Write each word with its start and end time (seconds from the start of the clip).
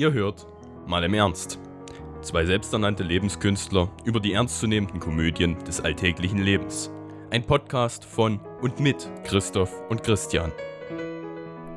Ihr 0.00 0.14
hört 0.14 0.46
mal 0.86 1.04
im 1.04 1.12
Ernst. 1.12 1.58
Zwei 2.22 2.46
selbsternannte 2.46 3.02
Lebenskünstler 3.02 3.90
über 4.02 4.18
die 4.18 4.32
ernstzunehmenden 4.32 4.98
Komödien 4.98 5.62
des 5.64 5.82
alltäglichen 5.82 6.38
Lebens. 6.38 6.90
Ein 7.30 7.44
Podcast 7.44 8.06
von 8.06 8.40
und 8.62 8.80
mit 8.80 9.10
Christoph 9.24 9.70
und 9.90 10.02
Christian. 10.02 10.52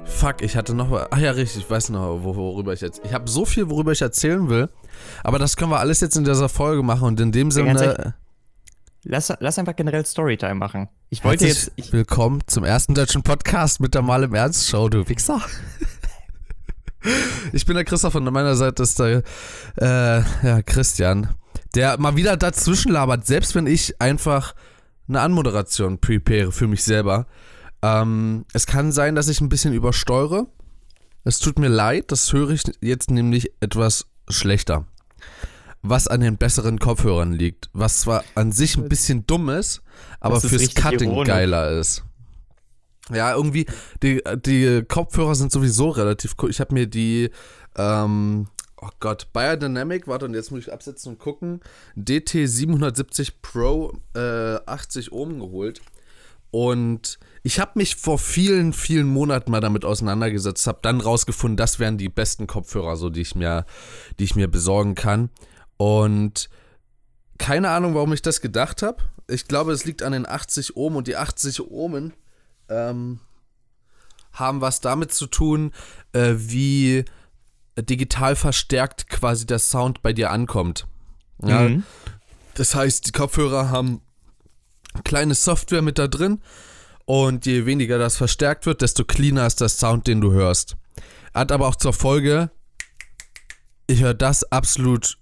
Fuck, 0.05 0.41
ich 0.41 0.55
hatte 0.55 0.73
noch. 0.73 1.05
Ach 1.11 1.17
ja, 1.17 1.31
richtig, 1.31 1.63
ich 1.63 1.69
weiß 1.69 1.89
noch, 1.89 2.23
worüber 2.23 2.71
ich 2.71 2.79
jetzt. 2.79 3.01
Ich 3.03 3.13
habe 3.13 3.29
so 3.29 3.43
viel, 3.43 3.69
worüber 3.69 3.91
ich 3.91 4.01
erzählen 4.01 4.47
will. 4.47 4.69
Aber 5.25 5.37
das 5.37 5.57
können 5.57 5.71
wir 5.71 5.79
alles 5.79 5.99
jetzt 5.99 6.15
in 6.15 6.23
dieser 6.23 6.47
Folge 6.47 6.81
machen 6.81 7.03
und 7.09 7.19
in 7.19 7.33
dem 7.33 7.51
Sinne. 7.51 8.15
Lass, 9.03 9.33
lass 9.37 9.59
einfach 9.59 9.75
generell 9.75 10.05
Storytime 10.05 10.55
machen. 10.55 10.87
Ich 11.09 11.25
wollte 11.25 11.43
Herzlich 11.43 11.65
jetzt. 11.65 11.87
Ich, 11.87 11.91
willkommen 11.91 12.39
zum 12.47 12.63
ersten 12.63 12.93
deutschen 12.95 13.21
Podcast 13.21 13.81
mit 13.81 13.93
der 13.93 14.01
Mal 14.01 14.23
im 14.23 14.33
Ernst 14.33 14.69
Show, 14.69 14.87
du 14.87 15.09
Wichser. 15.09 15.41
Ich 17.51 17.65
bin 17.65 17.75
der 17.75 17.85
Christoph 17.85 18.15
und 18.15 18.27
an 18.27 18.33
meiner 18.33 18.55
Seite 18.55 18.83
ist 18.83 18.99
der 18.99 19.23
äh, 19.77 20.23
ja, 20.45 20.61
Christian, 20.61 21.29
der 21.75 21.99
mal 21.99 22.15
wieder 22.15 22.37
dazwischen 22.37 22.91
labert, 22.91 23.25
selbst 23.25 23.55
wenn 23.55 23.67
ich 23.67 24.01
einfach 24.01 24.55
eine 25.07 25.21
Anmoderation 25.21 25.99
prepare 25.99 26.51
für 26.51 26.67
mich 26.67 26.83
selber. 26.83 27.27
Ähm, 27.81 28.45
es 28.53 28.65
kann 28.65 28.91
sein, 28.91 29.15
dass 29.15 29.27
ich 29.27 29.41
ein 29.41 29.49
bisschen 29.49 29.73
übersteuere. 29.73 30.47
Es 31.25 31.39
tut 31.39 31.59
mir 31.59 31.67
leid, 31.67 32.11
das 32.11 32.31
höre 32.33 32.51
ich 32.51 32.63
jetzt 32.81 33.11
nämlich 33.11 33.51
etwas 33.59 34.07
schlechter. 34.29 34.85
Was 35.81 36.07
an 36.07 36.21
den 36.21 36.37
besseren 36.37 36.79
Kopfhörern 36.79 37.33
liegt. 37.33 37.69
Was 37.73 38.01
zwar 38.01 38.23
an 38.35 38.53
sich 38.53 38.77
ein 38.77 38.87
bisschen 38.87 39.27
dumm 39.27 39.49
ist, 39.49 39.81
aber 40.21 40.37
ist 40.37 40.47
fürs 40.47 40.73
Cutting 40.73 41.11
ironisch. 41.11 41.27
geiler 41.27 41.71
ist. 41.71 42.03
Ja, 43.11 43.35
irgendwie, 43.35 43.65
die, 44.01 44.21
die 44.45 44.83
Kopfhörer 44.87 45.35
sind 45.35 45.51
sowieso 45.51 45.89
relativ 45.89 46.35
cool. 46.41 46.49
Ich 46.49 46.59
habe 46.59 46.73
mir 46.73 46.87
die, 46.87 47.29
ähm, 47.75 48.47
oh 48.81 48.89
Gott, 48.99 49.27
Biodynamic, 49.33 50.07
warte, 50.07 50.25
und 50.25 50.33
jetzt 50.33 50.51
muss 50.51 50.61
ich 50.61 50.73
absetzen 50.73 51.13
und 51.13 51.19
gucken, 51.19 51.59
DT770 51.97 53.33
Pro 53.41 53.93
äh, 54.15 54.55
80 54.65 55.11
Ohm 55.11 55.39
geholt. 55.39 55.81
Und 56.51 57.17
ich 57.41 57.59
habe 57.59 57.71
mich 57.75 57.95
vor 57.95 58.19
vielen, 58.19 58.73
vielen 58.73 59.07
Monaten 59.07 59.51
mal 59.51 59.59
damit 59.59 59.85
auseinandergesetzt, 59.85 60.67
habe 60.67 60.79
dann 60.83 61.01
rausgefunden, 61.01 61.57
das 61.57 61.79
wären 61.79 61.97
die 61.97 62.09
besten 62.09 62.47
Kopfhörer, 62.47 62.95
so 62.95 63.09
die 63.09 63.21
ich 63.21 63.35
mir, 63.35 63.65
die 64.19 64.23
ich 64.23 64.35
mir 64.35 64.47
besorgen 64.47 64.95
kann. 64.95 65.29
Und 65.77 66.49
keine 67.39 67.69
Ahnung, 67.69 67.95
warum 67.95 68.13
ich 68.13 68.21
das 68.21 68.39
gedacht 68.39 68.83
habe. 68.83 69.03
Ich 69.27 69.47
glaube, 69.47 69.71
es 69.71 69.83
liegt 69.83 70.03
an 70.03 70.13
den 70.13 70.27
80 70.27 70.77
Ohm 70.77 70.95
und 70.95 71.07
die 71.07 71.15
80 71.15 71.69
Ohmen 71.69 72.13
ähm, 72.69 73.19
haben 74.31 74.61
was 74.61 74.81
damit 74.81 75.13
zu 75.13 75.27
tun, 75.27 75.71
äh, 76.13 76.33
wie 76.37 77.05
digital 77.77 78.35
verstärkt 78.35 79.09
quasi 79.09 79.45
der 79.45 79.59
Sound 79.59 80.01
bei 80.01 80.13
dir 80.13 80.31
ankommt. 80.31 80.87
Ja, 81.43 81.61
Mhm. 81.61 81.83
das 82.55 82.75
heißt, 82.75 83.07
die 83.07 83.11
Kopfhörer 83.11 83.69
haben 83.69 84.01
kleine 85.03 85.33
Software 85.35 85.81
mit 85.81 85.97
da 85.97 86.07
drin 86.07 86.41
und 87.05 87.45
je 87.45 87.65
weniger 87.65 87.97
das 87.97 88.15
verstärkt 88.17 88.65
wird, 88.65 88.81
desto 88.81 89.03
cleaner 89.03 89.45
ist 89.47 89.59
der 89.59 89.69
Sound, 89.69 90.07
den 90.07 90.21
du 90.21 90.31
hörst. 90.31 90.77
Hat 91.33 91.51
aber 91.51 91.67
auch 91.67 91.75
zur 91.75 91.93
Folge, 91.93 92.51
ich 93.87 94.01
höre 94.01 94.13
das 94.13 94.43
absolut 94.51 95.17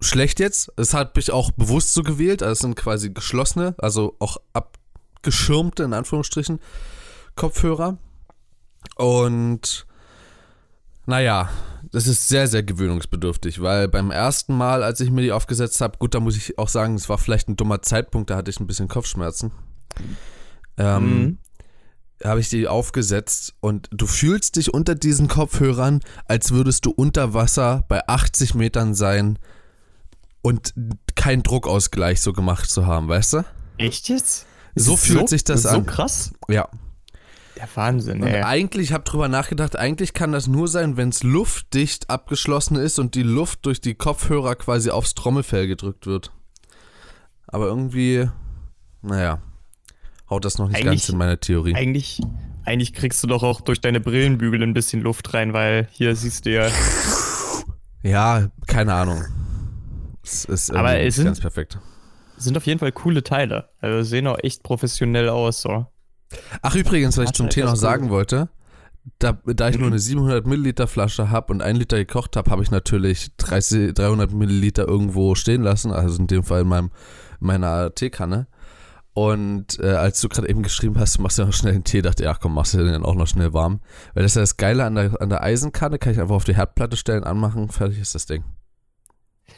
schlecht 0.00 0.38
jetzt. 0.40 0.70
Das 0.76 0.94
habe 0.94 1.18
ich 1.18 1.32
auch 1.32 1.50
bewusst 1.50 1.94
so 1.94 2.02
gewählt. 2.02 2.42
Also 2.42 2.52
es 2.52 2.58
sind 2.60 2.76
quasi 2.76 3.10
geschlossene, 3.10 3.74
also 3.78 4.14
auch 4.20 4.36
abgeschirmte, 5.28 5.82
in 5.84 5.92
Anführungsstrichen, 5.92 6.60
Kopfhörer. 7.36 7.98
Und 8.96 9.86
naja, 11.06 11.48
das 11.92 12.06
ist 12.06 12.28
sehr, 12.28 12.46
sehr 12.48 12.62
gewöhnungsbedürftig, 12.62 13.60
weil 13.62 13.88
beim 13.88 14.10
ersten 14.10 14.56
Mal, 14.56 14.82
als 14.82 15.00
ich 15.00 15.10
mir 15.10 15.22
die 15.22 15.32
aufgesetzt 15.32 15.80
habe, 15.80 15.98
gut, 15.98 16.14
da 16.14 16.20
muss 16.20 16.36
ich 16.36 16.58
auch 16.58 16.68
sagen, 16.68 16.94
es 16.94 17.08
war 17.08 17.18
vielleicht 17.18 17.48
ein 17.48 17.56
dummer 17.56 17.82
Zeitpunkt, 17.82 18.30
da 18.30 18.36
hatte 18.36 18.50
ich 18.50 18.60
ein 18.60 18.66
bisschen 18.66 18.88
Kopfschmerzen. 18.88 19.52
Ähm, 20.76 21.20
Mhm. 21.22 21.38
habe 22.24 22.40
ich 22.40 22.48
die 22.48 22.66
aufgesetzt 22.68 23.54
und 23.60 23.88
du 23.92 24.06
fühlst 24.06 24.56
dich 24.56 24.72
unter 24.74 24.94
diesen 24.94 25.28
Kopfhörern, 25.28 26.00
als 26.26 26.50
würdest 26.52 26.84
du 26.86 26.90
unter 26.90 27.32
Wasser 27.34 27.84
bei 27.88 28.06
80 28.06 28.54
Metern 28.54 28.94
sein 28.94 29.38
und 30.42 30.74
keinen 31.14 31.42
Druckausgleich 31.42 32.20
so 32.20 32.32
gemacht 32.32 32.68
zu 32.70 32.86
haben, 32.86 33.08
weißt 33.08 33.34
du? 33.34 33.44
Echt 33.78 34.08
jetzt? 34.08 34.46
So 34.78 34.96
fühlt 34.96 35.28
sich 35.28 35.44
das 35.44 35.62
so 35.62 35.68
an. 35.70 35.86
krass. 35.86 36.32
Ja. 36.48 36.68
Der 37.56 37.68
Wahnsinn, 37.74 38.22
Und 38.22 38.28
ey. 38.28 38.42
eigentlich, 38.42 38.88
ich 38.88 38.92
habe 38.92 39.02
drüber 39.04 39.26
nachgedacht, 39.28 39.76
eigentlich 39.76 40.12
kann 40.14 40.30
das 40.30 40.46
nur 40.46 40.68
sein, 40.68 40.96
wenn 40.96 41.08
es 41.08 41.24
luftdicht 41.24 42.08
abgeschlossen 42.08 42.76
ist 42.76 42.98
und 43.00 43.16
die 43.16 43.24
Luft 43.24 43.66
durch 43.66 43.80
die 43.80 43.94
Kopfhörer 43.94 44.54
quasi 44.54 44.90
aufs 44.90 45.14
Trommelfell 45.14 45.66
gedrückt 45.66 46.06
wird. 46.06 46.30
Aber 47.48 47.66
irgendwie, 47.66 48.28
naja, 49.02 49.40
haut 50.30 50.44
das 50.44 50.58
noch 50.58 50.68
nicht 50.68 50.76
Eigentlich- 50.76 51.00
ganz 51.02 51.08
in 51.08 51.18
meine 51.18 51.40
Theorie. 51.40 51.74
Eigentlich, 51.74 52.20
eigentlich 52.64 52.92
kriegst 52.92 53.22
du 53.24 53.26
doch 53.26 53.42
auch 53.42 53.60
durch 53.60 53.80
deine 53.80 53.98
Brillenbügel 53.98 54.62
ein 54.62 54.74
bisschen 54.74 55.00
Luft 55.02 55.34
rein, 55.34 55.52
weil 55.52 55.88
hier 55.90 56.14
siehst 56.14 56.46
du 56.46 56.52
ja. 56.54 56.68
Ja, 58.04 58.48
keine 58.68 58.94
Ahnung. 58.94 59.24
Es 60.22 60.44
ist 60.44 60.70
Aber 60.72 60.96
es 60.96 61.04
nicht 61.04 61.14
sind- 61.16 61.24
ganz 61.24 61.40
perfekt. 61.40 61.78
Sind 62.38 62.56
auf 62.56 62.66
jeden 62.66 62.78
Fall 62.78 62.92
coole 62.92 63.22
Teile. 63.22 63.68
Also 63.80 64.02
sehen 64.08 64.26
auch 64.26 64.38
echt 64.42 64.62
professionell 64.62 65.28
aus, 65.28 65.62
so. 65.62 65.86
Ach 66.62 66.74
übrigens, 66.74 67.16
was 67.16 67.26
ich 67.26 67.32
zum 67.32 67.48
Tee 67.48 67.62
noch 67.62 67.76
sagen 67.76 68.10
wollte, 68.10 68.48
da, 69.18 69.38
da 69.46 69.68
ich 69.68 69.78
nur 69.78 69.86
eine 69.86 69.98
700 69.98 70.46
Milliliter 70.46 70.86
Flasche 70.86 71.30
habe 71.30 71.52
und 71.52 71.62
ein 71.62 71.76
Liter 71.76 71.96
gekocht 71.96 72.36
habe, 72.36 72.50
habe 72.50 72.62
ich 72.62 72.70
natürlich 72.70 73.34
30, 73.38 73.94
300 73.94 74.32
Milliliter 74.32 74.86
irgendwo 74.86 75.34
stehen 75.34 75.62
lassen, 75.62 75.92
also 75.92 76.18
in 76.18 76.26
dem 76.26 76.42
Fall 76.42 76.62
in 76.62 76.68
meinem, 76.68 76.90
meiner 77.40 77.94
Teekanne. 77.94 78.46
Und 79.14 79.80
äh, 79.80 79.94
als 79.94 80.20
du 80.20 80.28
gerade 80.28 80.48
eben 80.48 80.62
geschrieben 80.62 80.98
hast, 80.98 81.18
du 81.18 81.22
machst 81.22 81.38
ja 81.38 81.46
noch 81.46 81.52
schnell 81.52 81.74
einen 81.74 81.84
Tee, 81.84 82.02
dachte 82.02 82.22
ich, 82.22 82.28
ach 82.28 82.38
komm, 82.40 82.54
machst 82.54 82.74
du 82.74 82.78
den 82.78 82.92
dann 82.92 83.04
auch 83.04 83.16
noch 83.16 83.26
schnell 83.26 83.52
warm. 83.52 83.80
Weil 84.14 84.22
das 84.22 84.32
ist 84.32 84.36
ja 84.36 84.42
das 84.42 84.56
Geile 84.58 84.84
an 84.84 84.94
der, 84.94 85.20
an 85.20 85.28
der 85.28 85.42
Eisenkanne, 85.42 85.98
kann 85.98 86.12
ich 86.12 86.20
einfach 86.20 86.36
auf 86.36 86.44
die 86.44 86.54
Herdplatte 86.54 86.96
stellen, 86.96 87.24
anmachen, 87.24 87.68
fertig 87.68 87.98
ist 87.98 88.14
das 88.14 88.26
Ding. 88.26 88.44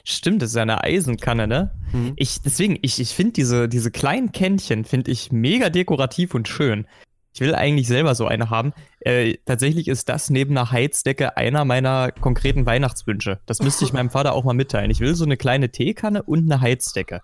Stimmt, 0.04 0.42
das 0.42 0.50
ist 0.50 0.56
ja 0.56 0.62
eine 0.62 0.82
Eisenkanne, 0.82 1.46
ne? 1.46 1.70
Mhm. 1.92 2.12
Ich, 2.16 2.40
deswegen, 2.42 2.78
ich, 2.82 3.00
ich 3.00 3.14
finde 3.14 3.32
diese, 3.32 3.68
diese 3.68 3.90
kleinen 3.90 4.32
Kännchen, 4.32 4.84
finde 4.84 5.10
ich 5.10 5.32
mega 5.32 5.70
dekorativ 5.70 6.34
und 6.34 6.48
schön. 6.48 6.86
Ich 7.32 7.40
will 7.40 7.54
eigentlich 7.54 7.86
selber 7.86 8.14
so 8.14 8.26
eine 8.26 8.50
haben. 8.50 8.72
Äh, 9.00 9.36
tatsächlich 9.44 9.88
ist 9.88 10.08
das 10.08 10.30
neben 10.30 10.56
einer 10.56 10.72
Heizdecke 10.72 11.36
einer 11.36 11.64
meiner 11.64 12.10
konkreten 12.10 12.66
Weihnachtswünsche. 12.66 13.40
Das 13.46 13.60
müsste 13.60 13.84
ich 13.84 13.92
meinem 13.94 14.10
Vater 14.10 14.32
auch 14.32 14.44
mal 14.44 14.54
mitteilen. 14.54 14.90
Ich 14.90 15.00
will 15.00 15.14
so 15.14 15.24
eine 15.24 15.36
kleine 15.36 15.70
Teekanne 15.70 16.22
und 16.22 16.50
eine 16.50 16.60
Heizdecke. 16.60 17.20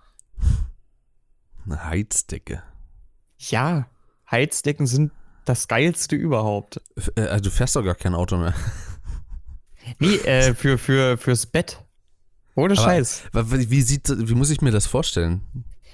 Eine 1.64 1.84
Heizdecke. 1.84 2.62
Ja, 3.38 3.88
Heizdecken 4.30 4.86
sind 4.86 5.12
das 5.44 5.68
geilste 5.68 6.16
überhaupt. 6.16 6.80
F 6.96 7.10
äh, 7.16 7.22
also 7.22 7.44
du 7.44 7.50
fährst 7.50 7.76
doch 7.76 7.82
gar 7.82 7.94
kein 7.94 8.14
Auto 8.14 8.36
mehr. 8.36 8.54
Nee, 9.98 10.16
äh, 10.16 10.54
für, 10.54 10.78
für, 10.78 11.16
fürs 11.16 11.46
Bett. 11.46 11.84
Ohne 12.56 12.72
Aber- 12.72 12.82
Scheiß. 12.82 13.22
Wie, 13.32 13.82
sieht, 13.82 14.08
wie 14.28 14.34
muss 14.34 14.50
ich 14.50 14.60
mir 14.60 14.72
das 14.72 14.86
vorstellen? 14.86 15.42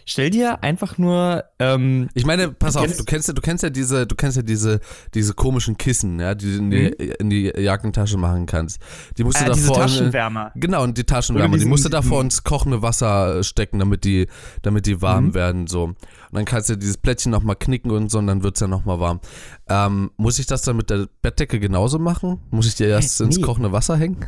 Stell 0.04 0.30
dir 0.30 0.64
einfach 0.64 0.98
nur, 0.98 1.44
ähm, 1.60 2.08
Ich 2.14 2.26
meine, 2.26 2.48
pass 2.50 2.72
Du 2.74 2.80
auf, 2.80 2.86
kennst- 2.86 2.98
du 2.98 3.04
kennst 3.04 3.28
ja, 3.28 3.34
du 3.34 3.40
kennst 3.40 3.62
ja 3.62 3.70
diese, 3.70 4.04
du 4.04 4.16
kennst 4.16 4.36
ja 4.36 4.42
diese, 4.42 4.80
diese 5.14 5.32
komischen 5.32 5.76
Kissen, 5.76 6.18
ja, 6.18 6.34
die 6.34 6.46
du 6.56 6.58
in 6.58 6.70
die, 6.72 6.86
in 7.20 7.30
die 7.30 7.52
Jackentasche 7.56 8.16
machen 8.16 8.46
kannst. 8.46 8.80
Die 9.16 9.22
musst 9.22 9.40
du 9.40 9.44
äh, 9.44 9.52
diese 9.52 9.68
davor. 9.68 9.82
Taschenwärmer. 9.82 10.50
Genau, 10.56 10.82
und 10.82 10.98
die 10.98 11.04
Taschenwärmer, 11.04 11.50
Oder 11.50 11.52
die 11.52 11.58
diesen- 11.60 11.68
musst 11.70 11.84
du 11.84 11.88
davor 11.88 12.18
diesen- 12.18 12.24
ins 12.38 12.42
kochende 12.42 12.82
Wasser 12.82 13.44
stecken, 13.44 13.78
damit 13.78 14.02
die, 14.02 14.26
damit 14.62 14.86
die 14.86 15.00
warm 15.02 15.26
Mhm. 15.26 15.34
werden, 15.34 15.66
so. 15.68 15.84
Und 15.84 15.96
dann 16.32 16.46
kannst 16.46 16.68
du 16.68 16.76
dieses 16.76 16.96
Plättchen 16.96 17.30
nochmal 17.30 17.54
knicken 17.54 17.92
und 17.92 18.10
so, 18.10 18.18
und 18.18 18.26
dann 18.26 18.42
wird's 18.42 18.58
ja 18.58 18.66
nochmal 18.66 18.98
warm. 18.98 19.20
Ähm, 19.68 20.10
muss 20.16 20.40
ich 20.40 20.46
das 20.46 20.62
dann 20.62 20.76
mit 20.78 20.90
der 20.90 21.06
Bettdecke 21.22 21.60
genauso 21.60 22.00
machen? 22.00 22.40
Muss 22.50 22.66
ich 22.66 22.74
dir 22.74 22.88
erst 22.88 23.20
ins 23.20 23.36
Nee. 23.36 23.42
kochende 23.44 23.70
Wasser 23.70 23.96
hängen? 23.96 24.26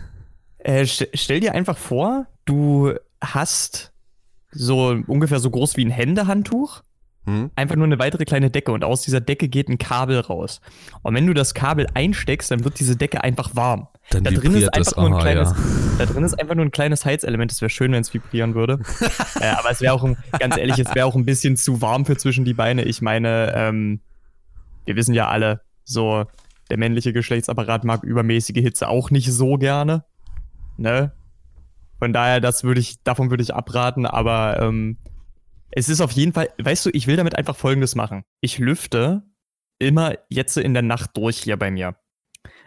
Äh, 0.64 0.86
st 0.86 1.08
stell 1.14 1.40
dir 1.40 1.54
einfach 1.54 1.76
vor, 1.76 2.26
du 2.44 2.94
hast 3.22 3.92
so 4.50 4.96
ungefähr 5.06 5.38
so 5.38 5.50
groß 5.50 5.76
wie 5.76 5.84
ein 5.84 5.90
Händehandtuch, 5.90 6.82
Hm? 7.26 7.50
einfach 7.56 7.76
nur 7.76 7.86
eine 7.86 7.98
weitere 7.98 8.26
kleine 8.26 8.50
Decke 8.50 8.70
und 8.70 8.84
aus 8.84 9.00
dieser 9.00 9.20
Decke 9.20 9.48
geht 9.48 9.68
ein 9.68 9.78
Kabel 9.78 10.20
raus. 10.20 10.60
Und 11.02 11.14
wenn 11.14 11.26
du 11.26 11.32
das 11.32 11.54
Kabel 11.54 11.86
einsteckst, 11.94 12.50
dann 12.50 12.64
wird 12.64 12.78
diese 12.78 12.96
Decke 12.96 13.24
einfach 13.24 13.56
warm. 13.56 13.88
Dann 14.10 14.24
Da 14.24 14.30
drin 14.30 14.54
ist 14.54 14.68
einfach 14.74 14.96
nur 14.96 15.06
ein 15.06 15.14
aha, 15.14 15.20
kleines, 15.22 15.50
ja. 15.50 15.56
da 15.98 16.06
drin 16.06 16.22
ist 16.22 16.38
einfach 16.38 16.54
nur 16.54 16.66
ein 16.66 16.70
kleines 16.70 17.06
Heizelement. 17.06 17.50
Es 17.50 17.62
wäre 17.62 17.70
schön, 17.70 17.92
wenn 17.92 18.02
es 18.02 18.12
vibrieren 18.12 18.54
würde. 18.54 18.80
äh, 19.40 19.46
aber 19.46 19.70
es 19.70 19.80
wäre 19.80 19.94
auch, 19.94 20.04
ein, 20.04 20.18
ganz 20.38 20.58
ehrlich, 20.58 20.78
es 20.78 20.94
wäre 20.94 21.06
auch 21.06 21.14
ein 21.14 21.24
bisschen 21.24 21.56
zu 21.56 21.80
warm 21.80 22.04
für 22.04 22.18
zwischen 22.18 22.44
die 22.44 22.52
Beine. 22.52 22.84
Ich 22.84 23.00
meine, 23.00 23.54
ähm, 23.56 24.00
wir 24.84 24.96
wissen 24.96 25.14
ja 25.14 25.28
alle, 25.28 25.62
so 25.84 26.26
der 26.68 26.76
männliche 26.76 27.14
Geschlechtsapparat 27.14 27.84
mag 27.84 28.02
übermäßige 28.02 28.60
Hitze 28.60 28.88
auch 28.88 29.10
nicht 29.10 29.32
so 29.32 29.56
gerne. 29.56 30.04
Ne? 30.76 31.12
Von 31.98 32.12
daher, 32.12 32.40
das 32.40 32.64
würde 32.64 32.80
ich, 32.80 33.02
davon 33.02 33.30
würde 33.30 33.42
ich 33.42 33.54
abraten, 33.54 34.06
aber 34.06 34.60
ähm, 34.60 34.98
es 35.70 35.88
ist 35.88 36.00
auf 36.00 36.12
jeden 36.12 36.32
Fall, 36.32 36.48
weißt 36.62 36.86
du, 36.86 36.90
ich 36.92 37.06
will 37.06 37.16
damit 37.16 37.36
einfach 37.36 37.56
folgendes 37.56 37.94
machen. 37.94 38.24
Ich 38.40 38.58
lüfte 38.58 39.22
immer 39.78 40.14
jetzt 40.28 40.56
in 40.56 40.74
der 40.74 40.82
Nacht 40.82 41.16
durch 41.16 41.38
hier 41.38 41.56
bei 41.56 41.70
mir. 41.70 41.96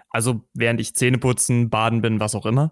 Also 0.09 0.42
während 0.54 0.80
ich 0.80 0.95
Zähne 0.95 1.18
putzen, 1.18 1.69
baden 1.69 2.01
bin, 2.01 2.19
was 2.19 2.36
auch 2.36 2.45
immer. 2.45 2.71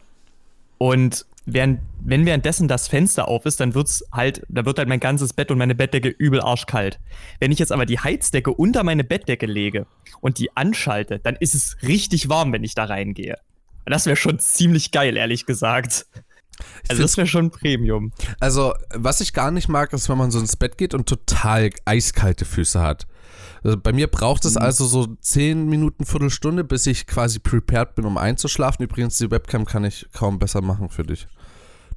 Und 0.78 1.26
während, 1.46 1.80
wenn 2.02 2.26
währenddessen 2.26 2.68
das 2.68 2.88
Fenster 2.88 3.28
auf 3.28 3.46
ist, 3.46 3.60
dann 3.60 3.76
wird's 3.76 4.04
halt, 4.12 4.46
da 4.50 4.66
wird 4.66 4.78
halt 4.78 4.90
mein 4.90 5.00
ganzes 5.00 5.34
Bett 5.34 5.52
und 5.52 5.58
meine 5.58 5.76
Bettdecke 5.76 6.10
übel 6.10 6.42
arschkalt. 6.42 7.00
Wenn 7.40 7.52
ich 7.52 7.60
jetzt 7.60 7.72
aber 7.72 7.86
die 7.86 8.00
Heizdecke 8.00 8.52
unter 8.52 8.84
meine 8.84 9.04
Bettdecke 9.04 9.46
lege 9.46 9.86
und 10.22 10.40
die 10.40 10.56
anschalte, 10.56 11.20
dann 11.20 11.36
ist 11.36 11.56
es 11.56 11.78
richtig 11.84 12.30
warm, 12.30 12.52
wenn 12.52 12.64
ich 12.64 12.76
da 12.76 12.86
reingehe. 12.86 13.38
Das 13.86 14.06
wäre 14.06 14.16
schon 14.16 14.40
ziemlich 14.40 14.92
geil, 14.92 15.18
ehrlich 15.18 15.46
gesagt. 15.46 16.08
Also 16.88 17.02
das 17.02 17.18
wäre 17.18 17.28
schon 17.28 17.52
Premium. 17.52 18.12
Also, 18.40 18.74
was 18.94 19.22
ich 19.22 19.34
gar 19.34 19.52
nicht 19.52 19.68
mag, 19.68 19.92
ist, 19.94 20.08
wenn 20.10 20.18
man 20.18 20.32
so 20.32 20.40
ins 20.40 20.56
Bett 20.56 20.78
geht 20.78 20.94
und 20.94 21.08
total 21.08 21.70
eiskalte 21.86 22.46
Füße 22.46 22.82
hat. 22.82 23.08
Also 23.64 23.78
bei 23.78 23.92
mir 23.92 24.08
braucht 24.08 24.46
es 24.46 24.56
mhm. 24.56 24.62
also 24.62 24.86
so 24.86 25.08
10 25.08 25.68
Minuten, 25.68 26.06
Viertelstunde, 26.06 26.64
bis 26.64 26.86
ich 26.86 27.08
quasi 27.08 27.40
prepared 27.40 27.96
bin, 27.96 28.06
um 28.06 28.18
einzuschlafen. 28.18 28.86
Übrigens, 28.86 29.18
die 29.18 29.32
Webcam 29.32 29.66
kann 29.66 29.84
ich 29.84 30.08
kaum 30.14 30.40
besser 30.40 30.62
machen 30.62 30.90
für 30.90 31.04
dich. 31.04 31.28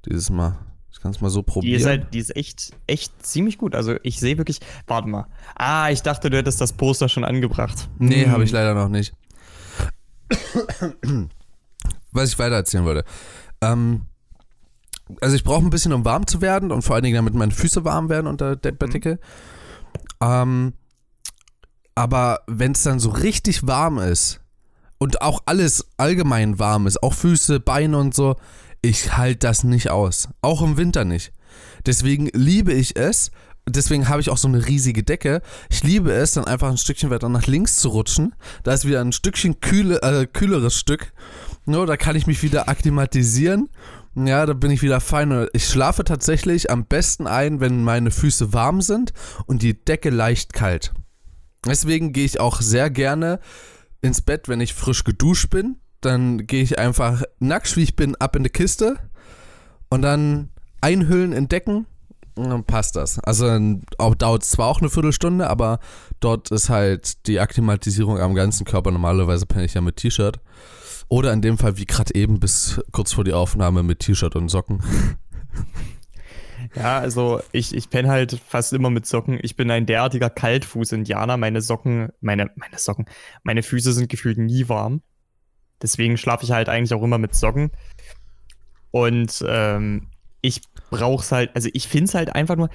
Dieses 0.07 0.31
Mal. 0.31 0.59
Ich 0.91 1.01
kann 1.01 1.13
es 1.13 1.21
mal 1.21 1.29
so 1.29 1.43
probieren. 1.45 1.75
Die 1.75 1.77
ist, 1.77 1.87
halt, 1.87 2.15
die 2.15 2.19
ist 2.19 2.35
echt, 2.35 2.73
echt 2.89 3.25
ziemlich 3.25 3.59
gut. 3.59 3.77
Also 3.77 3.97
ich 4.03 4.19
sehe 4.19 4.37
wirklich. 4.39 4.59
Warte 4.87 5.09
mal. 5.09 5.27
Ah, 5.55 5.91
ich 5.91 6.03
dachte, 6.03 6.31
du 6.31 6.37
hättest 6.37 6.61
das 6.61 6.73
Poster 6.73 7.09
schon 7.09 7.25
angebracht. 7.25 7.89
Nee, 7.99 8.25
hm. 8.25 8.33
habe 8.33 8.43
ich 8.43 8.51
leider 8.51 8.75
noch 8.75 8.89
nicht. 8.89 9.13
Was 12.19 12.31
ich 12.31 12.39
weiter 12.39 12.57
erzählen 12.57 12.85
wollte. 12.85 13.05
Ähm, 13.61 14.03
also 15.21 15.37
ich 15.37 15.45
brauche 15.45 15.65
ein 15.65 15.71
bisschen, 15.71 15.93
um 15.93 16.05
warm 16.05 16.27
zu 16.27 16.41
werden 16.41 16.73
und 16.73 16.83
vor 16.83 16.95
allen 16.95 17.05
Dingen, 17.05 17.17
damit 17.17 17.35
meine 17.35 17.53
Füße 17.53 17.85
warm 17.85 18.09
werden 18.09 18.27
unter 18.27 18.57
der 18.57 18.73
Bettdecke. 18.73 19.21
Mhm. 20.21 20.27
Ähm, 20.27 20.73
aber 21.95 22.41
wenn 22.47 22.73
es 22.73 22.83
dann 22.83 22.99
so 22.99 23.11
richtig 23.11 23.67
warm 23.67 23.99
ist 23.99 24.41
und 24.99 25.23
auch 25.23 25.43
alles 25.47 25.87
allgemein 25.97 26.59
warm 26.59 26.87
ist, 26.87 27.03
auch 27.03 27.15
Füße, 27.15 27.61
Beine 27.61 27.99
und 27.99 28.15
so, 28.15 28.37
ich 28.83 29.17
halte 29.17 29.39
das 29.39 29.65
nicht 29.65 29.91
aus. 29.91 30.29
Auch 30.43 30.63
im 30.63 30.77
Winter 30.77 31.05
nicht. 31.05 31.33
Deswegen 31.87 32.31
liebe 32.33 32.73
ich 32.73 32.97
es. 32.97 33.31
Deswegen 33.69 34.09
habe 34.09 34.21
ich 34.21 34.31
auch 34.31 34.39
so 34.39 34.49
eine 34.49 34.67
riesige 34.67 35.03
Decke. 35.03 35.43
Ich 35.71 35.83
liebe 35.83 36.13
es, 36.13 36.33
dann 36.33 36.47
einfach 36.47 36.71
ein 36.71 36.79
Stückchen 36.79 37.11
weiter 37.11 37.29
nach 37.29 37.47
links 37.47 37.77
zu 37.77 37.91
rutschen. 37.91 38.35
Da 38.63 38.73
ist 38.73 38.87
wieder 38.87 39.01
ein 39.01 39.13
Stückchen 39.13 39.61
kühle, 39.61 40.01
äh, 40.03 40.27
kühleres 40.27 40.75
Stück. 40.75 41.13
No, 41.69 41.87
da 41.87 41.97
kann 41.97 42.17
ich 42.17 42.27
mich 42.27 42.43
wieder 42.43 42.69
akklimatisieren 42.69 43.69
ja, 44.27 44.47
da 44.47 44.53
bin 44.53 44.71
ich 44.71 44.83
wieder 44.83 45.01
fein. 45.01 45.49
Ich 45.53 45.69
schlafe 45.69 46.03
tatsächlich 46.03 46.71
am 46.71 46.87
besten 46.87 47.27
ein, 47.27 47.61
wenn 47.61 47.85
meine 47.85 48.11
Füße 48.11 48.53
warm 48.53 48.81
sind 48.81 49.13
und 49.47 49.63
die 49.63 49.85
Decke 49.85 50.11
leicht 50.11 50.53
kalt. 50.53 50.93
Deswegen 51.67 52.13
gehe 52.13 52.25
ich 52.25 52.41
auch 52.41 52.61
sehr 52.61 52.91
gerne 52.91 53.41
ins 54.01 54.23
Bett, 54.23 54.49
wenn 54.49 54.61
ich 54.61 54.75
frisch 54.75 55.05
geduscht 55.05 55.51
bin. 55.51 55.77
Dann 56.01 56.47
gehe 56.47 56.63
ich 56.63 56.79
einfach 56.79 57.23
nackt, 57.39 57.77
wie 57.77 57.83
ich 57.83 57.97
bin, 57.97 58.17
ab 58.17 58.37
in 58.37 58.45
die 58.45 58.51
Kiste 58.51 58.97
und 59.89 60.03
dann 60.03 60.51
einhüllen 60.81 61.33
in 61.33 61.49
Decken 61.49 61.87
und 62.37 62.51
dann 62.51 62.65
passt 62.65 62.97
das. 62.97 63.19
Also 63.21 63.47
dauert 63.97 64.43
es 64.43 64.51
zwar 64.51 64.69
auch 64.69 64.81
eine 64.81 64.91
Viertelstunde, 64.91 65.49
aber 65.49 65.81
dort 66.21 66.51
ist 66.51 66.69
halt 66.69 67.27
die 67.27 67.41
Akklimatisierung 67.41 68.19
am 68.19 68.35
ganzen 68.35 68.65
Körper. 68.65 68.91
Normalerweise 68.91 69.47
penne 69.47 69.65
ich 69.65 69.75
ja 69.75 69.81
mit 69.81 69.97
T-Shirt. 69.97 70.41
Oder 71.09 71.33
in 71.33 71.41
dem 71.41 71.59
Fall 71.59 71.79
wie 71.79 71.87
gerade 71.87 72.15
eben 72.15 72.39
bis 72.39 72.81
kurz 72.93 73.13
vor 73.13 73.25
die 73.25 73.33
Aufnahme 73.33 73.83
mit 73.83 74.01
T-Shirt 74.01 74.37
und 74.37 74.49
Socken. 74.49 74.83
Ja, 76.75 76.99
also 76.99 77.41
ich, 77.53 77.75
ich 77.75 77.89
penne 77.89 78.09
halt 78.09 78.41
fast 78.47 78.73
immer 78.73 78.91
mit 78.91 79.07
Socken. 79.07 79.39
Ich 79.43 79.57
bin 79.57 79.71
ein 79.71 79.87
derartiger 79.87 80.29
Kaltfuß-Indianer. 80.29 81.37
Meine 81.37 81.63
Socken, 81.63 82.11
meine, 82.21 82.51
meine 82.57 82.79
Socken, 82.79 83.07
meine 83.43 83.63
Füße 83.63 83.93
sind 83.93 84.09
gefühlt 84.09 84.39
nie 84.39 84.69
warm. 84.69 85.03
Deswegen 85.81 86.17
schlafe 86.17 86.45
ich 86.45 86.51
halt 86.51 86.69
eigentlich 86.69 86.93
auch 86.93 87.03
immer 87.03 87.19
mit 87.19 87.35
Socken. 87.35 87.71
Und 88.91 89.45
ähm, 89.47 90.09
ich 90.41 90.63
brauch's 90.91 91.33
halt, 91.33 91.55
also 91.55 91.69
ich 91.73 91.89
finde 91.89 92.05
es 92.05 92.15
halt 92.15 92.35
einfach 92.35 92.57
nur 92.57 92.69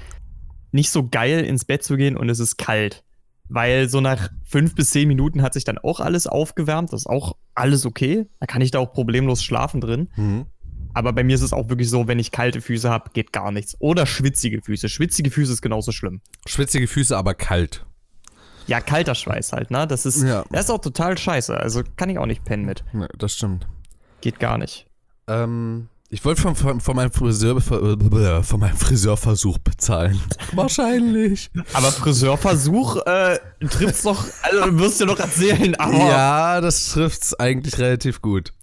nicht 0.71 0.89
so 0.89 1.07
geil, 1.07 1.45
ins 1.45 1.65
Bett 1.65 1.83
zu 1.83 1.97
gehen 1.97 2.18
und 2.18 2.29
es 2.29 2.39
ist 2.39 2.57
kalt. 2.57 3.03
Weil 3.49 3.89
so 3.89 4.01
nach 4.01 4.29
fünf 4.45 4.75
bis 4.75 4.91
zehn 4.91 5.07
Minuten 5.07 5.41
hat 5.41 5.53
sich 5.53 5.63
dann 5.63 5.77
auch 5.77 5.99
alles 5.99 6.27
aufgewärmt. 6.27 6.93
Das 6.93 7.01
ist 7.01 7.07
auch 7.07 7.35
alles 7.55 7.85
okay. 7.85 8.27
Da 8.39 8.45
kann 8.45 8.61
ich 8.61 8.71
da 8.71 8.79
auch 8.79 8.93
problemlos 8.93 9.43
schlafen 9.43 9.81
drin. 9.81 10.09
Mhm. 10.15 10.45
Aber 10.93 11.11
bei 11.13 11.23
mir 11.23 11.35
ist 11.35 11.41
es 11.41 11.53
auch 11.53 11.69
wirklich 11.69 11.89
so, 11.89 12.07
wenn 12.07 12.19
ich 12.19 12.31
kalte 12.31 12.61
Füße 12.61 12.89
habe, 12.89 13.09
geht 13.13 13.33
gar 13.33 13.51
nichts. 13.51 13.75
Oder 13.79 14.05
schwitzige 14.05 14.61
Füße. 14.61 14.89
Schwitzige 14.89 15.31
Füße 15.31 15.51
ist 15.53 15.61
genauso 15.61 15.91
schlimm. 15.91 16.21
Schwitzige 16.45 16.87
Füße, 16.87 17.17
aber 17.17 17.33
kalt. 17.33 17.85
Ja, 18.67 18.79
kalter 18.79 19.15
Schweiß 19.15 19.51
halt, 19.51 19.71
ne? 19.71 19.87
Das 19.87 20.05
ist, 20.05 20.23
ja. 20.23 20.45
das 20.51 20.65
ist 20.65 20.69
auch 20.69 20.79
total 20.79 21.17
scheiße. 21.17 21.57
Also 21.57 21.83
kann 21.97 22.09
ich 22.09 22.17
auch 22.17 22.25
nicht 22.25 22.45
pennen 22.45 22.65
mit. 22.65 22.83
Nee, 22.93 23.07
das 23.17 23.33
stimmt. 23.33 23.67
Geht 24.21 24.39
gar 24.39 24.57
nicht. 24.57 24.87
Ähm, 25.27 25.89
ich 26.13 26.24
wollte 26.24 26.44
von, 26.44 26.56
von, 26.56 26.80
von, 26.80 26.95
meinem 26.95 27.12
Friseur, 27.12 27.60
von 27.60 28.60
meinem 28.60 28.77
Friseurversuch 28.77 29.57
bezahlen. 29.57 30.21
Wahrscheinlich. 30.54 31.50
Aber 31.74 31.92
Friseurversuch 31.92 32.98
äh, 33.07 33.39
trifft's 33.68 34.04
doch, 34.04 34.24
also 34.44 34.65
du 34.69 34.80
wirst 34.80 35.01
dir 35.01 35.07
doch 35.07 35.19
erzählen, 35.19 35.74
aber. 35.74 35.98
Ja, 35.98 36.62
das 36.62 36.89
trifft's 36.89 37.33
eigentlich 37.33 37.80
relativ 37.80 38.21
gut. 38.21 38.54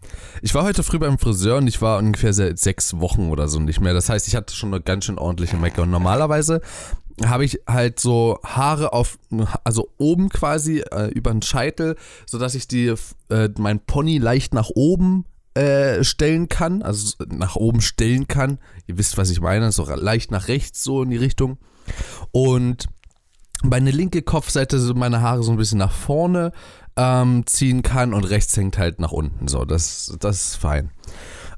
Ich 0.43 0.55
war 0.55 0.63
heute 0.63 0.85
früh 0.85 1.01
beim 1.01 1.19
Friseur 1.19 1.57
und 1.57 1.67
ich 1.67 1.83
war 1.83 1.99
ungefähr 1.99 2.33
seit 2.33 2.61
sechs 2.61 3.01
Wochen 3.01 3.31
oder 3.31 3.49
so 3.49 3.59
nicht 3.59 3.81
mehr. 3.81 3.95
Das 3.95 4.09
heißt, 4.09 4.29
ich 4.29 4.37
hatte 4.37 4.55
schon 4.55 4.73
eine 4.73 4.81
ganz 4.81 5.07
schön 5.07 5.19
ordentliche 5.19 5.57
Mecke. 5.57 5.83
Und 5.83 5.91
normalerweise 5.91 6.61
habe 7.27 7.45
ich 7.45 7.59
halt 7.67 7.99
so 7.99 8.39
Haare 8.45 8.93
auf, 8.93 9.19
also 9.65 9.89
oben 9.99 10.29
quasi 10.29 10.85
äh, 10.93 11.09
über 11.09 11.33
den 11.33 11.43
Scheitel, 11.43 11.97
sodass 12.27 12.55
ich 12.55 12.69
die, 12.69 12.95
äh, 13.29 13.49
mein 13.59 13.81
Pony 13.81 14.19
leicht 14.19 14.55
nach 14.55 14.71
oben 14.73 15.25
äh, 15.55 16.05
stellen 16.05 16.49
kann, 16.49 16.83
also 16.83 17.15
nach 17.29 17.57
oben 17.57 17.81
stellen 17.81 18.29
kann. 18.29 18.59
Ihr 18.87 18.99
wisst, 18.99 19.19
was 19.19 19.31
ich 19.31 19.41
meine, 19.41 19.73
so 19.73 19.85
leicht 19.85 20.31
nach 20.31 20.49
rechts 20.49 20.83
so 20.85 21.03
in 21.03 21.11
die 21.11 21.17
Richtung. 21.17 21.59
Und 22.31 22.87
meine 23.63 23.91
linke 23.91 24.23
Kopfseite 24.23 24.79
so 24.79 24.95
meine 24.95 25.21
Haare 25.21 25.43
so 25.43 25.51
ein 25.51 25.57
bisschen 25.57 25.79
nach 25.79 25.93
vorne 25.93 26.53
ähm, 26.97 27.47
ziehen 27.47 27.83
kann 27.83 28.15
und 28.15 28.25
rechts 28.25 28.57
hängt 28.57 28.79
halt 28.79 29.01
nach 29.01 29.13
unten. 29.13 29.49
So, 29.49 29.65
das, 29.65 30.17
das 30.21 30.51
ist 30.51 30.57
fein. 30.57 30.91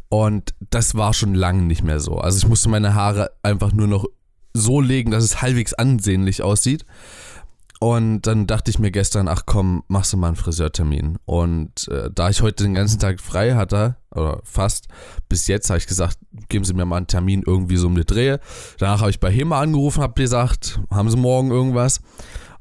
Und 0.08 0.54
das 0.70 0.94
war 0.94 1.14
schon 1.14 1.34
lange 1.34 1.62
nicht 1.62 1.82
mehr 1.82 2.00
so. 2.00 2.18
Also 2.18 2.38
ich 2.38 2.48
musste 2.48 2.68
meine 2.68 2.94
Haare 2.94 3.30
einfach 3.42 3.72
nur 3.72 3.86
noch 3.86 4.06
so 4.52 4.80
legen, 4.80 5.10
dass 5.10 5.24
es 5.24 5.40
halbwegs 5.40 5.72
ansehnlich 5.74 6.42
aussieht. 6.42 6.84
Und 7.82 8.28
dann 8.28 8.46
dachte 8.46 8.70
ich 8.70 8.78
mir 8.78 8.92
gestern, 8.92 9.26
ach 9.26 9.42
komm, 9.44 9.82
machst 9.88 10.12
du 10.12 10.16
mal 10.16 10.28
einen 10.28 10.36
Friseurtermin. 10.36 11.18
Und 11.24 11.88
äh, 11.88 12.10
da 12.14 12.30
ich 12.30 12.40
heute 12.40 12.62
den 12.62 12.74
ganzen 12.74 13.00
Tag 13.00 13.20
frei 13.20 13.56
hatte, 13.56 13.96
oder 14.12 14.40
fast, 14.44 14.86
bis 15.28 15.48
jetzt 15.48 15.68
habe 15.68 15.78
ich 15.78 15.88
gesagt, 15.88 16.16
geben 16.48 16.64
Sie 16.64 16.74
mir 16.74 16.84
mal 16.84 16.98
einen 16.98 17.08
Termin 17.08 17.42
irgendwie 17.44 17.76
so 17.76 17.88
um 17.88 17.96
die 17.96 18.04
Drehe. 18.04 18.38
Danach 18.78 19.00
habe 19.00 19.10
ich 19.10 19.18
bei 19.18 19.32
HEMA 19.32 19.60
angerufen, 19.60 20.00
habe 20.00 20.14
gesagt, 20.14 20.78
haben 20.92 21.10
Sie 21.10 21.16
morgen 21.16 21.50
irgendwas? 21.50 22.02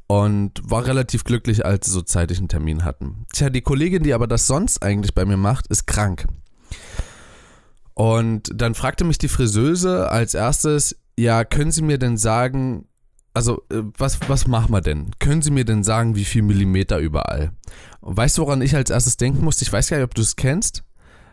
Und 0.08 0.60
war 0.63 0.88
relativ 0.88 1.24
glücklich, 1.24 1.63
als 1.68 1.86
sie 1.86 1.92
so 1.92 2.01
zeitig 2.01 2.40
einen 2.40 2.50
Termin 2.50 2.84
hatten. 2.84 3.28
Tja, 3.32 3.51
die 3.51 3.62
Kollegin, 3.62 4.01
die 4.01 4.16
aber 4.16 4.25
das 4.25 4.48
sonst 4.48 4.82
eigentlich 4.82 5.13
bei 5.13 5.25
mir 5.25 5.38
macht, 5.38 5.68
ist 5.68 5.86
krank. 5.86 6.25
Und 7.94 8.50
dann 8.56 8.74
fragte 8.74 9.04
mich 9.04 9.20
die 9.20 9.28
Friseuse 9.28 10.10
als 10.10 10.34
erstes, 10.34 10.96
ja, 11.16 11.46
können 11.46 11.72
Sie 11.72 11.84
mir 11.84 12.00
denn 12.00 12.18
sagen, 12.18 12.88
also, 13.34 13.64
äh, 13.72 13.84
was, 13.98 14.20
was 14.28 14.48
machen 14.48 14.72
wir 14.72 14.82
denn? 14.82 15.12
Können 15.20 15.42
Sie 15.42 15.52
mir 15.52 15.66
denn 15.66 15.84
sagen, 15.84 16.16
wie 16.16 16.26
viel 16.26 16.42
Millimeter 16.42 17.00
überall? 17.00 17.52
weißt 18.02 18.38
du, 18.38 18.42
woran 18.44 18.62
ich 18.62 18.76
als 18.76 18.90
erstes 18.90 19.18
denken 19.18 19.44
musste? 19.44 19.64
Ich 19.64 19.72
weiß 19.72 19.90
gar 19.90 19.98
nicht, 19.98 20.06
ob 20.06 20.16
du 20.16 20.22
es 20.22 20.36
kennst. 20.36 20.84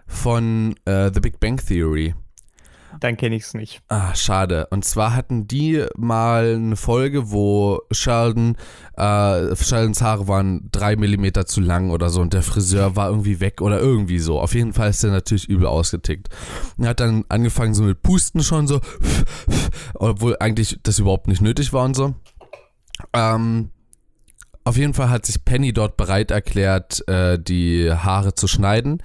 Von 0.06 0.74
äh, 0.84 1.10
The 1.12 1.20
Big 1.20 1.40
Bang 1.40 1.56
Theory. 1.56 2.14
Dann 3.00 3.16
kenne 3.16 3.36
ich 3.36 3.44
es 3.44 3.54
nicht. 3.54 3.80
Ah, 3.88 4.14
schade. 4.14 4.66
Und 4.70 4.84
zwar 4.84 5.14
hatten 5.14 5.46
die 5.46 5.84
mal 5.96 6.54
eine 6.54 6.76
Folge, 6.76 7.30
wo 7.30 7.80
Sheldon, 7.90 8.56
äh, 8.96 9.54
Sheldons 9.54 10.02
Haare 10.02 10.26
waren 10.28 10.68
drei 10.72 10.96
Millimeter 10.96 11.46
zu 11.46 11.60
lang 11.60 11.90
oder 11.90 12.10
so 12.10 12.20
und 12.20 12.32
der 12.32 12.42
Friseur 12.42 12.96
war 12.96 13.10
irgendwie 13.10 13.40
weg 13.40 13.60
oder 13.60 13.78
irgendwie 13.78 14.18
so. 14.18 14.40
Auf 14.40 14.54
jeden 14.54 14.72
Fall 14.72 14.90
ist 14.90 15.04
er 15.04 15.10
natürlich 15.10 15.48
übel 15.48 15.66
ausgetickt. 15.66 16.28
Er 16.78 16.88
hat 16.88 17.00
dann 17.00 17.24
angefangen 17.28 17.74
so 17.74 17.82
mit 17.82 18.02
Pusten 18.02 18.42
schon 18.42 18.66
so, 18.66 18.80
obwohl 19.94 20.36
eigentlich 20.40 20.78
das 20.82 20.98
überhaupt 20.98 21.28
nicht 21.28 21.42
nötig 21.42 21.72
war 21.72 21.84
und 21.84 21.94
so. 21.94 22.14
Ähm, 23.12 23.70
auf 24.68 24.76
jeden 24.76 24.92
Fall 24.92 25.08
hat 25.08 25.24
sich 25.24 25.44
Penny 25.46 25.72
dort 25.72 25.96
bereit 25.96 26.30
erklärt, 26.30 27.06
äh, 27.08 27.38
die 27.38 27.90
Haare 27.90 28.34
zu 28.34 28.46
schneiden. 28.46 29.02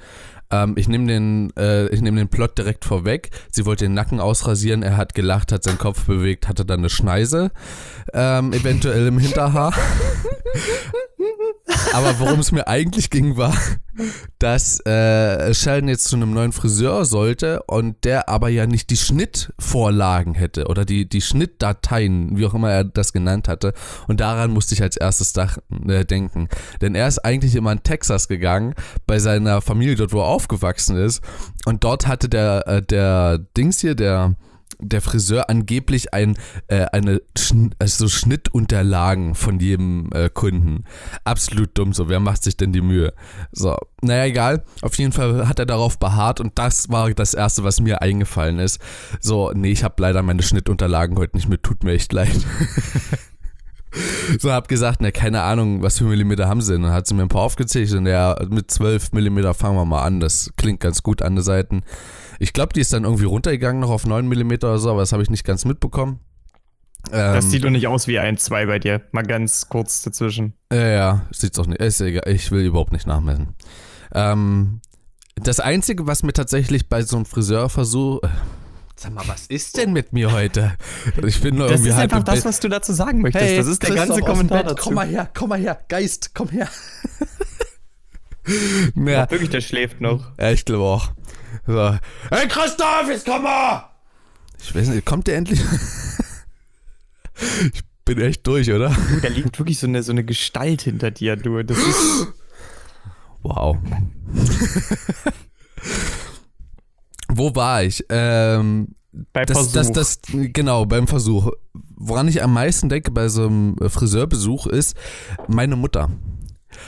Ähm, 0.53 0.73
ich 0.77 0.87
nehme 0.87 1.07
den, 1.07 1.51
äh, 1.57 1.87
ich 1.87 2.01
nehme 2.01 2.17
den 2.17 2.29
Plot 2.29 2.57
direkt 2.57 2.85
vorweg. 2.85 3.31
Sie 3.51 3.65
wollte 3.65 3.85
den 3.85 3.93
Nacken 3.93 4.19
ausrasieren, 4.19 4.83
er 4.83 4.97
hat 4.97 5.15
gelacht, 5.15 5.51
hat 5.51 5.63
seinen 5.63 5.79
Kopf 5.79 6.05
bewegt, 6.05 6.47
hatte 6.47 6.65
dann 6.65 6.79
eine 6.79 6.89
Schneise, 6.89 7.51
ähm, 8.13 8.53
eventuell 8.53 9.07
im 9.07 9.17
Hinterhaar. 9.17 9.73
Aber 11.93 12.19
worum 12.19 12.39
es 12.39 12.51
mir 12.51 12.67
eigentlich 12.67 13.09
ging, 13.09 13.37
war, 13.37 13.55
dass 14.39 14.79
äh, 14.85 15.53
Sheldon 15.53 15.87
jetzt 15.87 16.05
zu 16.05 16.15
einem 16.15 16.33
neuen 16.33 16.51
Friseur 16.51 17.05
sollte 17.05 17.61
und 17.63 18.03
der 18.03 18.29
aber 18.29 18.49
ja 18.49 18.65
nicht 18.65 18.89
die 18.89 18.97
Schnittvorlagen 18.97 20.33
hätte 20.33 20.67
oder 20.67 20.85
die, 20.85 21.07
die 21.07 21.21
Schnittdateien, 21.21 22.37
wie 22.37 22.45
auch 22.45 22.53
immer 22.53 22.71
er 22.71 22.83
das 22.83 23.13
genannt 23.13 23.47
hatte. 23.47 23.73
Und 24.07 24.19
daran 24.19 24.51
musste 24.51 24.73
ich 24.73 24.81
als 24.81 24.97
erstes 24.97 25.33
dach, 25.33 25.59
äh, 25.87 26.03
denken. 26.03 26.49
Denn 26.81 26.95
er 26.95 27.07
ist 27.07 27.19
eigentlich 27.19 27.55
immer 27.55 27.71
in 27.71 27.83
Texas 27.83 28.27
gegangen, 28.27 28.73
bei 29.05 29.19
seiner 29.19 29.61
Familie 29.61 29.95
dort, 29.95 30.13
wo 30.13 30.19
er 30.19 30.27
aufgewachsen 30.43 30.97
ist. 30.97 31.21
Und 31.65 31.83
dort 31.83 32.07
hatte 32.07 32.29
der, 32.29 32.67
äh, 32.67 32.81
der 32.81 33.39
Dings 33.57 33.79
hier, 33.79 33.95
der 33.95 34.35
der 34.79 35.01
Friseur 35.01 35.49
angeblich 35.49 36.13
ein, 36.13 36.37
äh, 36.67 36.87
eine 36.91 37.21
Schn 37.37 37.73
also 37.79 38.09
Schnittunterlagen 38.09 39.33
von 39.33 39.59
jedem 39.59 40.09
äh, 40.13 40.29
Kunden. 40.29 40.83
Absolut 41.23 41.77
dumm 41.77 41.93
so. 41.93 42.09
Wer 42.09 42.19
macht 42.19 42.43
sich 42.43 42.57
denn 42.57 42.73
die 42.73 42.81
Mühe? 42.81 43.13
So, 43.53 43.77
naja, 44.01 44.25
egal. 44.25 44.63
Auf 44.81 44.97
jeden 44.97 45.13
Fall 45.13 45.47
hat 45.47 45.59
er 45.59 45.65
darauf 45.65 45.99
beharrt 45.99 46.41
und 46.41 46.57
das 46.59 46.89
war 46.89 47.09
das 47.11 47.33
Erste, 47.33 47.63
was 47.63 47.79
mir 47.79 48.01
eingefallen 48.01 48.59
ist. 48.59 48.81
So, 49.21 49.51
nee, 49.53 49.71
ich 49.71 49.85
habe 49.85 50.01
leider 50.01 50.21
meine 50.21 50.43
Schnittunterlagen 50.43 51.17
heute 51.17 51.37
nicht 51.37 51.47
mit. 51.47 51.63
Tut 51.63 51.83
mir 51.83 51.93
echt 51.93 52.11
leid. 52.11 52.35
so 54.39 54.51
hab 54.51 54.67
gesagt, 54.67 55.01
ne, 55.01 55.11
keine 55.11 55.41
Ahnung, 55.41 55.81
was 55.81 55.97
für 55.97 56.05
Millimeter 56.05 56.47
haben 56.47 56.61
sie 56.61 56.73
denn? 56.73 56.83
Dann 56.83 56.91
hat 56.91 57.07
sie 57.07 57.13
mir 57.13 57.23
ein 57.23 57.29
paar 57.29 57.41
aufgezählt 57.41 57.91
und 57.93 58.05
ja, 58.05 58.35
mit 58.49 58.71
12 58.71 59.13
Millimeter 59.13 59.53
fangen 59.53 59.75
wir 59.75 59.85
mal 59.85 60.03
an. 60.03 60.19
Das 60.19 60.51
klingt 60.57 60.79
ganz 60.79 61.03
gut 61.03 61.21
an 61.21 61.35
den 61.35 61.43
Seiten. 61.43 61.83
Ich 62.39 62.53
glaube, 62.53 62.73
die 62.73 62.81
ist 62.81 62.93
dann 62.93 63.03
irgendwie 63.03 63.25
runtergegangen 63.25 63.81
noch 63.81 63.89
auf 63.89 64.05
9 64.05 64.27
mm 64.27 64.51
oder 64.53 64.77
so, 64.77 64.89
aber 64.89 65.01
das 65.01 65.13
habe 65.13 65.23
ich 65.23 65.29
nicht 65.29 65.45
ganz 65.45 65.65
mitbekommen. 65.65 66.19
das 67.11 67.45
ähm, 67.45 67.51
sieht 67.51 67.63
doch 67.63 67.69
nicht 67.69 67.87
aus 67.87 68.07
wie 68.07 68.19
ein 68.19 68.37
2 68.37 68.65
bei 68.65 68.79
dir. 68.79 69.01
Mal 69.11 69.23
ganz 69.23 69.69
kurz 69.69 70.01
dazwischen. 70.01 70.53
Ja, 70.71 70.87
ja, 70.87 71.21
sieht's 71.31 71.59
auch 71.59 71.67
nicht. 71.67 71.81
Ist 71.81 72.01
egal. 72.01 72.27
Ich 72.27 72.51
will 72.51 72.65
überhaupt 72.65 72.91
nicht 72.91 73.07
nachmessen. 73.07 73.55
Ähm, 74.13 74.81
das 75.35 75.59
Einzige, 75.59 76.07
was 76.07 76.23
mir 76.23 76.33
tatsächlich 76.33 76.89
bei 76.89 77.01
so 77.01 77.17
einem 77.17 77.25
Friseurversuch. 77.25 78.21
Sag 78.95 79.13
mal, 79.13 79.27
was 79.27 79.47
ist 79.47 79.77
denn 79.77 79.91
mit 79.91 80.13
mir 80.13 80.31
heute? 80.31 80.77
Ich 81.25 81.41
bin 81.41 81.55
nur 81.55 81.67
das 81.67 81.79
irgendwie 81.79 81.89
ist 81.89 81.97
einfach 81.97 82.23
das, 82.23 82.45
was 82.45 82.59
du 82.59 82.69
dazu 82.69 82.93
sagen 82.93 83.21
möchtest. 83.21 83.45
Hey, 83.45 83.57
das 83.57 83.67
ist 83.67 83.83
der 83.83 83.95
ganze 83.95 84.21
Kommentar 84.21 84.63
dazu. 84.63 84.75
Komm 84.75 84.93
mal 84.93 85.07
her, 85.07 85.29
komm 85.33 85.49
mal 85.49 85.59
her, 85.59 85.79
Geist, 85.87 86.31
komm 86.33 86.49
her. 86.49 86.69
ja. 88.95 89.29
Wirklich, 89.29 89.49
der 89.49 89.61
schläft 89.61 89.99
noch. 89.99 90.31
Ja, 90.39 90.51
ich 90.51 90.65
glaube 90.65 90.83
auch. 90.83 91.11
So. 91.65 91.97
Hey 92.29 92.47
Christoph, 92.47 93.09
jetzt 93.09 93.25
komm 93.25 93.43
mal! 93.43 93.89
Ich 94.61 94.73
weiß 94.73 94.89
nicht, 94.89 95.05
kommt 95.05 95.27
der 95.27 95.37
endlich? 95.37 95.59
ich 97.73 97.83
bin 98.05 98.21
echt 98.21 98.45
durch, 98.45 98.71
oder? 98.71 98.89
Du, 98.89 99.21
da 99.21 99.27
liegt 99.27 99.57
wirklich 99.59 99.79
so 99.79 99.87
eine, 99.87 100.03
so 100.03 100.11
eine 100.11 100.23
Gestalt 100.23 100.83
hinter 100.83 101.11
dir, 101.11 101.35
du. 101.35 101.63
Das 101.63 101.77
ist. 101.77 102.27
Wow. 103.45 103.77
Wo 107.37 107.55
war 107.55 107.83
ich? 107.83 108.05
Ähm, 108.09 108.95
beim 109.31 109.45
das, 109.45 109.57
Versuch. 109.57 109.73
Das, 109.73 109.91
das, 109.91 110.19
genau, 110.31 110.85
beim 110.85 111.07
Versuch. 111.07 111.51
Woran 111.95 112.27
ich 112.27 112.43
am 112.43 112.53
meisten 112.53 112.89
denke 112.89 113.11
bei 113.11 113.29
so 113.29 113.45
einem 113.45 113.77
Friseurbesuch 113.77 114.67
ist 114.67 114.97
meine 115.47 115.75
Mutter. 115.75 116.09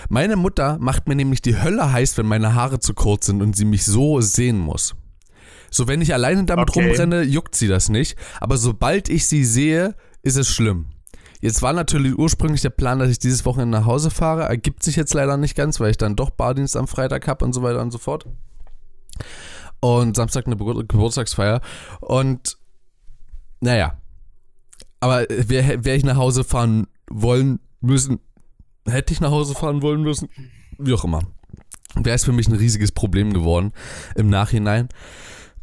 Meine 0.10 0.36
Mutter 0.36 0.78
macht 0.80 1.08
mir 1.08 1.16
nämlich 1.16 1.42
die 1.42 1.62
Hölle 1.62 1.92
heiß, 1.92 2.18
wenn 2.18 2.26
meine 2.26 2.56
Haare 2.56 2.80
zu 2.80 2.94
kurz 2.94 3.28
sind 3.28 3.42
und 3.42 3.56
sie 3.56 3.66
mich 3.66 3.86
so 3.86 4.20
sehen 4.22 4.60
muss. 4.60 4.96
So, 5.70 5.88
wenn 5.88 6.02
ich 6.02 6.14
alleine 6.14 6.46
damit 6.46 6.70
okay. 6.70 6.88
rumrenne, 6.88 7.24
juckt 7.24 7.56
sie 7.56 7.68
das 7.68 7.90
nicht. 7.90 8.18
Aber 8.40 8.58
sobald 8.58 9.10
ich 9.10 9.28
sie 9.28 9.44
sehe, 9.44 9.96
ist 10.24 10.38
es 10.38 10.50
schlimm. 10.50 10.88
Jetzt 11.42 11.62
war 11.62 11.74
natürlich 11.74 12.18
ursprünglich 12.18 12.62
der 12.62 12.70
Plan, 12.70 12.98
dass 12.98 13.10
ich 13.10 13.20
dieses 13.20 13.46
Wochenende 13.46 13.80
nach 13.80 13.86
Hause 13.86 14.10
fahre. 14.10 14.44
Ergibt 14.44 14.84
sich 14.84 14.96
jetzt 14.96 15.14
leider 15.14 15.38
nicht 15.38 15.56
ganz, 15.56 15.80
weil 15.80 15.92
ich 15.92 15.98
dann 15.98 16.16
doch 16.16 16.30
Bardienst 16.30 16.78
am 16.78 16.88
Freitag 16.88 17.28
habe 17.28 17.46
und 17.46 17.54
so 17.54 17.62
weiter 17.62 17.82
und 17.82 17.92
so 17.92 17.98
fort. 17.98 18.26
Und 19.86 20.16
Samstag 20.16 20.48
eine 20.48 20.58
Geburtstagsfeier. 20.58 21.62
Und 22.02 22.58
naja. 23.60 24.00
Aber 25.00 25.28
wäre 25.30 25.86
wär 25.86 25.96
ich 25.96 26.04
nach 26.04 26.16
Hause 26.16 26.44
fahren 26.44 26.88
wollen 27.08 27.60
müssen, 27.82 28.20
hätte 28.88 29.14
ich 29.14 29.22
nach 29.22 29.30
Hause 29.30 29.54
fahren 29.54 29.84
wollen 29.84 30.02
müssen. 30.02 30.30
Wie 30.80 30.94
auch 30.94 31.04
immer. 31.04 31.22
Wäre 31.94 32.16
es 32.16 32.26
für 32.26 32.32
mich 32.32 32.48
ein 32.48 32.56
riesiges 32.56 32.92
Problem 32.92 33.32
geworden 33.32 33.74
im 34.16 34.30
Nachhinein. 34.30 34.90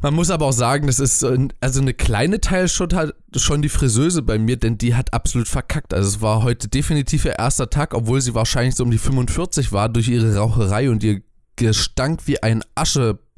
Man 0.00 0.14
muss 0.14 0.30
aber 0.30 0.46
auch 0.46 0.52
sagen, 0.52 0.86
das 0.86 1.00
ist 1.00 1.24
also 1.60 1.80
eine 1.80 1.94
kleine 1.94 2.40
Teilschuld 2.40 2.94
hat 2.94 3.14
schon 3.36 3.62
die 3.62 3.68
Friseuse 3.68 4.22
bei 4.22 4.38
mir, 4.38 4.56
denn 4.56 4.78
die 4.78 4.94
hat 4.94 5.12
absolut 5.12 5.48
verkackt. 5.48 5.94
Also 5.94 6.08
es 6.08 6.20
war 6.20 6.44
heute 6.44 6.68
definitiv 6.68 7.24
ihr 7.24 7.38
erster 7.38 7.70
Tag, 7.70 7.94
obwohl 7.94 8.20
sie 8.20 8.34
wahrscheinlich 8.34 8.76
so 8.76 8.84
um 8.84 8.90
die 8.92 8.98
45 8.98 9.72
war 9.72 9.88
durch 9.88 10.08
ihre 10.08 10.36
Raucherei 10.36 10.90
und 10.90 11.02
ihr 11.02 11.22
Gestank 11.56 12.26
wie 12.26 12.42
ein 12.42 12.62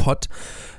Aschepott, 0.05 0.29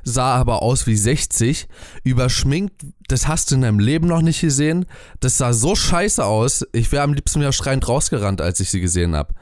sah 0.03 0.35
aber 0.35 0.61
aus 0.61 0.87
wie 0.87 0.95
60, 0.95 1.67
überschminkt, 2.03 2.85
das 3.07 3.27
hast 3.27 3.51
du 3.51 3.55
in 3.55 3.61
deinem 3.61 3.79
Leben 3.79 4.07
noch 4.07 4.21
nicht 4.21 4.41
gesehen. 4.41 4.85
Das 5.19 5.37
sah 5.37 5.53
so 5.53 5.75
scheiße 5.75 6.23
aus, 6.23 6.65
ich 6.73 6.91
wäre 6.91 7.03
am 7.03 7.13
liebsten 7.13 7.39
wieder 7.39 7.51
schreiend 7.51 7.87
rausgerannt, 7.87 8.41
als 8.41 8.59
ich 8.59 8.69
sie 8.69 8.81
gesehen 8.81 9.15
habe. 9.15 9.33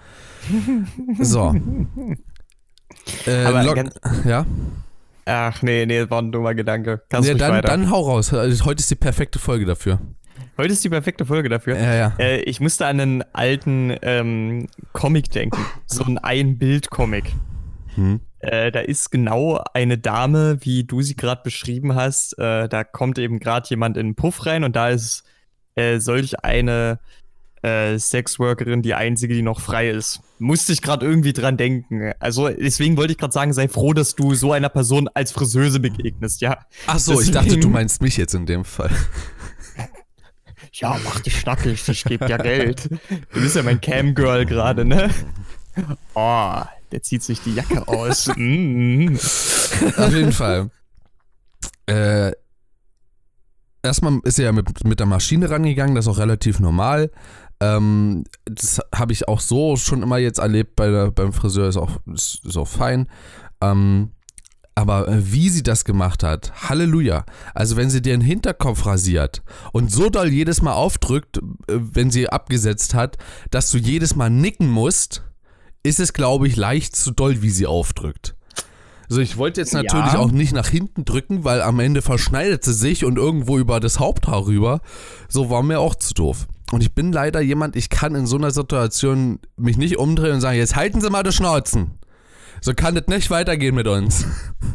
So. 1.20 1.56
Äh, 3.26 3.46
aber 3.46 3.76
ganz, 3.76 3.96
ja? 4.26 4.46
Ach 5.26 5.62
nee, 5.62 5.86
nee, 5.86 6.10
war 6.10 6.22
ein 6.22 6.32
dummer 6.32 6.54
Gedanke. 6.54 7.02
Kannst 7.10 7.30
nee, 7.30 7.36
dann, 7.36 7.54
weiter. 7.54 7.68
dann 7.70 7.90
hau 7.90 8.02
raus. 8.02 8.34
Also, 8.34 8.66
heute 8.66 8.82
ist 8.82 8.92
die 8.92 8.96
perfekte 8.96 9.40
Folge 9.40 9.66
dafür. 9.66 10.00
Heute 10.58 10.74
ist 10.74 10.84
die 10.84 10.90
perfekte 10.90 11.26
Folge 11.26 11.50
dafür. 11.50 11.78
Ja, 11.78 11.96
ja. 11.96 12.14
Äh, 12.20 12.42
ich 12.42 12.60
musste 12.60 12.86
an 12.86 13.00
einen 13.00 13.24
alten 13.34 13.96
ähm, 14.02 14.68
Comic 14.92 15.32
denken. 15.32 15.58
So 15.86 16.04
ein 16.04 16.18
Ein-Bild-Comic. 16.18 17.34
Hm. 17.96 18.20
Äh, 18.44 18.74
da 18.74 18.82
ist 18.82 19.10
genau 19.10 19.64
eine 19.74 19.98
Dame, 19.98 20.58
wie 20.66 20.84
du 20.84 21.02
sie 21.02 21.16
gerade 21.16 21.42
beschrieben 21.44 21.96
hast. 21.96 22.38
Äh, 22.38 22.68
da 22.68 22.84
kommt 22.84 23.18
eben 23.18 23.40
gerade 23.40 23.70
jemand 23.70 23.96
in 23.96 24.08
den 24.08 24.16
Puff 24.16 24.46
rein 24.46 24.66
und 24.66 24.76
da 24.76 24.90
ist 24.90 25.24
äh, 25.76 26.00
solch 26.00 26.44
eine 26.44 27.00
äh, 27.62 27.98
Sexworkerin 27.98 28.82
die 28.82 28.96
einzige, 28.96 29.34
die 29.34 29.44
noch 29.44 29.62
frei 29.62 29.90
ist. 29.90 30.20
Musste 30.40 30.74
ich 30.74 30.82
gerade 30.82 31.06
irgendwie 31.06 31.32
dran 31.32 31.56
denken. 31.56 32.12
Also 32.20 32.50
deswegen 32.50 32.98
wollte 32.98 33.14
ich 33.14 33.18
gerade 33.18 33.32
sagen, 33.32 33.54
sei 33.54 33.70
froh, 33.70 33.94
dass 33.94 34.16
du 34.16 34.36
so 34.36 34.52
einer 34.52 34.68
Person 34.68 35.10
als 35.14 35.32
Friseuse 35.32 35.80
begegnest, 35.80 36.42
ja. 36.42 36.66
Ach 36.86 37.00
so, 37.00 37.14
deswegen, 37.14 37.30
ich 37.30 37.34
dachte, 37.34 37.60
du 37.62 37.70
meinst 37.70 38.02
mich 38.02 38.18
jetzt 38.18 38.36
in 38.36 38.46
dem 38.46 38.66
Fall. 38.66 38.92
Ja, 40.76 41.00
mach 41.06 41.20
dich 41.20 41.40
schnackig, 41.40 41.88
ich 41.88 42.04
gebe 42.04 42.28
ja 42.28 42.38
Geld. 42.38 42.90
Du 42.90 43.42
bist 43.42 43.56
ja 43.56 43.62
mein 43.62 43.80
Camgirl 43.80 44.48
gerade, 44.48 44.84
ne? 44.84 45.12
Oh, 46.16 46.64
der 46.94 47.02
zieht 47.02 47.24
sich 47.24 47.42
die 47.42 47.56
Jacke 47.56 47.88
aus. 47.88 48.28
mm. 48.36 49.16
Auf 49.98 50.14
jeden 50.14 50.32
Fall. 50.32 50.70
Äh, 51.88 52.34
erstmal 53.82 54.20
ist 54.26 54.38
er 54.38 54.46
ja 54.46 54.52
mit, 54.52 54.86
mit 54.86 55.00
der 55.00 55.08
Maschine 55.08 55.50
rangegangen, 55.50 55.96
das 55.96 56.06
ist 56.06 56.12
auch 56.12 56.20
relativ 56.20 56.60
normal. 56.60 57.10
Ähm, 57.60 58.26
das 58.46 58.80
habe 58.94 59.12
ich 59.12 59.28
auch 59.28 59.40
so 59.40 59.76
schon 59.76 60.04
immer 60.04 60.20
jetzt 60.20 60.38
erlebt 60.38 60.76
bei 60.76 60.92
der, 60.92 61.10
beim 61.10 61.34
Friseur, 61.34 61.68
ist 61.68 61.78
auch, 61.78 61.98
ist, 62.14 62.46
ist 62.46 62.58
auch 62.58 62.68
fein. 62.68 63.08
Ähm, 63.60 64.12
aber 64.76 65.08
wie 65.10 65.50
sie 65.50 65.64
das 65.64 65.84
gemacht 65.84 66.22
hat, 66.22 66.70
Halleluja. 66.70 67.26
Also 67.56 67.76
wenn 67.76 67.90
sie 67.90 68.04
dir 68.04 68.14
den 68.14 68.22
Hinterkopf 68.22 68.86
rasiert 68.86 69.42
und 69.72 69.92
so 69.92 70.12
doll 70.12 70.28
jedes 70.28 70.62
Mal 70.62 70.74
aufdrückt, 70.74 71.38
äh, 71.38 71.42
wenn 71.80 72.12
sie 72.12 72.30
abgesetzt 72.30 72.94
hat, 72.94 73.18
dass 73.50 73.72
du 73.72 73.80
jedes 73.80 74.16
Mal 74.16 74.30
nicken 74.30 74.70
musst, 74.70 75.24
ist 75.84 76.00
es, 76.00 76.14
glaube 76.14 76.48
ich, 76.48 76.56
leicht 76.56 76.96
zu 76.96 77.12
doll, 77.12 77.42
wie 77.42 77.50
sie 77.50 77.68
aufdrückt. 77.68 78.36
Also 79.10 79.22
ich 79.22 79.38
wollte 79.38 79.62
jetzt 79.62 79.74
natürlich 79.74 80.14
ja. 80.14 80.18
auch 80.18 80.32
nicht 80.32 80.54
nach 80.54 80.68
hinten 80.68 81.06
drücken, 81.06 81.44
weil 81.44 81.62
am 81.62 81.80
Ende 81.80 82.02
verschneidet 82.02 82.64
sie 82.64 82.74
sich 82.74 83.06
und 83.06 83.18
irgendwo 83.18 83.60
über 83.60 83.80
das 83.80 84.00
Haupthaar 84.00 84.48
rüber. 84.48 84.82
So 85.28 85.50
war 85.50 85.62
mir 85.62 85.80
auch 85.80 85.96
zu 85.96 86.14
doof. 86.14 86.48
Und 86.72 86.82
ich 86.82 86.94
bin 86.94 87.12
leider 87.12 87.42
jemand, 87.42 87.76
ich 87.76 87.90
kann 87.90 88.16
in 88.16 88.26
so 88.26 88.38
einer 88.38 88.50
Situation 88.50 89.40
mich 89.58 89.78
nicht 89.78 89.98
umdrehen 89.98 90.36
und 90.36 90.42
sagen, 90.42 90.58
jetzt 90.58 90.76
halten 90.76 91.02
Sie 91.02 91.10
mal 91.10 91.22
die 91.22 91.32
Schnauzen. 91.32 92.00
So 92.62 92.74
kann 92.74 92.96
das 92.96 93.08
nicht 93.08 93.30
weitergehen 93.30 93.76
mit 93.76 93.88
uns. 93.88 94.26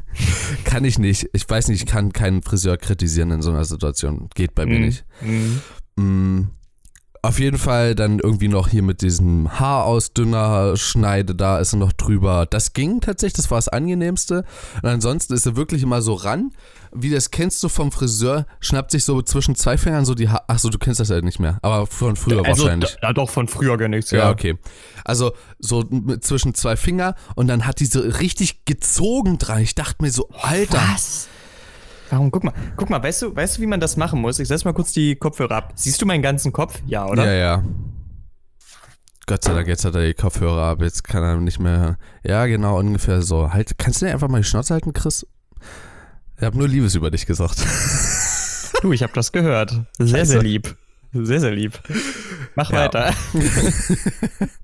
kann 0.64 0.84
ich 0.84 0.98
nicht. 0.98 1.30
Ich 1.32 1.48
weiß 1.48 1.68
nicht, 1.68 1.82
ich 1.82 1.88
kann 1.88 2.12
keinen 2.12 2.42
Friseur 2.42 2.76
kritisieren 2.76 3.30
in 3.30 3.42
so 3.42 3.50
einer 3.50 3.64
Situation. 3.64 4.28
Geht 4.34 4.54
bei 4.54 4.66
mir 4.66 4.78
mhm. 4.78 4.84
nicht. 4.84 5.04
Mhm. 5.96 6.50
Auf 7.22 7.40
jeden 7.40 7.58
Fall 7.58 7.94
dann 7.94 8.20
irgendwie 8.20 8.48
noch 8.48 8.68
hier 8.68 8.82
mit 8.82 9.02
diesem 9.02 9.58
Haarausdünner 9.58 10.76
Schneide, 10.76 11.34
da 11.34 11.58
ist 11.58 11.74
er 11.74 11.78
noch 11.78 11.92
drüber. 11.92 12.46
Das 12.46 12.72
ging 12.72 13.00
tatsächlich, 13.00 13.34
das 13.34 13.50
war 13.50 13.58
das 13.58 13.68
angenehmste. 13.68 14.44
Und 14.82 14.88
ansonsten 14.88 15.34
ist 15.34 15.46
er 15.46 15.56
wirklich 15.56 15.82
immer 15.82 16.00
so 16.00 16.14
ran, 16.14 16.52
wie 16.92 17.10
das 17.10 17.30
kennst 17.30 17.62
du 17.62 17.68
vom 17.68 17.92
Friseur, 17.92 18.46
schnappt 18.60 18.92
sich 18.92 19.04
so 19.04 19.20
zwischen 19.22 19.54
zwei 19.54 19.76
Fingern 19.76 20.04
so 20.04 20.14
die 20.14 20.28
Haare. 20.28 20.48
Achso, 20.48 20.68
du 20.68 20.78
kennst 20.78 21.00
das 21.00 21.08
ja 21.08 21.20
nicht 21.20 21.38
mehr, 21.38 21.58
aber 21.62 21.86
von 21.86 22.16
früher 22.16 22.44
also, 22.44 22.62
wahrscheinlich. 22.64 22.96
Ja, 23.02 23.12
doch, 23.12 23.30
von 23.30 23.48
früher 23.48 23.76
gar 23.76 23.88
nichts. 23.88 24.10
Ja, 24.10 24.30
okay. 24.30 24.56
Also 25.04 25.32
so 25.58 25.84
mit 25.90 26.24
zwischen 26.24 26.54
zwei 26.54 26.76
Finger 26.76 27.14
und 27.34 27.48
dann 27.48 27.66
hat 27.66 27.80
die 27.80 27.86
so 27.86 28.00
richtig 28.00 28.64
gezogen 28.64 29.38
dran. 29.38 29.60
Ich 29.60 29.74
dachte 29.74 29.96
mir 30.00 30.10
so, 30.10 30.28
Alter. 30.40 30.80
Was? 30.94 31.28
Warum? 32.10 32.30
Guck 32.30 32.44
mal, 32.44 32.52
guck 32.76 32.90
mal, 32.90 33.02
weißt 33.02 33.22
du, 33.22 33.36
weißt 33.36 33.58
du, 33.58 33.62
wie 33.62 33.66
man 33.66 33.80
das 33.80 33.96
machen 33.96 34.20
muss? 34.20 34.38
Ich 34.38 34.48
setz 34.48 34.64
mal 34.64 34.72
kurz 34.72 34.92
die 34.92 35.16
Kopfhörer 35.16 35.56
ab. 35.56 35.72
Siehst 35.74 36.00
du 36.00 36.06
meinen 36.06 36.22
ganzen 36.22 36.52
Kopf? 36.52 36.80
Ja, 36.86 37.06
oder? 37.06 37.24
Ja, 37.26 37.32
ja. 37.32 37.64
Gott 39.26 39.44
sei 39.44 39.52
Dank, 39.52 39.68
jetzt 39.68 39.84
hat 39.84 39.94
er 39.94 40.06
die 40.06 40.14
Kopfhörer 40.14 40.62
ab, 40.62 40.80
jetzt 40.80 41.04
kann 41.04 41.22
er 41.22 41.36
nicht 41.36 41.58
mehr 41.60 41.78
hören. 41.78 41.96
Ja, 42.24 42.46
genau, 42.46 42.78
ungefähr 42.78 43.20
so. 43.20 43.52
Halt, 43.52 43.76
kannst 43.76 44.00
du 44.00 44.06
dir 44.06 44.12
einfach 44.12 44.28
mal 44.28 44.38
die 44.38 44.44
Schnauze 44.44 44.72
halten, 44.72 44.94
Chris? 44.94 45.26
Ich 46.38 46.44
habe 46.44 46.56
nur 46.56 46.66
Liebes 46.68 46.94
über 46.94 47.10
dich 47.10 47.26
gesagt. 47.26 47.58
Du, 48.80 48.92
ich 48.92 49.02
habe 49.02 49.12
das 49.12 49.32
gehört. 49.32 49.74
Sehr, 49.98 50.24
sehr 50.24 50.40
lieb. 50.40 50.76
Sehr, 51.12 51.40
sehr 51.40 51.50
lieb. 51.50 51.80
Mach 52.54 52.70
Ja. 52.70 52.78
weiter. 52.78 53.12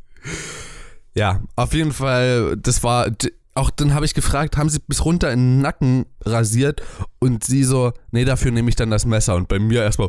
Ja, 1.14 1.42
auf 1.54 1.72
jeden 1.74 1.92
Fall, 1.92 2.56
das 2.56 2.82
war, 2.82 3.08
auch 3.54 3.70
dann 3.70 3.94
habe 3.94 4.04
ich 4.04 4.14
gefragt, 4.14 4.56
haben 4.56 4.68
sie 4.68 4.80
bis 4.86 5.04
runter 5.04 5.32
in 5.32 5.38
den 5.38 5.58
Nacken 5.60 6.06
rasiert? 6.24 6.82
Und 7.20 7.44
sie 7.44 7.64
so, 7.64 7.92
nee, 8.10 8.24
dafür 8.24 8.50
nehme 8.50 8.68
ich 8.68 8.76
dann 8.76 8.90
das 8.90 9.06
Messer. 9.06 9.36
Und 9.36 9.48
bei 9.48 9.58
mir 9.58 9.82
erstmal, 9.82 10.08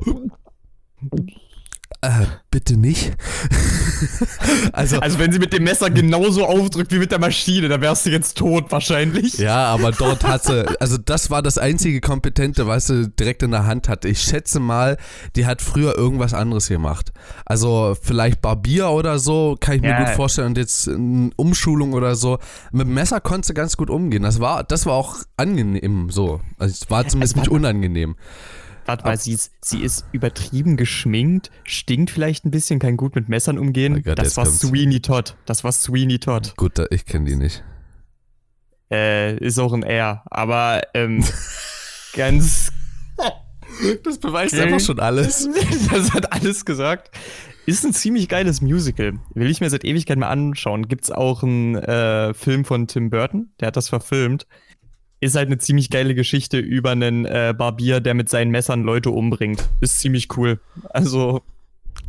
äh, 2.07 2.25
bitte 2.51 2.77
nicht. 2.77 3.13
also, 4.73 4.99
Also, 4.99 5.19
wenn 5.19 5.31
sie 5.31 5.39
mit 5.39 5.53
dem 5.53 5.63
Messer 5.63 5.89
genauso 5.89 6.45
aufdrückt 6.45 6.91
wie 6.91 6.99
mit 6.99 7.11
der 7.11 7.19
Maschine, 7.19 7.67
dann 7.69 7.81
wärst 7.81 8.05
du 8.05 8.09
jetzt 8.09 8.37
tot 8.37 8.71
wahrscheinlich. 8.71 9.37
ja, 9.37 9.65
aber 9.67 9.91
dort 9.91 10.23
hat 10.23 10.43
sie, 10.43 10.65
also 10.79 10.97
das 10.97 11.29
war 11.29 11.41
das 11.41 11.57
einzige 11.57 12.01
Kompetente, 12.01 12.67
was 12.67 12.87
sie 12.87 13.09
direkt 13.09 13.43
in 13.43 13.51
der 13.51 13.65
Hand 13.65 13.89
hatte. 13.89 14.07
Ich 14.07 14.21
schätze 14.21 14.59
mal, 14.59 14.97
die 15.35 15.45
hat 15.45 15.61
früher 15.61 15.97
irgendwas 15.97 16.33
anderes 16.33 16.67
gemacht. 16.67 17.11
Also 17.45 17.95
vielleicht 18.01 18.41
Barbier 18.41 18.89
oder 18.89 19.19
so, 19.19 19.55
kann 19.59 19.75
ich 19.75 19.81
mir 19.81 19.89
Ja. 19.89 20.03
gut 20.05 20.15
vorstellen. 20.15 20.47
Und 20.49 20.57
jetzt 20.57 20.87
eine 20.89 21.31
Umschulung 21.35 21.93
oder 21.93 22.15
so. 22.15 22.39
Mit 22.71 22.87
dem 22.87 22.93
Messer 22.93 23.19
konnte 23.21 23.47
sie 23.47 23.53
ganz 23.53 23.77
gut 23.77 23.89
umgehen. 23.89 24.23
Das 24.23 24.39
war, 24.39 24.63
das 24.63 24.85
war 24.85 24.93
auch 24.93 25.17
angenehm 25.37 26.09
so. 26.09 26.41
Also 26.57 26.73
es 26.81 26.89
war 26.89 27.07
zumindest 27.07 27.35
nicht 27.37 27.47
unangenehm. 27.49 28.15
Warte 28.85 29.03
mal, 29.03 29.17
sie 29.17 29.33
ist, 29.33 29.51
sie 29.61 29.81
ist 29.81 30.05
übertrieben 30.11 30.77
geschminkt, 30.77 31.49
stinkt 31.63 32.11
vielleicht 32.11 32.45
ein 32.45 32.51
bisschen, 32.51 32.79
kann 32.79 32.97
gut 32.97 33.15
mit 33.15 33.29
Messern 33.29 33.57
umgehen. 33.57 33.95
Oh 33.97 34.01
Gott, 34.01 34.19
das 34.19 34.37
war 34.37 34.45
kommt's. 34.45 34.59
Sweeney 34.61 34.99
Todd. 35.01 35.35
Das 35.45 35.63
war 35.63 35.71
Sweeney 35.71 36.19
Todd. 36.19 36.53
Gut, 36.55 36.77
da- 36.77 36.85
ich 36.91 37.05
kenne 37.05 37.25
die 37.25 37.35
nicht. 37.35 37.63
Äh, 38.91 39.37
ist 39.37 39.57
auch 39.59 39.73
ein 39.73 39.83
R. 39.83 40.23
Aber 40.29 40.81
ähm, 40.93 41.23
ganz. 42.13 42.71
Das 44.03 44.19
beweist 44.19 44.53
Okay. 44.53 44.63
einfach 44.63 44.79
schon 44.79 44.99
alles. 44.99 45.49
das 45.91 46.13
hat 46.13 46.31
alles 46.31 46.63
gesagt. 46.65 47.11
Ist 47.65 47.83
ein 47.83 47.93
ziemlich 47.93 48.29
geiles 48.29 48.61
Musical. 48.61 49.13
Will 49.33 49.49
ich 49.49 49.59
mir 49.59 49.69
seit 49.71 49.83
Ewigkeit 49.83 50.19
mal 50.19 50.29
anschauen. 50.29 50.87
Gibt's 50.87 51.11
auch 51.11 51.41
einen 51.43 51.75
äh, 51.75 52.33
Film 52.35 52.63
von 52.63 52.87
Tim 52.87 53.09
Burton, 53.09 53.49
der 53.59 53.67
hat 53.69 53.75
das 53.75 53.89
verfilmt. 53.89 54.45
Ist 55.19 55.35
halt 55.35 55.47
eine 55.47 55.57
ziemlich 55.57 55.89
geile 55.89 56.13
Geschichte 56.13 56.59
über 56.59 56.91
einen 56.91 57.25
äh, 57.25 57.53
Barbier, 57.57 57.99
der 57.99 58.13
mit 58.13 58.29
seinen 58.29 58.51
Messern 58.51 58.83
Leute 58.83 59.11
umbringt. 59.11 59.67
Ist 59.79 59.99
ziemlich 59.99 60.37
cool. 60.37 60.59
Also, 60.89 61.41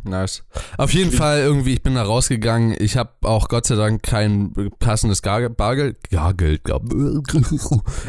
Nice. 0.03 0.43
Auf 0.77 0.93
jeden 0.93 1.11
Fall 1.11 1.39
irgendwie, 1.39 1.73
ich 1.73 1.83
bin 1.83 1.95
da 1.95 2.03
rausgegangen. 2.03 2.75
Ich 2.79 2.97
habe 2.97 3.11
auch 3.21 3.49
Gott 3.49 3.65
sei 3.65 3.75
Dank 3.75 4.03
kein 4.03 4.53
passendes 4.79 5.21
Gar 5.21 5.49
Bargeld. 5.49 6.09
Gargeld, 6.09 6.63
glaub. 6.63 6.83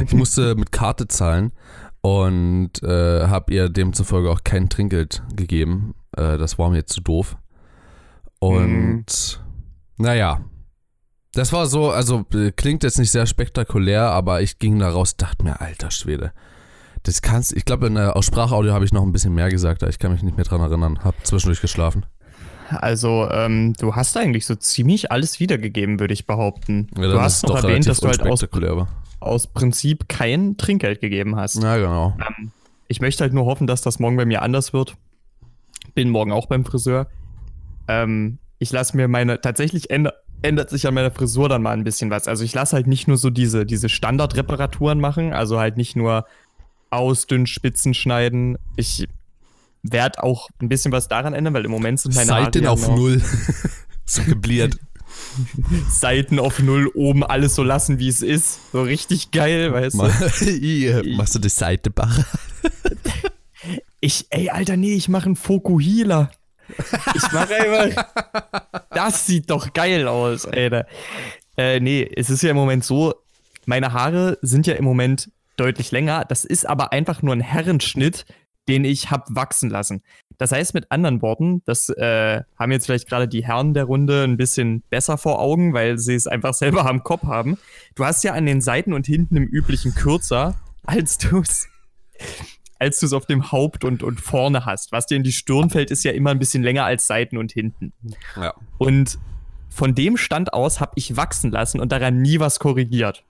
Ich 0.05 0.13
musste 0.13 0.55
mit 0.55 0.73
Karte 0.73 1.09
zahlen 1.09 1.53
und 2.01 2.83
äh, 2.83 3.27
habe 3.27 3.53
ihr 3.53 3.69
demzufolge 3.69 4.31
auch 4.31 4.45
kein 4.45 4.69
Trinkgeld 4.69 5.23
gegeben. 5.35 5.95
Äh, 6.17 6.39
das 6.39 6.59
war 6.59 6.71
mir 6.71 6.87
zu 6.87 7.01
doof. 7.01 7.37
Und 8.39 9.41
naja. 9.97 10.41
Das 11.33 11.53
war 11.53 11.67
so, 11.67 11.91
also 11.91 12.25
äh, 12.35 12.53
klingt 12.53 12.83
jetzt 12.83 12.99
nicht 12.99 13.11
sehr 13.11 13.27
spektakulär, 13.27 14.11
aber 14.11 14.41
ich 14.43 14.59
ging 14.59 14.79
da 14.79 14.91
raus, 14.91 15.17
dachte 15.17 15.45
mir, 15.45 15.61
alter 15.61 15.91
Schwede. 15.91 16.33
Das 17.03 17.23
kannst, 17.23 17.53
ich 17.53 17.65
glaube, 17.65 17.87
in 17.87 17.95
der 17.95 18.17
aus 18.17 18.27
Sprachaudio 18.27 18.73
habe 18.73 18.85
ich 18.85 18.93
noch 18.93 19.03
ein 19.03 19.13
bisschen 19.13 19.35
mehr 19.35 19.49
gesagt, 19.51 19.83
ich 19.83 19.99
kann 19.99 20.13
mich 20.13 20.23
nicht 20.23 20.37
mehr 20.37 20.45
dran 20.45 20.61
erinnern. 20.61 20.99
Hab 21.05 21.15
zwischendurch 21.27 21.61
geschlafen. 21.61 22.07
also 22.71 23.29
ähm, 23.31 23.75
du 23.79 23.95
hast 23.95 24.17
eigentlich 24.17 24.47
so 24.47 24.55
ziemlich 24.55 25.13
alles 25.13 25.39
wiedergegeben, 25.41 26.01
würde 26.01 26.15
ich 26.15 26.27
behaupten. 26.27 26.89
Ja, 26.97 27.03
du 27.09 27.21
hast 27.21 27.43
noch 27.45 27.57
doch 27.57 27.65
erwähnt, 27.65 27.87
dass 27.87 28.01
du 28.01 28.09
halt 28.09 28.23
aus, 28.23 28.45
aus 29.21 29.47
Prinzip 29.47 30.09
kein 30.09 30.57
Trinkgeld 30.57 31.01
gegeben 31.01 31.37
hast. 31.37 31.57
Na 31.57 31.77
genau. 31.77 32.17
Ähm, 32.19 32.51
ich 32.89 33.01
möchte 33.01 33.23
halt 33.23 33.35
nur 33.35 33.45
hoffen, 33.45 33.67
dass 33.67 33.83
das 33.83 33.99
morgen 33.99 34.17
bei 34.17 34.25
mir 34.25 34.43
anders 34.43 34.73
wird. 34.73 34.97
Bin 35.95 36.11
morgen 36.11 36.33
auch 36.33 36.47
beim 36.47 36.65
Friseur. 36.65 37.07
Ähm, 37.87 38.39
ich 38.59 38.73
lasse 38.73 38.97
mir 38.97 39.09
meine, 39.09 39.41
tatsächlich 39.41 39.91
änder, 39.91 40.15
ändert 40.43 40.71
sich 40.71 40.87
an 40.87 40.95
meiner 40.95 41.11
Frisur 41.11 41.49
dann 41.49 41.63
mal 41.63 41.73
ein 41.73 41.85
bisschen 41.85 42.11
was. 42.11 42.29
Also 42.29 42.45
ich 42.45 42.55
lasse 42.55 42.77
halt 42.77 42.87
nicht 42.87 43.09
nur 43.09 43.17
so 43.17 43.31
diese, 43.31 43.67
diese 43.67 43.89
Standardreparaturen 43.89 45.01
machen, 45.01 45.33
also 45.33 45.59
halt 45.59 45.77
nicht 45.77 45.97
nur 45.97 46.27
ausdünnen, 46.91 47.47
Spitzen 47.47 47.95
schneiden. 47.95 48.59
Ich 48.77 49.07
werde 49.83 50.23
auch 50.23 50.49
ein 50.61 50.69
bisschen 50.69 50.93
was 50.93 51.09
daran 51.09 51.35
ändern, 51.35 51.55
weil 51.55 51.65
im 51.65 51.71
Moment 51.71 52.01
sind 52.01 52.15
meine 52.15 52.27
Seiten 52.27 52.65
Haare 52.65 52.73
auf 52.73 52.89
null. 52.89 53.23
so 54.05 54.23
gebliert. 54.23 54.79
Seiten 55.91 56.39
auf 56.39 56.59
null, 56.61 56.91
oben 56.95 57.25
alles 57.25 57.55
so 57.55 57.63
lassen, 57.63 57.99
wie 57.99 58.09
es 58.09 58.23
ist. 58.23 58.73
So 58.73 58.83
richtig 58.83 59.31
geil, 59.31 59.73
weißt 59.73 59.99
du? 59.99 60.09
Hier, 60.45 61.03
Machst 61.17 61.35
du 61.35 61.39
die 61.39 61.49
Seite 61.49 61.91
Bach? 61.91 62.25
Ich, 64.01 64.27
ey, 64.31 64.51
Alter, 64.51 64.77
nee, 64.77 64.95
ich 64.95 65.09
mache 65.09 65.27
einen 65.27 65.37
Fokuhila. 65.37 66.31
Ich 67.15 67.33
mache 67.33 67.55
einfach. 67.55 68.05
Das 68.91 69.27
sieht 69.27 69.51
doch 69.51 69.73
geil 69.73 70.09
aus, 70.09 70.47
Alter. 70.47 70.87
Äh, 71.57 71.81
nee, 71.81 72.09
es 72.17 72.31
ist 72.31 72.43
ja 72.43 72.51
im 72.51 72.57
Moment 72.57 72.85
so, 72.85 73.15
meine 73.67 73.93
Haare 73.93 74.39
sind 74.43 74.67
ja 74.67 74.75
im 74.75 74.85
Moment 74.85 75.31
deutlich 75.57 75.91
länger. 75.91 76.25
Das 76.25 76.45
ist 76.45 76.69
aber 76.69 76.93
einfach 76.93 77.23
nur 77.23 77.35
ein 77.35 77.41
Herrenschnitt, 77.41 78.27
den 78.69 78.85
ich 78.85 79.11
hab 79.11 79.27
wachsen 79.35 79.71
lassen. 79.71 80.03
Das 80.37 80.53
heißt 80.53 80.73
mit 80.75 80.91
anderen 80.93 81.21
Worten, 81.21 81.63
das 81.65 81.89
äh, 81.89 82.43
haben 82.59 82.71
jetzt 82.71 82.87
vielleicht 82.87 83.09
gerade 83.09 83.27
die 83.27 83.45
Herren 83.45 83.75
der 83.75 83.85
Runde 83.85 84.23
ein 84.23 84.37
bisschen 84.37 84.83
besser 84.89 85.19
vor 85.19 85.41
Augen, 85.41 85.75
weil 85.75 85.99
sie 85.99 86.15
es 86.15 86.29
einfach 86.29 86.55
selber 86.55 86.87
am 86.87 87.03
Kopf 87.03 87.25
haben. 87.25 87.59
Du 87.97 88.05
hast 88.05 88.23
ja 88.23 88.35
an 88.35 88.47
den 88.47 88.61
Seiten 88.61 88.93
und 88.93 89.07
hinten 89.07 89.37
im 89.37 89.45
üblichen 89.45 89.95
kürzer, 89.95 90.55
als 90.85 91.19
du 91.19 91.41
es 91.41 91.69
als 92.79 93.01
du 93.01 93.07
es 93.07 93.13
auf 93.13 93.27
dem 93.27 93.51
Haupt 93.53 93.85
und, 93.85 94.03
und 94.03 94.21
vorne 94.21 94.65
hast. 94.65 94.93
Was 94.93 95.07
dir 95.07 95.17
in 95.17 95.23
die 95.23 95.33
Stirn 95.33 95.71
fällt, 95.71 95.91
ist 95.91 96.05
ja 96.05 96.13
immer 96.13 96.31
ein 96.31 96.39
bisschen 96.39 96.63
länger 96.63 96.85
als 96.85 97.07
Seiten 97.07 97.37
und 97.37 97.53
hinten. 97.53 97.93
Ja. 98.37 98.55
Und 98.79 99.19
von 99.69 99.95
dem 99.95 100.17
Stand 100.17 100.53
aus 100.53 100.81
habe 100.81 100.93
ich 100.95 101.17
wachsen 101.17 101.51
lassen 101.51 101.81
und 101.81 101.93
daran 101.93 102.21
nie 102.21 102.41
was 102.41 102.59
korrigiert. 102.59 103.25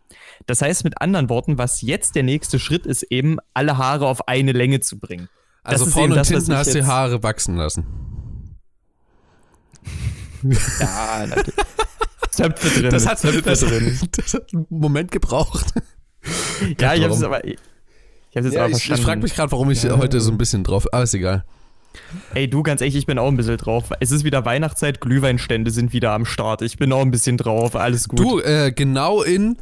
Das 0.47 0.63
heißt 0.63 0.85
mit 0.85 1.01
anderen 1.01 1.29
Worten, 1.29 1.59
was 1.59 1.83
jetzt 1.83 2.15
der 2.15 2.23
nächste 2.23 2.59
Schritt 2.59 2.87
ist, 2.87 3.03
eben 3.05 3.39
alle 3.55 3.77
Haare 3.77 4.07
auf 4.07 4.29
eine 4.29 4.53
Länge 4.53 4.81
zu 4.81 4.99
bringen. 4.99 5.29
Also 5.63 5.87
ist 5.87 5.93
vorne 5.93 6.15
und 6.15 6.17
das, 6.17 6.29
hinten 6.29 6.55
hast 6.55 6.75
du 6.75 6.87
Haare 6.87 7.23
wachsen 7.23 7.57
lassen. 7.57 7.87
Ja, 10.79 11.27
natürlich. 11.27 11.55
Das 12.91 13.07
hat, 13.09 13.25
das, 13.25 13.61
drin. 13.61 13.99
das 14.13 14.35
hat 14.35 14.55
einen 14.55 14.67
Moment 14.71 15.11
gebraucht. 15.11 15.75
Ja, 16.81 16.95
ich 16.95 17.03
habe 17.03 17.13
es 17.13 17.23
aber. 17.25 17.45
Ich 17.45 17.59
habe 18.39 18.49
es 18.49 18.55
Ja, 18.55 18.61
aber 18.63 18.71
ich 18.71 18.77
ich 18.79 18.87
verstanden. 18.87 19.05
frage 19.05 19.21
mich 19.23 19.35
gerade, 19.35 19.53
warum 19.53 19.71
ich 19.71 19.85
heute 19.91 20.21
so 20.21 20.31
ein 20.31 20.39
bisschen 20.39 20.65
drauf. 20.65 20.87
Aber 20.93 21.03
ist 21.03 21.15
egal. 21.15 21.45
Ey, 22.35 22.49
du, 22.49 22.63
ganz 22.63 22.81
ehrlich, 22.81 22.97
ich 22.97 23.07
bin 23.07 23.19
auch 23.19 23.29
ein 23.29 23.37
bisschen 23.37 23.57
drauf. 23.57 23.91
Es 24.01 24.11
ist 24.11 24.23
wieder 24.25 24.45
Weihnachtszeit, 24.45 25.01
Glühweinstände 25.01 25.71
sind 25.71 25.93
wieder 25.93 26.13
am 26.13 26.25
Start. 26.27 26.63
Ich 26.63 26.77
bin 26.77 26.93
auch 26.93 27.01
ein 27.01 27.11
bisschen 27.11 27.37
drauf, 27.37 27.75
alles 27.77 28.09
gut. 28.09 28.19
Du, 28.21 28.41
äh, 28.41 28.73
genau 28.75 29.23
in. 29.23 29.57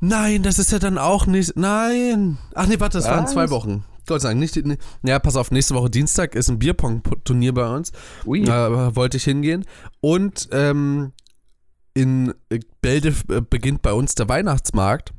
Nein, 0.00 0.42
das 0.42 0.58
ist 0.58 0.72
ja 0.72 0.78
dann 0.78 0.98
auch 0.98 1.26
nicht. 1.26 1.56
Nein. 1.56 2.38
Ach 2.54 2.66
nee, 2.66 2.78
warte, 2.80 2.98
das 2.98 3.06
waren 3.08 3.24
Was? 3.24 3.32
zwei 3.32 3.50
Wochen. 3.50 3.84
Gott 4.06 4.22
sei 4.22 4.28
Dank 4.30 4.40
nicht. 4.40 4.56
ne- 4.64 4.78
Ja, 5.02 5.18
pass 5.18 5.36
auf, 5.36 5.50
nächste 5.50 5.74
Woche 5.74 5.90
Dienstag 5.90 6.34
ist 6.34 6.48
ein 6.48 6.58
Bierpong-Turnier 6.58 7.52
bei 7.54 7.68
uns. 7.74 7.92
Ui. 8.24 8.42
Da 8.42 8.94
wollte 8.96 9.18
ich 9.18 9.24
hingehen. 9.24 9.64
Und 10.00 10.48
ähm, 10.52 11.12
in 11.94 12.34
äh, 12.50 12.60
Bälde 12.80 13.14
äh, 13.30 13.40
beginnt 13.40 13.82
bei 13.82 13.92
uns 13.92 14.14
der 14.14 14.28
Weihnachtsmarkt. 14.28 15.12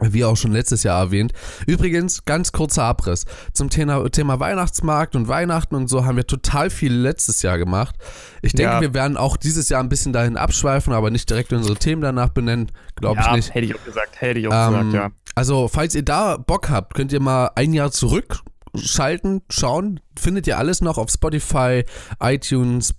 Wie 0.00 0.24
auch 0.24 0.36
schon 0.36 0.52
letztes 0.52 0.84
Jahr 0.84 1.00
erwähnt. 1.00 1.32
Übrigens, 1.66 2.24
ganz 2.24 2.52
kurzer 2.52 2.84
Abriss. 2.84 3.24
Zum 3.52 3.68
Thema, 3.68 4.08
Thema 4.10 4.38
Weihnachtsmarkt 4.38 5.16
und 5.16 5.26
Weihnachten 5.26 5.74
und 5.74 5.88
so 5.88 6.04
haben 6.04 6.16
wir 6.16 6.26
total 6.26 6.70
viel 6.70 6.92
letztes 6.94 7.42
Jahr 7.42 7.58
gemacht. 7.58 7.96
Ich 8.40 8.52
denke, 8.52 8.74
Ja. 8.74 8.80
wir 8.80 8.94
werden 8.94 9.16
auch 9.16 9.36
dieses 9.36 9.68
Jahr 9.68 9.82
ein 9.82 9.88
bisschen 9.88 10.12
dahin 10.12 10.36
abschweifen, 10.36 10.92
aber 10.92 11.10
nicht 11.10 11.28
direkt 11.28 11.52
unsere 11.52 11.76
Themen 11.76 12.00
danach 12.02 12.28
benennen. 12.28 12.70
Glaube 12.94 13.20
ja, 13.20 13.30
ich 13.30 13.36
nicht. 13.36 13.54
hätte 13.54 13.66
ich 13.66 13.74
auch 13.74 13.84
gesagt, 13.84 14.20
hätte 14.20 14.38
ich 14.38 14.46
auch 14.48 14.68
Ähm, 14.68 14.90
gesagt, 14.90 14.92
ja. 14.94 15.10
Also, 15.34 15.68
falls 15.68 15.94
ihr 15.94 16.04
da 16.04 16.36
Bock 16.36 16.70
habt, 16.70 16.94
könnt 16.94 17.12
ihr 17.12 17.20
mal 17.20 17.50
ein 17.56 17.72
Jahr 17.72 17.90
zurück 17.90 18.40
schalten, 18.76 19.42
schauen. 19.50 19.98
Findet 20.18 20.46
ihr 20.46 20.58
alles 20.58 20.80
noch 20.80 20.98
auf 20.98 21.10
Spotify, 21.10 21.84
iTunes, 22.20 22.92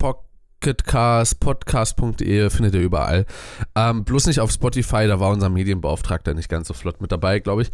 Pocketcast, 0.60 1.40
podcast.de, 1.40 2.50
findet 2.50 2.76
ihr 2.76 2.82
überall. 2.82 3.26
Ähm, 3.76 4.04
bloß 4.04 4.28
nicht 4.28 4.42
auf 4.42 4.52
Spotify, 4.52 5.08
da 5.08 5.20
war 5.20 5.30
unser 5.30 5.48
Medienbeauftragter 5.50 6.34
nicht 6.34 6.50
ganz 6.50 6.68
so 6.68 6.74
flott 6.74 7.00
mit 7.02 7.12
dabei, 7.14 7.40
glaube 7.40 7.62
ich. 7.62 7.72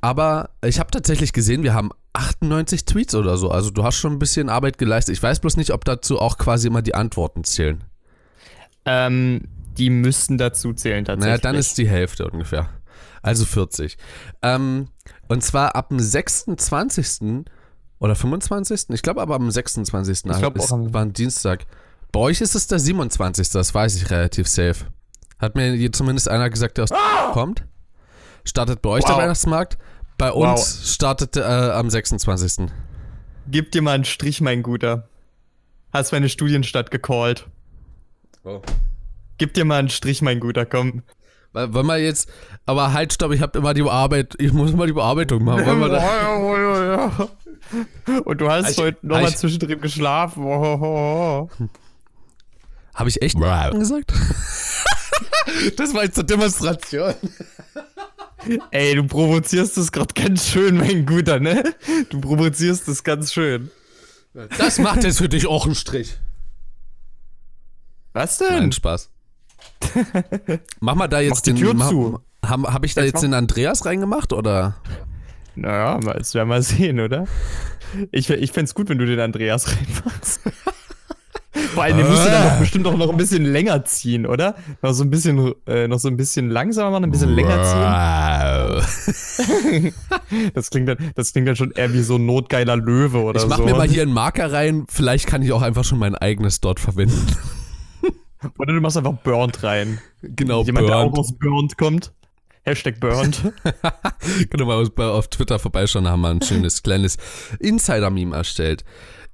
Aber 0.00 0.50
ich 0.64 0.78
habe 0.78 0.90
tatsächlich 0.90 1.34
gesehen, 1.34 1.62
wir 1.62 1.74
haben 1.74 1.90
98 2.14 2.86
Tweets 2.86 3.14
oder 3.14 3.36
so. 3.36 3.50
Also 3.50 3.68
du 3.70 3.84
hast 3.84 3.96
schon 3.96 4.12
ein 4.14 4.18
bisschen 4.18 4.48
Arbeit 4.48 4.78
geleistet. 4.78 5.14
Ich 5.14 5.22
weiß 5.22 5.40
bloß 5.40 5.56
nicht, 5.58 5.72
ob 5.72 5.84
dazu 5.84 6.18
auch 6.18 6.38
quasi 6.38 6.68
immer 6.68 6.80
die 6.80 6.94
Antworten 6.94 7.44
zählen. 7.44 7.84
Ähm, 8.86 9.42
die 9.76 9.90
müssten 9.90 10.38
dazu 10.38 10.72
zählen 10.72 11.04
tatsächlich. 11.04 11.32
Naja, 11.32 11.38
dann 11.42 11.54
ist 11.56 11.76
die 11.76 11.88
Hälfte 11.88 12.30
ungefähr. 12.30 12.70
Also 13.22 13.44
40. 13.44 13.98
Ähm, 14.42 14.88
und 15.28 15.42
zwar 15.42 15.76
ab 15.76 15.90
dem 15.90 15.98
26. 16.00 17.44
oder 17.98 18.14
25. 18.14 18.90
Ich 18.90 19.02
glaube 19.02 19.20
aber 19.20 19.34
am 19.34 19.50
26. 19.50 20.30
Ich 20.30 20.38
glaub 20.38 20.56
ist, 20.56 20.64
auch 20.72 20.72
am- 20.72 20.94
war 20.94 21.02
ein 21.02 21.12
Dienstag. 21.12 21.66
Bei 22.16 22.22
euch 22.22 22.40
ist 22.40 22.54
es 22.54 22.66
der 22.66 22.78
27. 22.78 23.50
Das 23.50 23.74
weiß 23.74 23.94
ich 23.96 24.10
relativ 24.10 24.48
safe. 24.48 24.86
Hat 25.38 25.54
mir 25.54 25.72
hier 25.74 25.92
zumindest 25.92 26.30
einer 26.30 26.48
gesagt, 26.48 26.78
der 26.78 26.84
aus 26.84 26.90
kommt. 27.34 27.66
Startet 28.42 28.80
bei 28.80 28.88
euch 28.88 29.04
der 29.04 29.16
Wow. 29.16 29.20
Weihnachtsmarkt. 29.20 29.76
Bei 30.16 30.30
Wow. 30.32 30.52
uns 30.52 30.94
startet 30.94 31.36
äh, 31.36 31.42
am 31.42 31.90
26. 31.90 32.68
Gib 33.48 33.70
dir 33.70 33.82
mal 33.82 33.96
einen 33.96 34.06
Strich, 34.06 34.40
mein 34.40 34.62
Guter. 34.62 35.10
Hast 35.92 36.12
meine 36.12 36.30
Studienstadt 36.30 36.90
gecallt. 36.90 37.48
Oh. 38.44 38.62
Gib 39.36 39.52
dir 39.52 39.66
mal 39.66 39.78
einen 39.80 39.90
Strich, 39.90 40.22
mein 40.22 40.40
Guter, 40.40 40.64
komm. 40.64 41.02
Weil, 41.52 41.74
wollen 41.74 41.86
wir 41.86 41.98
jetzt, 41.98 42.30
aber 42.64 42.94
halt, 42.94 43.12
stopp, 43.12 43.32
ich 43.32 43.42
habe 43.42 43.58
immer 43.58 43.74
die 43.74 43.82
Bearbeitung, 43.82 44.40
ich 44.40 44.54
muss 44.54 44.72
mal 44.72 44.86
die 44.86 44.94
Bearbeitung 44.94 45.44
machen. 45.44 45.66
Wollen 45.66 45.80
wir 45.80 45.88
da, 45.90 47.28
Und 48.24 48.40
du 48.40 48.50
hast 48.50 48.70
Ich- 48.70 48.78
heute 48.78 49.06
nochmal 49.06 49.36
zwischendrin 49.36 49.82
geschlafen. 49.82 50.44
Oh. 50.46 51.50
habe 52.96 53.08
ich 53.08 53.22
echt 53.22 53.38
gesagt? 53.38 54.12
das 55.76 55.94
war 55.94 56.04
jetzt 56.04 56.16
zur 56.16 56.24
Demonstration. 56.24 57.14
Ey, 58.70 58.94
du 58.94 59.04
provozierst 59.04 59.76
das 59.76 59.92
gerade 59.92 60.14
ganz 60.14 60.48
schön, 60.48 60.76
mein 60.76 61.04
Guter, 61.04 61.38
ne? 61.38 61.74
Du 62.10 62.20
provozierst 62.20 62.88
das 62.88 63.04
ganz 63.04 63.32
schön. 63.32 63.70
Das 64.58 64.78
macht 64.78 65.04
jetzt 65.04 65.18
für 65.18 65.28
dich 65.28 65.46
auch 65.46 65.66
einen 65.66 65.74
Strich. 65.74 66.16
Was 68.12 68.40
Nein, 68.40 68.62
denn? 68.62 68.72
Spaß. 68.72 69.10
Mach 70.80 70.94
mal 70.94 71.08
da 71.08 71.20
jetzt 71.20 71.36
Mach 71.36 71.40
die 71.42 71.54
den. 71.54 71.78
Tür 71.78 71.88
zu. 71.88 72.20
Habe 72.44 72.72
hab 72.72 72.84
ich 72.84 72.94
da 72.94 73.02
Jetzt 73.02 73.14
jetzt 73.14 73.22
den 73.22 73.34
Andreas 73.34 73.84
reingemacht 73.84 74.32
oder? 74.32 74.76
Naja, 75.54 75.98
das 75.98 76.34
werden 76.34 76.48
wir 76.48 76.62
sehen, 76.62 77.00
oder? 77.00 77.26
Ich, 78.12 78.30
ich 78.30 78.52
fänd's 78.52 78.74
gut, 78.74 78.88
wenn 78.88 78.98
du 78.98 79.06
den 79.06 79.20
Andreas 79.20 79.68
reinmachst. 79.68 80.40
Vor 81.76 81.84
allem, 81.84 81.96
den 81.98 82.08
musst 82.08 82.24
du 82.26 82.30
dann 82.30 82.42
Ah. 82.42 82.50
doch 82.50 82.58
bestimmt 82.58 82.86
auch 82.86 82.96
noch 82.96 83.10
ein 83.10 83.16
bisschen 83.16 83.44
länger 83.44 83.84
ziehen, 83.84 84.26
oder? 84.26 84.56
Noch 84.82 84.92
so 84.92 85.04
ein 85.04 85.10
bisschen, 85.10 85.54
äh, 85.66 85.86
noch 85.86 85.98
so 85.98 86.08
ein 86.08 86.16
bisschen 86.16 86.50
langsamer 86.50 86.90
machen, 86.90 87.04
ein 87.04 87.10
bisschen 87.10 87.34
länger 87.34 87.62
ziehen. 87.62 88.82
Wow. 88.82 89.92
Das 90.54 90.70
klingt 90.70 90.88
dann, 90.88 90.96
das 91.14 91.32
klingt 91.32 91.46
dann 91.48 91.56
schon 91.56 91.70
eher 91.72 91.92
wie 91.92 92.02
so 92.02 92.16
ein 92.16 92.26
notgeiler 92.26 92.76
Löwe 92.76 93.22
oder 93.22 93.40
Ich 93.40 93.46
mach 93.46 93.58
so. 93.58 93.64
mir 93.64 93.74
mal 93.74 93.86
hier 93.88 94.02
einen 94.02 94.12
Marker 94.12 94.52
rein. 94.52 94.84
Vielleicht 94.88 95.26
kann 95.26 95.42
ich 95.42 95.52
auch 95.52 95.62
einfach 95.62 95.84
schon 95.84 95.98
mein 95.98 96.14
eigenes 96.14 96.60
dort 96.60 96.80
verwenden. 96.80 97.26
Oder 98.58 98.74
du 98.74 98.80
machst 98.80 98.96
einfach 98.96 99.14
Burnt 99.14 99.62
rein. 99.62 99.98
genau, 100.22 100.62
Jemand, 100.64 100.88
der 100.88 100.96
auch 100.96 101.04
Burnt. 101.04 101.18
aus 101.18 101.32
Burnt 101.38 101.78
kommt. 101.78 102.12
Hashtag 102.64 102.98
Burnt. 103.00 103.42
Könnt 104.50 104.60
ihr 104.60 104.64
mal 104.66 104.82
auf, 104.82 104.96
auf 104.98 105.28
Twitter 105.28 105.58
vorbeischauen, 105.58 106.04
da 106.04 106.10
haben 106.10 106.20
wir 106.22 106.30
ein 106.30 106.42
schönes 106.42 106.82
kleines 106.82 107.16
Insider-Meme 107.60 108.36
erstellt. 108.36 108.84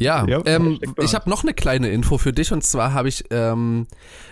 Ja, 0.02 0.26
Ja, 0.26 0.42
ähm, 0.44 0.78
ich 1.00 1.14
habe 1.14 1.30
noch 1.30 1.42
eine 1.42 1.54
kleine 1.54 1.90
Info 1.90 2.18
für 2.18 2.32
dich 2.32 2.52
und 2.52 2.62
zwar 2.64 2.92
habe 2.92 3.08
ich, 3.08 3.24
ähm, 3.30 3.86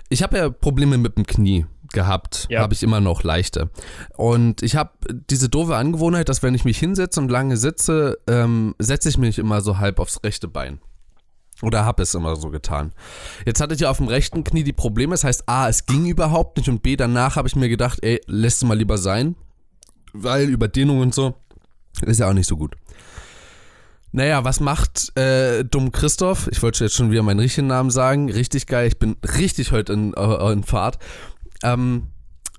ich 0.09 0.23
habe 0.23 0.37
ja 0.37 0.51
Probleme 0.51 0.99
mit 0.99 1.17
dem 1.17 1.27
Knie 1.27 1.67
gehabt, 1.93 2.47
Ja. 2.51 2.61
habe 2.61 2.73
ich 2.75 2.83
immer 2.83 3.01
noch 3.01 3.23
leichte. 3.25 3.71
Und 4.17 4.63
ich 4.63 4.77
habe 4.77 4.91
diese 5.29 5.49
doofe 5.49 5.77
Angewohnheit, 5.77 6.29
dass 6.29 6.43
wenn 6.43 6.55
ich 6.55 6.65
mich 6.65 6.79
hinsetze 6.79 7.21
und 7.21 7.31
lange 7.31 7.57
sitze, 7.57 8.19
ähm, 8.29 8.75
setze 8.79 9.09
ich 9.09 9.19
mich 9.19 9.39
immer 9.39 9.61
so 9.61 9.79
halb 9.79 9.99
aufs 9.99 10.21
rechte 10.23 10.47
Bein. 10.49 10.81
Oder 11.63 11.85
habe 11.85 12.03
es 12.03 12.15
immer 12.15 12.37
so 12.37 12.49
getan. 12.51 12.93
Jetzt 13.45 13.61
hatte 13.61 13.75
ich 13.75 13.81
ja 13.81 13.91
auf 13.91 13.99
dem 13.99 14.09
rechten 14.09 14.45
Knie 14.45 14.65
die 14.65 14.73
Probleme. 14.73 15.13
Das 15.13 15.25
heißt, 15.25 15.47
A, 15.47 15.69
es 15.69 15.85
ging 15.85 16.07
überhaupt 16.07 16.57
nicht 16.57 16.69
und 16.69 16.83
B, 16.83 16.97
danach 16.97 17.37
habe 17.37 17.49
ich 17.49 17.57
mir 17.57 17.69
gedacht, 17.69 17.99
ey, 18.03 18.21
lässt 18.27 18.63
es 18.63 18.69
mal 18.69 18.79
lieber 18.79 18.97
sein. 18.97 19.35
Weil 20.13 20.49
Überdehnung 20.49 21.01
und 21.01 21.15
so 21.15 21.35
ist 22.07 22.21
ja 22.21 22.29
auch 22.29 22.33
nicht 22.33 22.47
so 22.47 22.57
gut. 22.57 22.77
Naja, 24.13 24.45
was 24.45 24.61
macht 24.61 25.17
äh, 25.17 25.65
dumm 25.65 25.93
Christoph? 25.93 26.49
Ich 26.51 26.63
wollte 26.63 26.85
jetzt 26.85 26.97
schon 26.97 27.11
wieder 27.11 27.23
meinen 27.23 27.41
richtigen 27.41 27.69
Namen 27.69 27.91
sagen. 27.91 28.31
Richtig 28.31 28.67
geil, 28.67 28.89
ich 28.89 28.99
bin 28.99 29.17
richtig 29.23 29.73
heute 29.73 29.93
in, 29.93 30.15
äh, 30.15 30.53
in 30.53 30.65
Fahrt. 30.65 30.99
Ähm, 31.63 32.09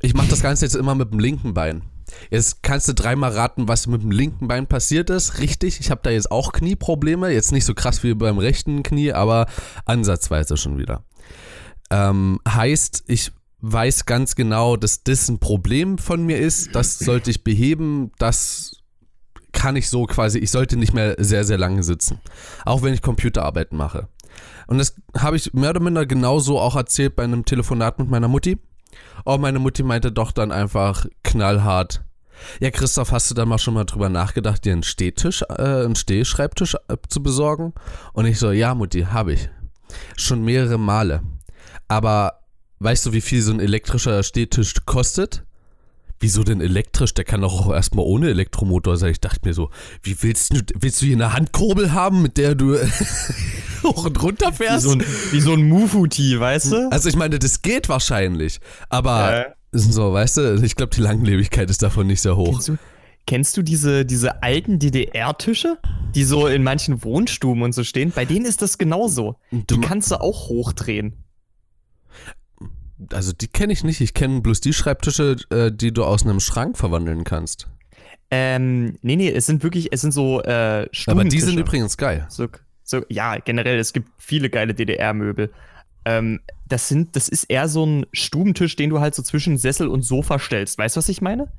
ich 0.02 0.14
mache 0.14 0.30
das 0.30 0.42
Ganze 0.42 0.66
jetzt 0.66 0.76
immer 0.76 0.96
mit 0.96 1.12
dem 1.12 1.20
linken 1.20 1.54
Bein. 1.54 1.84
Jetzt 2.30 2.64
kannst 2.64 2.88
du 2.88 2.94
dreimal 2.94 3.32
raten, 3.32 3.68
was 3.68 3.88
mit 3.88 4.02
dem 4.02 4.12
linken 4.12 4.48
Bein 4.48 4.68
passiert 4.68 5.10
ist. 5.10 5.40
Richtig, 5.40 5.80
ich 5.80 5.92
habe 5.92 6.02
da 6.04 6.10
jetzt 6.10 6.32
auch 6.32 6.54
Knieprobleme. 6.54 7.30
Jetzt 7.30 7.52
nicht 7.52 7.66
so 7.66 7.74
krass 7.74 8.04
wie 8.04 8.14
beim 8.14 8.38
rechten 8.38 8.84
Knie, 8.84 9.14
aber 9.14 9.48
ansatzweise 9.86 10.58
schon 10.58 10.78
wieder. 10.78 11.04
Ähm, 11.90 12.40
heißt, 12.48 13.04
ich 13.08 13.32
weiß 13.60 14.06
ganz 14.06 14.36
genau, 14.36 14.76
dass 14.78 15.04
das 15.04 15.30
ein 15.30 15.40
Problem 15.40 15.98
von 15.98 16.26
mir 16.26 16.40
ist. 16.40 16.74
Das 16.76 17.00
sollte 17.00 17.30
ich 17.30 17.44
beheben. 17.44 18.12
Das 18.18 18.81
kann 19.52 19.76
ich 19.76 19.90
so 19.90 20.06
quasi, 20.06 20.40
ich 20.40 20.52
sollte 20.52 20.78
nicht 20.78 20.94
mehr 20.94 21.16
sehr, 21.18 21.44
sehr 21.44 21.58
lange 21.58 21.84
sitzen. 21.84 22.20
Auch 22.66 22.82
wenn 22.82 22.94
ich 22.94 23.02
Computerarbeiten 23.02 23.78
mache. 23.78 24.08
Und 24.68 24.78
das 24.78 24.96
habe 25.18 25.36
ich 25.36 25.54
mehr 25.54 25.72
oder 25.72 25.82
minder 25.82 26.06
genauso 26.06 26.60
auch 26.60 26.76
erzählt 26.76 27.16
bei 27.16 27.24
einem 27.24 27.46
Telefonat 27.46 28.00
mit 28.00 28.10
meiner 28.10 28.28
Mutti. 28.28 28.58
Oh, 29.26 29.38
meine 29.38 29.60
Mutti 29.60 29.84
meinte 29.84 30.12
doch 30.12 30.32
dann 30.32 30.52
einfach 30.52 31.06
knallhart. 31.24 32.04
Ja, 32.60 32.72
Christoph, 32.72 33.12
hast 33.12 33.30
du 33.30 33.36
da 33.36 33.46
mal 33.46 33.60
schon 33.60 33.76
mal 33.76 33.86
drüber 33.86 34.10
nachgedacht, 34.10 34.66
dir 34.66 34.74
einen 34.74 34.84
Stehtisch, 34.84 35.44
äh, 35.44 35.84
einen 35.86 35.96
Stehschreibtisch 35.96 36.76
äh, 36.88 36.98
zu 37.08 37.22
besorgen? 37.22 37.74
Und 38.14 38.26
ich 38.26 38.40
so, 38.40 38.52
ja, 38.52 38.74
Mutti, 38.74 39.02
habe 39.04 39.34
ich. 39.34 39.50
Schon 40.18 40.44
mehrere 40.44 40.80
Male. 40.80 41.22
Aber 41.88 42.40
weißt 42.80 43.06
du, 43.06 43.14
wie 43.14 43.22
viel 43.22 43.42
so 43.42 43.52
ein 43.52 43.60
elektrischer 43.60 44.24
Stehtisch 44.24 44.74
kostet? 44.86 45.44
Wieso 46.21 46.43
denn 46.43 46.62
elektrisch? 46.62 47.13
Der 47.13 47.25
kann 47.25 47.41
doch 47.41 47.53
auch 47.67 47.73
erstmal 47.73 48.05
ohne 48.05 48.29
Elektromotor 48.29 48.95
sein. 48.95 49.12
Ich 49.12 49.19
dachte 49.19 49.39
mir 49.43 49.53
so, 49.53 49.69
wie 50.03 50.15
willst 50.21 50.53
du, 50.53 50.62
willst 50.79 51.01
du 51.01 51.07
hier 51.07 51.15
eine 51.15 51.34
Handkurbel 51.34 51.91
haben, 51.91 52.21
mit 52.21 52.38
der 52.38 52.55
du 52.55 52.75
hoch 53.84 54.05
und 54.05 54.21
runter 54.23 54.51
Wie 54.51 54.55
fährst? 54.63 54.84
so 54.84 54.91
ein, 54.91 55.03
wie 55.31 55.41
so 55.41 55.53
ein 55.53 55.63
Mufuti, 55.67 56.39
weißt 56.39 56.71
du? 56.71 56.89
Also 56.91 57.10
ich 57.10 57.15
meine, 57.15 57.39
das 57.39 57.62
geht 57.62 57.89
wahrscheinlich, 57.89 58.60
aber 58.89 59.47
Äh. 59.47 59.51
so, 59.71 60.13
weißt 60.13 60.38
du, 60.38 60.62
ich 60.63 60.75
glaube, 60.75 60.95
die 60.95 61.01
Langlebigkeit 61.01 61.69
ist 61.69 61.81
davon 61.84 62.07
nicht 62.07 62.21
sehr 62.21 62.38
hoch. 62.38 62.51
Kennst 62.53 62.67
du, 62.69 62.77
kennst 63.25 63.57
du 63.57 63.62
diese, 63.63 64.05
diese 64.05 64.43
alten 64.43 64.77
DDR-Tische, 64.79 65.77
die 66.15 66.23
so 66.23 66.47
in 66.47 66.63
manchen 66.63 67.03
Wohnstuben 67.03 67.63
und 67.63 67.73
so 67.73 67.84
stehen? 67.84 68.12
Bei 68.15 68.25
denen 68.25 68.45
ist 68.45 68.62
das 68.62 68.77
genauso. 68.77 69.38
Du, 69.51 69.75
Die 69.75 69.81
kannst 69.81 70.12
du 70.12 70.21
auch 70.21 70.49
hochdrehen. 70.49 71.13
Also 73.12 73.34
die 73.34 73.48
kenne 73.48 73.74
ich 73.74 73.84
nicht. 73.84 74.02
Ich 74.02 74.14
kenne 74.14 74.42
bloß 74.42 74.62
die 74.62 74.74
Schreibtische, 74.74 75.38
äh, 75.50 75.72
die 75.72 75.94
du 75.94 76.04
aus 76.04 76.24
einem 76.24 76.40
Schrank 76.40 76.78
verwandeln 76.78 77.24
kannst. 77.24 77.68
Ähm, 78.30 78.98
nee, 79.02 79.18
nee, 79.18 79.30
es 79.30 79.46
sind 79.46 79.64
wirklich, 79.64 79.92
es 79.92 80.02
sind 80.02 80.12
so 80.14 80.42
äh, 80.42 80.88
Aber 81.08 81.24
die 81.26 81.42
sind 81.42 81.60
übrigens 81.60 81.98
geil. 81.98 82.26
So, 82.30 82.48
so, 82.84 83.02
ja, 83.10 83.38
generell, 83.38 83.78
es 83.78 83.92
gibt 83.92 84.10
viele 84.18 84.50
geile 84.50 84.74
DDR-Möbel. 84.74 85.52
Ähm, 86.06 86.40
das 86.68 86.88
sind, 86.88 87.16
das 87.16 87.28
ist 87.28 87.44
eher 87.46 87.68
so 87.68 87.86
ein 87.86 88.06
Stubentisch, 88.14 88.76
den 88.76 88.90
du 88.90 89.02
halt 89.02 89.16
so 89.16 89.22
zwischen 89.22 89.58
Sessel 89.58 89.88
und 89.88 90.04
Sofa 90.04 90.40
stellst. 90.40 90.78
Weißt 90.78 90.96
du, 90.96 91.00
was 91.00 91.10
ich 91.10 91.22
meine? 91.22 91.52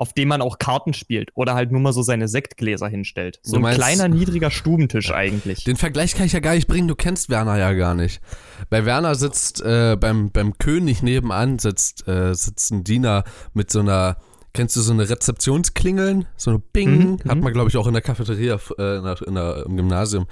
Auf 0.00 0.14
dem 0.14 0.28
man 0.28 0.40
auch 0.40 0.56
Karten 0.56 0.94
spielt 0.94 1.28
oder 1.34 1.54
halt 1.54 1.72
nur 1.72 1.80
mal 1.82 1.92
so 1.92 2.00
seine 2.00 2.26
Sektgläser 2.26 2.88
hinstellt. 2.88 3.38
So 3.42 3.58
ein 3.58 3.74
kleiner, 3.74 4.08
niedriger 4.08 4.50
Stubentisch 4.50 5.12
eigentlich. 5.12 5.64
Den 5.64 5.76
Vergleich 5.76 6.14
kann 6.14 6.24
ich 6.24 6.32
ja 6.32 6.40
gar 6.40 6.54
nicht 6.54 6.68
bringen. 6.68 6.88
Du 6.88 6.94
kennst 6.94 7.28
Werner 7.28 7.58
ja 7.58 7.74
gar 7.74 7.94
nicht. 7.94 8.22
Bei 8.70 8.86
Werner 8.86 9.14
sitzt 9.14 9.60
äh, 9.60 9.98
beim, 10.00 10.30
beim 10.30 10.56
König 10.56 11.02
nebenan 11.02 11.58
sitzt, 11.58 12.08
äh, 12.08 12.34
sitzt 12.34 12.70
ein 12.70 12.82
Diener 12.82 13.24
mit 13.52 13.70
so 13.70 13.80
einer, 13.80 14.16
kennst 14.54 14.74
du 14.76 14.80
so 14.80 14.94
eine 14.94 15.06
Rezeptionsklingeln? 15.06 16.24
So 16.34 16.52
eine 16.52 16.60
Bing. 16.60 17.10
Mhm, 17.10 17.18
hat 17.28 17.36
mhm. 17.36 17.42
man, 17.42 17.52
glaube 17.52 17.68
ich, 17.68 17.76
auch 17.76 17.86
in 17.86 17.92
der 17.92 18.00
Cafeteria 18.00 18.58
äh, 18.78 18.96
in 18.96 19.04
der, 19.04 19.22
in 19.26 19.34
der, 19.34 19.66
im 19.66 19.76
Gymnasium. 19.76 20.26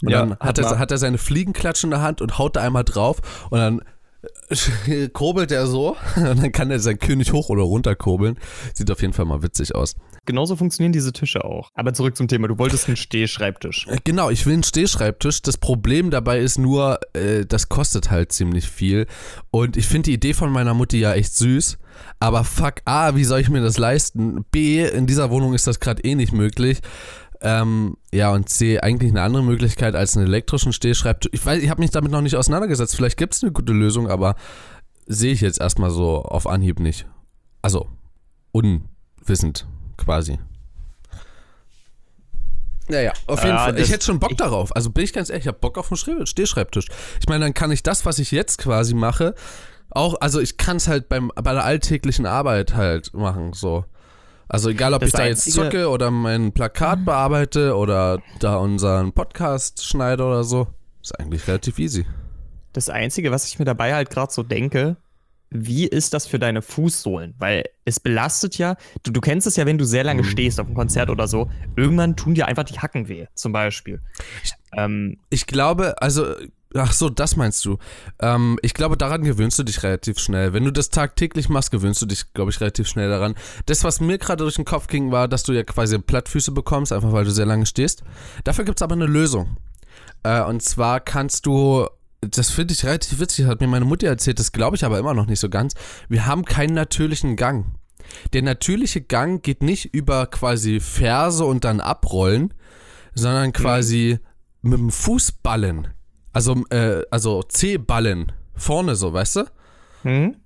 Und 0.00 0.08
Ja, 0.08 0.20
dann 0.20 0.30
hat 0.32 0.40
hat 0.40 0.58
er, 0.58 0.78
hat 0.78 0.90
er 0.90 0.96
seine 0.96 1.18
Fliegenklatsch 1.18 1.84
in 1.84 1.90
der 1.90 2.00
Hand 2.00 2.22
und 2.22 2.38
haut 2.38 2.56
da 2.56 2.62
einmal 2.62 2.84
drauf 2.84 3.20
und 3.50 3.58
dann 3.58 3.82
kurbelt 5.12 5.52
er 5.52 5.66
so 5.66 5.96
und 6.16 6.42
dann 6.42 6.52
kann 6.52 6.70
er 6.70 6.78
seinen 6.78 6.98
König 6.98 7.32
hoch 7.32 7.48
oder 7.48 7.62
runter 7.62 7.94
kurbeln. 7.94 8.38
Sieht 8.74 8.90
auf 8.90 9.00
jeden 9.00 9.12
Fall 9.12 9.24
mal 9.24 9.42
witzig 9.42 9.74
aus. 9.74 9.94
Genauso 10.24 10.54
funktionieren 10.54 10.92
diese 10.92 11.12
Tische 11.12 11.44
auch. 11.44 11.70
Aber 11.74 11.94
zurück 11.94 12.16
zum 12.16 12.28
Thema. 12.28 12.46
Du 12.46 12.58
wolltest 12.58 12.86
einen 12.86 12.96
Stehschreibtisch. 12.96 13.86
Äh, 13.88 13.98
Genau, 14.04 14.30
ich 14.30 14.46
will 14.46 14.54
einen 14.54 14.62
Stehschreibtisch. 14.62 15.42
Das 15.42 15.58
Problem 15.58 16.10
dabei 16.10 16.38
ist 16.40 16.58
nur, 16.58 17.00
äh, 17.12 17.44
das 17.46 17.68
kostet 17.68 18.10
halt 18.10 18.32
ziemlich 18.32 18.68
viel. 18.68 19.06
Und 19.50 19.76
ich 19.76 19.86
finde 19.86 20.10
die 20.10 20.14
Idee 20.14 20.34
von 20.34 20.50
meiner 20.50 20.74
Mutti 20.74 20.98
ja 20.98 21.14
echt 21.14 21.34
süß. 21.34 21.78
Aber 22.20 22.44
fuck, 22.44 22.74
A, 22.84 23.16
wie 23.16 23.24
soll 23.24 23.40
ich 23.40 23.48
mir 23.48 23.62
das 23.62 23.78
leisten? 23.78 24.44
B, 24.50 24.84
in 24.84 25.06
dieser 25.06 25.30
Wohnung 25.30 25.54
ist 25.54 25.66
das 25.66 25.80
gerade 25.80 26.02
eh 26.04 26.14
nicht 26.14 26.32
möglich. 26.32 26.80
Ähm, 27.44 27.96
ja, 28.12 28.32
und 28.32 28.48
C, 28.48 28.78
eigentlich 28.78 29.10
eine 29.10 29.22
andere 29.22 29.42
Möglichkeit 29.42 29.96
als 29.96 30.16
einen 30.16 30.26
elektrischen 30.26 30.72
Stehschreibtisch. 30.72 31.30
Ich 31.34 31.44
weiß, 31.44 31.62
ich 31.62 31.70
habe 31.70 31.80
mich 31.80 31.90
damit 31.90 32.12
noch 32.12 32.20
nicht 32.20 32.36
auseinandergesetzt. 32.36 32.94
Vielleicht 32.94 33.16
gibt 33.16 33.34
es 33.34 33.42
eine 33.42 33.52
gute 33.52 33.72
Lösung, 33.72 34.08
aber 34.08 34.36
sehe 35.06 35.32
ich 35.32 35.40
jetzt 35.40 35.60
erstmal 35.60 35.90
so 35.90 36.22
auf 36.22 36.46
Anhieb 36.46 36.78
nicht. 36.78 37.06
Also, 37.60 37.88
unwissend 38.52 39.66
quasi. 39.96 40.38
Naja, 42.88 43.12
auf 43.26 43.42
jeden 43.42 43.56
Ja, 43.56 43.64
Fall. 43.64 43.78
Ich 43.78 43.90
hätte 43.90 44.04
schon 44.04 44.18
Bock 44.20 44.36
darauf. 44.36 44.74
Also 44.74 44.90
bin 44.90 45.04
ich 45.04 45.12
ganz 45.12 45.30
ehrlich, 45.30 45.44
ich 45.44 45.48
habe 45.48 45.58
Bock 45.58 45.78
auf 45.78 45.90
einen 45.90 45.96
Schreib- 45.96 46.26
Stehschreibtisch. 46.28 46.86
Ich 47.20 47.28
meine, 47.28 47.44
dann 47.44 47.54
kann 47.54 47.70
ich 47.70 47.82
das, 47.82 48.04
was 48.04 48.18
ich 48.18 48.30
jetzt 48.30 48.58
quasi 48.58 48.94
mache, 48.94 49.34
auch, 49.90 50.14
also 50.20 50.40
ich 50.40 50.56
kann 50.56 50.76
es 50.78 50.88
halt 50.88 51.08
beim, 51.08 51.30
bei 51.34 51.52
der 51.52 51.64
alltäglichen 51.64 52.26
Arbeit 52.26 52.74
halt 52.74 53.14
machen, 53.14 53.52
so. 53.52 53.84
Also 54.48 54.68
egal, 54.68 54.94
ob 54.94 55.00
Das 55.00 55.08
ich 55.08 55.14
da 55.14 55.26
jetzt 55.26 55.50
zocke 55.52 55.88
oder 55.88 56.10
mein 56.10 56.52
Plakat 56.52 57.04
bearbeite 57.04 57.74
oder 57.76 58.20
da 58.40 58.56
unseren 58.56 59.12
Podcast 59.12 59.84
schneide 59.84 60.24
oder 60.24 60.44
so, 60.44 60.66
ist 61.02 61.18
eigentlich 61.18 61.46
relativ 61.48 61.78
easy. 61.78 62.04
Das 62.72 62.88
Einzige, 62.88 63.30
was 63.30 63.46
ich 63.46 63.58
mir 63.58 63.64
dabei 63.64 63.94
halt 63.94 64.10
gerade 64.10 64.32
so 64.32 64.42
denke, 64.42 64.96
wie 65.50 65.86
ist 65.86 66.14
das 66.14 66.26
für 66.26 66.38
deine 66.38 66.62
Fußsohlen? 66.62 67.34
Weil 67.38 67.64
es 67.84 68.00
belastet 68.00 68.56
ja, 68.56 68.76
du, 69.02 69.10
du 69.10 69.20
kennst 69.20 69.46
es 69.46 69.56
ja, 69.56 69.66
wenn 69.66 69.76
du 69.76 69.84
sehr 69.84 70.04
lange 70.04 70.24
stehst 70.24 70.58
auf 70.58 70.66
einem 70.66 70.74
Konzert 70.74 71.10
oder 71.10 71.28
so, 71.28 71.50
irgendwann 71.76 72.16
tun 72.16 72.34
dir 72.34 72.46
einfach 72.46 72.64
die 72.64 72.78
Hacken 72.78 73.08
weh, 73.08 73.26
zum 73.34 73.52
Beispiel. 73.52 74.00
Ähm, 74.74 75.18
Ich 75.28 75.46
glaube, 75.46 76.00
also, 76.00 76.34
ach 76.74 76.92
so, 76.92 77.08
das 77.08 77.36
meinst 77.36 77.64
du. 77.64 77.78
Ähm, 78.20 78.58
ich 78.62 78.74
glaube, 78.74 78.96
daran 78.96 79.22
gewöhnst 79.22 79.58
du 79.58 79.62
dich 79.62 79.82
relativ 79.82 80.18
schnell. 80.18 80.52
Wenn 80.52 80.64
du 80.64 80.70
das 80.70 80.90
tagtäglich 80.90 81.48
machst, 81.48 81.70
gewöhnst 81.70 82.02
du 82.02 82.06
dich, 82.06 82.32
glaube 82.32 82.50
ich, 82.50 82.60
relativ 82.60 82.88
schnell 82.88 83.08
daran. 83.08 83.34
Das, 83.66 83.84
was 83.84 84.00
mir 84.00 84.18
gerade 84.18 84.42
durch 84.42 84.56
den 84.56 84.64
Kopf 84.64 84.86
ging, 84.86 85.12
war, 85.12 85.28
dass 85.28 85.42
du 85.42 85.52
ja 85.52 85.62
quasi 85.62 85.98
Plattfüße 85.98 86.52
bekommst, 86.52 86.92
einfach 86.92 87.12
weil 87.12 87.24
du 87.24 87.30
sehr 87.30 87.46
lange 87.46 87.66
stehst. 87.66 88.02
Dafür 88.44 88.64
gibt 88.64 88.78
es 88.78 88.82
aber 88.82 88.94
eine 88.94 89.06
Lösung. 89.06 89.56
Äh, 90.22 90.42
und 90.42 90.62
zwar 90.62 91.00
kannst 91.00 91.46
du, 91.46 91.86
das 92.20 92.50
finde 92.50 92.74
ich 92.74 92.84
relativ 92.84 93.20
witzig, 93.20 93.46
hat 93.46 93.60
mir 93.60 93.66
meine 93.66 93.84
Mutter 93.84 94.06
erzählt, 94.06 94.38
das 94.38 94.52
glaube 94.52 94.76
ich 94.76 94.84
aber 94.84 94.98
immer 94.98 95.14
noch 95.14 95.26
nicht 95.26 95.40
so 95.40 95.48
ganz. 95.48 95.74
Wir 96.08 96.26
haben 96.26 96.44
keinen 96.44 96.74
natürlichen 96.74 97.36
Gang. 97.36 97.66
Der 98.32 98.42
natürliche 98.42 99.00
Gang 99.00 99.42
geht 99.42 99.62
nicht 99.62 99.94
über 99.94 100.26
quasi 100.26 100.80
Ferse 100.80 101.44
und 101.44 101.64
dann 101.64 101.80
abrollen, 101.80 102.52
sondern 103.14 103.52
quasi 103.52 104.18
mit 104.60 104.78
dem 104.78 104.90
Fußballen. 104.90 105.88
Also, 106.32 106.64
äh, 106.70 107.02
also 107.10 107.42
C-Ballen. 107.42 108.32
Vorne 108.54 108.96
so, 108.96 109.12
weißt 109.12 109.36
du? 109.36 109.44
hm? 110.02 110.36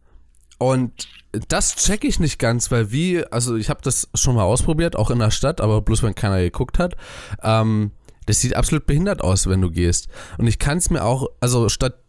Und 0.58 1.08
das 1.48 1.76
check 1.76 2.04
ich 2.04 2.18
nicht 2.18 2.38
ganz, 2.38 2.70
weil 2.70 2.90
wie, 2.90 3.24
also 3.26 3.56
ich 3.56 3.68
habe 3.68 3.80
das 3.82 4.08
schon 4.14 4.36
mal 4.36 4.44
ausprobiert, 4.44 4.96
auch 4.96 5.10
in 5.10 5.18
der 5.18 5.30
Stadt, 5.30 5.60
aber 5.60 5.82
bloß 5.82 6.02
wenn 6.02 6.14
keiner 6.14 6.38
geguckt 6.38 6.78
hat. 6.78 6.96
Ähm, 7.42 7.90
das 8.24 8.40
sieht 8.40 8.56
absolut 8.56 8.86
behindert 8.86 9.20
aus, 9.22 9.46
wenn 9.46 9.60
du 9.60 9.70
gehst. 9.70 10.08
Und 10.38 10.46
ich 10.46 10.58
kann 10.58 10.78
es 10.78 10.90
mir 10.90 11.04
auch, 11.04 11.28
also 11.40 11.68
statt 11.68 12.02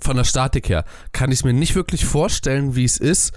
von 0.00 0.16
der 0.16 0.24
Statik 0.24 0.68
her, 0.68 0.84
kann 1.12 1.30
ich 1.30 1.40
es 1.40 1.44
mir 1.44 1.52
nicht 1.52 1.74
wirklich 1.74 2.04
vorstellen, 2.04 2.74
wie 2.74 2.84
es 2.84 2.98
ist, 2.98 3.32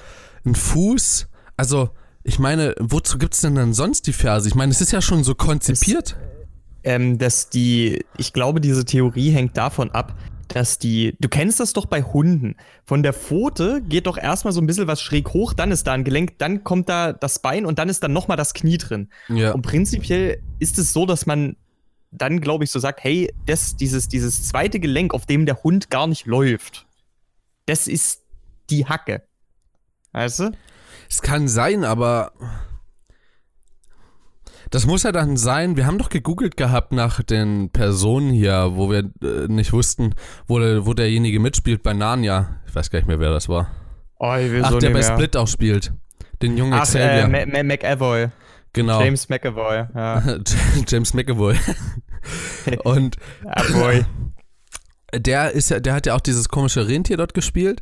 ein 0.45 0.55
Fuß, 0.55 1.27
also 1.57 1.89
ich 2.23 2.39
meine, 2.39 2.75
wozu 2.79 3.17
gibt 3.17 3.35
es 3.35 3.41
denn 3.41 3.55
dann 3.55 3.73
sonst 3.73 4.07
die 4.07 4.13
Ferse? 4.13 4.47
Ich 4.47 4.55
meine, 4.55 4.71
es 4.71 4.81
ist 4.81 4.91
ja 4.91 5.01
schon 5.01 5.23
so 5.23 5.35
konzipiert. 5.35 6.17
Ähm, 6.85 7.17
dass 7.17 7.49
die, 7.49 8.05
ich 8.17 8.31
glaube, 8.31 8.61
diese 8.61 8.85
Theorie 8.85 9.31
hängt 9.31 9.57
davon 9.57 9.91
ab, 9.91 10.15
dass 10.47 10.77
die, 10.77 11.15
du 11.19 11.27
kennst 11.27 11.59
das 11.59 11.73
doch 11.73 11.87
bei 11.87 12.03
Hunden. 12.03 12.55
Von 12.85 13.03
der 13.03 13.13
Pfote 13.13 13.81
geht 13.81 14.07
doch 14.07 14.17
erstmal 14.17 14.53
so 14.53 14.61
ein 14.61 14.67
bisschen 14.67 14.87
was 14.87 15.01
schräg 15.01 15.29
hoch, 15.33 15.53
dann 15.53 15.71
ist 15.71 15.87
da 15.87 15.93
ein 15.93 16.03
Gelenk, 16.03 16.37
dann 16.37 16.63
kommt 16.63 16.87
da 16.87 17.13
das 17.13 17.39
Bein 17.39 17.65
und 17.65 17.79
dann 17.79 17.89
ist 17.89 18.03
dann 18.03 18.13
nochmal 18.13 18.37
das 18.37 18.53
Knie 18.53 18.77
drin. 18.77 19.09
ja. 19.27 19.51
Und 19.51 19.63
prinzipiell 19.63 20.41
ist 20.59 20.77
es 20.77 20.93
so, 20.93 21.05
dass 21.05 21.25
man 21.25 21.55
dann, 22.11 22.39
glaube 22.39 22.63
ich, 22.63 22.71
so 22.71 22.79
sagt, 22.79 23.03
hey, 23.03 23.33
das, 23.45 23.75
dieses, 23.75 24.07
dieses 24.07 24.47
zweite 24.47 24.79
Gelenk, 24.79 25.13
auf 25.13 25.25
dem 25.25 25.45
der 25.45 25.63
Hund 25.63 25.89
gar 25.89 26.07
nicht 26.07 26.25
läuft, 26.25 26.85
das 27.65 27.87
ist 27.87 28.21
die 28.69 28.85
Hacke. 28.85 29.23
Weißt 30.13 30.39
du? 30.39 30.51
Es 31.09 31.21
kann 31.21 31.47
sein, 31.47 31.83
aber 31.83 32.31
das 34.75 34.85
muss 34.85 35.03
ja 35.03 35.13
dann 35.13 35.37
sein. 35.37 35.77
Wir 35.77 35.85
haben 35.85 35.97
doch 35.97 36.09
gegoogelt 36.09 36.57
gehabt 36.57 36.91
nach 36.91 37.23
den 37.23 37.69
Personen 37.69 38.29
hier, 38.31 38.71
wo 38.73 38.91
wir 38.91 39.09
äh, 39.23 39.47
nicht 39.47 39.71
wussten, 39.71 40.15
wo, 40.47 40.59
der, 40.59 40.85
wo 40.85 40.93
derjenige 40.93 41.39
mitspielt 41.39 41.81
bei 41.81 41.93
Narnia. 41.93 42.59
Ich 42.67 42.75
weiß 42.75 42.89
gar 42.89 42.99
nicht 42.99 43.07
mehr, 43.07 43.21
wer 43.21 43.31
das 43.31 43.47
war. 43.47 43.71
Oh, 44.19 44.35
ich 44.35 44.51
will 44.51 44.63
Ach, 44.65 44.71
so 44.71 44.79
der 44.79 44.89
bei 44.89 44.99
mehr. 44.99 45.03
Split 45.13 45.37
auch 45.37 45.47
spielt. 45.47 45.93
Den 46.41 46.57
jungen 46.57 46.73
Ach, 46.73 46.83
Xavier. 46.83 47.23
äh, 47.23 47.27
Ma- 47.45 47.45
Ma- 47.45 47.63
McAvoy. 47.63 48.27
genau. 48.73 49.01
James 49.01 49.29
McAvoy. 49.29 49.85
Ja. 49.95 50.21
James 50.87 51.13
McAvoy. 51.13 51.55
Und 52.83 53.15
der 55.15 55.51
ist 55.51 55.69
ja, 55.69 55.79
der 55.79 55.93
hat 55.93 56.05
ja 56.05 56.15
auch 56.15 56.21
dieses 56.21 56.49
komische 56.49 56.85
Rentier 56.85 57.15
dort 57.15 57.33
gespielt. 57.33 57.81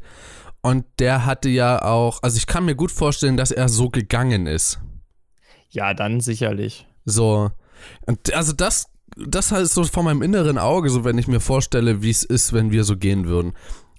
Und 0.62 0.86
der 1.00 1.26
hatte 1.26 1.50
ja 1.50 1.82
auch, 1.82 2.22
also 2.22 2.38
ich 2.38 2.46
kann 2.46 2.66
mir 2.66 2.76
gut 2.76 2.92
vorstellen, 2.92 3.36
dass 3.36 3.50
er 3.50 3.68
so 3.68 3.90
gegangen 3.90 4.46
ist. 4.46 4.80
Ja, 5.74 5.94
dann 5.94 6.22
sicherlich. 6.22 6.88
So. 7.06 7.52
Und 8.06 8.34
also 8.34 8.54
das, 8.54 8.88
das 9.18 9.52
ist 9.52 9.74
so 9.74 9.84
vor 9.84 10.04
meinem 10.04 10.22
inneren 10.22 10.58
Auge, 10.58 10.90
so 10.90 11.04
wenn 11.04 11.18
ich 11.18 11.28
mir 11.28 11.40
vorstelle, 11.40 12.02
wie 12.02 12.10
es 12.12 12.24
ist, 12.24 12.54
wenn 12.54 12.72
wir 12.72 12.84
so 12.84 12.96
gehen 12.96 13.26
würden. 13.28 13.54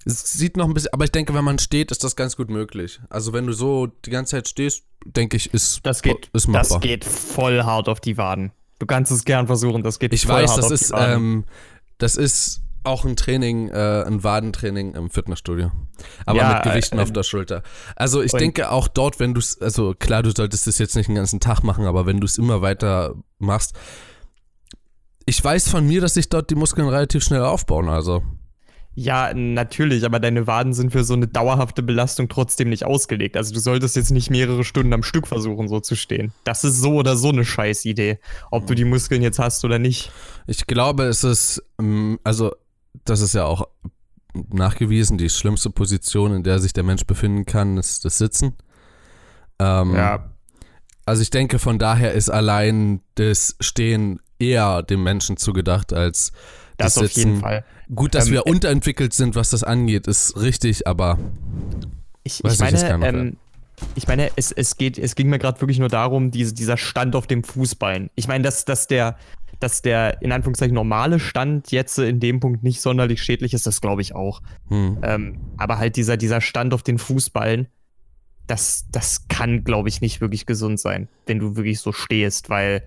Es 0.05 0.33
sieht 0.33 0.55
noch 0.55 0.67
ein 0.67 0.73
bisschen, 0.73 0.93
aber 0.93 1.03
ich 1.05 1.11
denke, 1.11 1.33
wenn 1.33 1.43
man 1.43 1.57
steht, 1.59 1.91
ist 1.91 2.03
das 2.03 2.15
ganz 2.15 2.35
gut 2.37 2.49
möglich. 2.49 2.99
Also 3.09 3.33
wenn 3.33 3.47
du 3.47 3.53
so 3.53 3.87
die 3.87 4.11
ganze 4.11 4.31
Zeit 4.31 4.47
stehst, 4.47 4.83
denke 5.05 5.35
ich, 5.37 5.53
ist, 5.53 5.79
Das 5.83 6.01
geht, 6.01 6.29
ist 6.33 6.47
machbar. 6.47 6.79
das 6.79 6.81
geht 6.81 7.03
voll 7.05 7.63
hart 7.63 7.89
auf 7.89 7.99
die 7.99 8.15
Waden. 8.17 8.51
Du 8.79 8.85
kannst 8.85 9.11
es 9.11 9.25
gern 9.25 9.47
versuchen, 9.47 9.83
das 9.83 9.99
geht 9.99 10.13
ich 10.13 10.25
voll 10.25 10.43
weiß, 10.43 10.49
hart 10.51 10.57
das 10.59 10.65
auf 10.65 10.71
ist, 10.71 10.89
die 10.89 10.93
Waden. 10.93 11.13
ähm, 11.15 11.43
das 11.97 12.17
ist 12.17 12.61
auch 12.85 13.05
ein 13.05 13.15
Training, 13.15 13.69
äh, 13.69 14.03
ein 14.05 14.23
Wadentraining 14.23 14.95
im 14.95 15.09
Fitnessstudio. 15.09 15.71
Aber 16.25 16.37
Ja, 16.37 16.53
mit 16.53 16.63
Gewichten 16.63 16.97
äh, 16.97 17.01
auf 17.01 17.11
der 17.11 17.23
Schulter. 17.23 17.63
Also 17.95 18.21
ich 18.21 18.31
denke 18.31 18.71
auch 18.71 18.87
dort, 18.87 19.19
wenn 19.19 19.33
du 19.33 19.39
es, 19.39 19.61
also 19.61 19.93
klar, 19.93 20.23
du 20.23 20.31
solltest 20.35 20.67
es 20.67 20.77
jetzt 20.77 20.95
nicht 20.95 21.07
den 21.07 21.15
ganzen 21.15 21.39
Tag 21.39 21.63
machen, 21.63 21.85
aber 21.85 22.05
wenn 22.05 22.19
du 22.19 22.25
es 22.25 22.37
immer 22.37 22.61
weiter 22.61 23.15
machst, 23.39 23.75
ich 25.25 25.43
weiß 25.43 25.69
von 25.69 25.85
mir, 25.87 26.01
dass 26.01 26.13
sich 26.13 26.29
dort 26.29 26.49
die 26.49 26.55
Muskeln 26.55 26.87
relativ 26.87 27.23
schnell 27.23 27.41
aufbauen, 27.41 27.89
also. 27.89 28.21
Ja, 28.97 29.33
natürlich, 29.33 30.05
aber 30.05 30.21
deine 30.21 30.47
Waden 30.47 30.73
sind 30.73 30.91
für 30.93 31.03
so 31.03 31.15
eine 31.15 31.27
dauerhafte 31.27 31.83
Belastung 31.83 32.29
trotzdem 32.29 32.69
nicht 32.69 32.85
ausgelegt. 32.85 33.35
Also 33.35 33.53
du 33.53 33.59
solltest 33.59 33.97
jetzt 33.97 34.11
nicht 34.11 34.29
mehrere 34.29 34.63
Stunden 34.63 34.93
am 34.93 35.03
Stück 35.03 35.27
versuchen, 35.27 35.67
so 35.67 35.81
zu 35.81 35.95
stehen. 35.95 36.31
Das 36.45 36.63
ist 36.63 36.79
so 36.79 36.93
oder 36.93 37.17
so 37.17 37.27
eine 37.27 37.43
Scheißidee, 37.43 38.19
ob 38.51 38.67
du 38.67 38.73
die 38.73 38.85
Muskeln 38.85 39.21
jetzt 39.21 39.37
hast 39.37 39.65
oder 39.65 39.79
nicht. 39.79 40.11
Ich 40.47 40.65
glaube, 40.65 41.03
es 41.03 41.25
ist, 41.25 41.61
ähm, 41.77 42.19
also, 42.23 42.53
das 43.03 43.21
ist 43.21 43.33
ja 43.35 43.45
auch 43.45 43.67
nachgewiesen, 44.33 45.17
die 45.17 45.29
schlimmste 45.29 45.69
Position, 45.69 46.33
in 46.33 46.43
der 46.43 46.59
sich 46.59 46.73
der 46.73 46.83
Mensch 46.83 47.05
befinden 47.05 47.45
kann, 47.45 47.77
ist 47.77 48.05
das 48.05 48.17
Sitzen. 48.17 48.55
Ähm, 49.59 49.95
Also 51.05 51.21
ich 51.21 51.29
denke, 51.29 51.59
von 51.59 51.77
daher 51.79 52.13
ist 52.13 52.29
allein 52.29 53.01
das 53.15 53.55
Stehen 53.59 54.19
eher 54.39 54.81
dem 54.83 55.03
Menschen 55.03 55.37
zugedacht 55.37 55.93
als 55.93 56.31
das, 56.77 56.95
das 56.95 57.03
auf 57.05 57.11
jeden 57.11 57.35
Sitzen. 57.35 57.41
Fall. 57.41 57.65
Gut, 57.93 58.15
dass 58.15 58.27
Ähm, 58.27 58.33
wir 58.33 58.47
unterentwickelt 58.47 59.13
sind, 59.13 59.35
was 59.35 59.51
das 59.51 59.63
angeht, 59.63 60.07
ist 60.07 60.35
richtig, 60.37 60.87
aber 60.87 61.17
Ich, 62.23 62.43
ich 62.43 62.59
meine, 62.59 62.97
noch, 62.97 63.07
ähm, 63.07 63.37
ich 63.95 64.07
meine, 64.07 64.31
es, 64.35 64.51
es 64.51 64.77
geht, 64.77 64.97
es 64.97 65.15
ging 65.15 65.29
mir 65.29 65.37
gerade 65.37 65.61
wirklich 65.61 65.79
nur 65.79 65.89
darum, 65.89 66.31
diese, 66.31 66.53
dieser 66.53 66.75
Stand 66.77 67.15
auf 67.15 67.27
dem 67.27 67.43
Fußbein. 67.43 68.09
Ich 68.15 68.27
meine, 68.27 68.43
dass, 68.43 68.65
dass 68.65 68.87
der, 68.87 69.15
dass 69.59 69.81
der 69.81 70.21
in 70.21 70.31
Anführungszeichen 70.31 70.75
normale 70.75 71.19
Stand 71.19 71.71
jetzt 71.71 71.97
in 71.99 72.19
dem 72.19 72.39
Punkt 72.39 72.63
nicht 72.63 72.81
sonderlich 72.81 73.21
schädlich 73.23 73.53
ist, 73.53 73.65
das 73.65 73.81
glaube 73.81 74.01
ich 74.01 74.15
auch. 74.15 74.41
hm, 74.67 74.99
Ähm, 75.01 75.37
aber 75.57 75.77
halt 75.77 75.95
dieser, 75.95 76.17
dieser 76.17 76.41
Stand 76.41 76.73
auf 76.73 76.83
den 76.83 76.97
Fußballen, 76.97 77.67
das, 78.47 78.85
das 78.91 79.27
kann, 79.27 79.63
glaube 79.63 79.89
ich, 79.89 80.01
nicht 80.01 80.21
wirklich 80.21 80.45
gesund 80.45 80.79
sein, 80.79 81.09
wenn 81.25 81.39
du 81.39 81.55
wirklich 81.55 81.79
so 81.79 81.91
stehst, 81.91 82.49
weil 82.49 82.83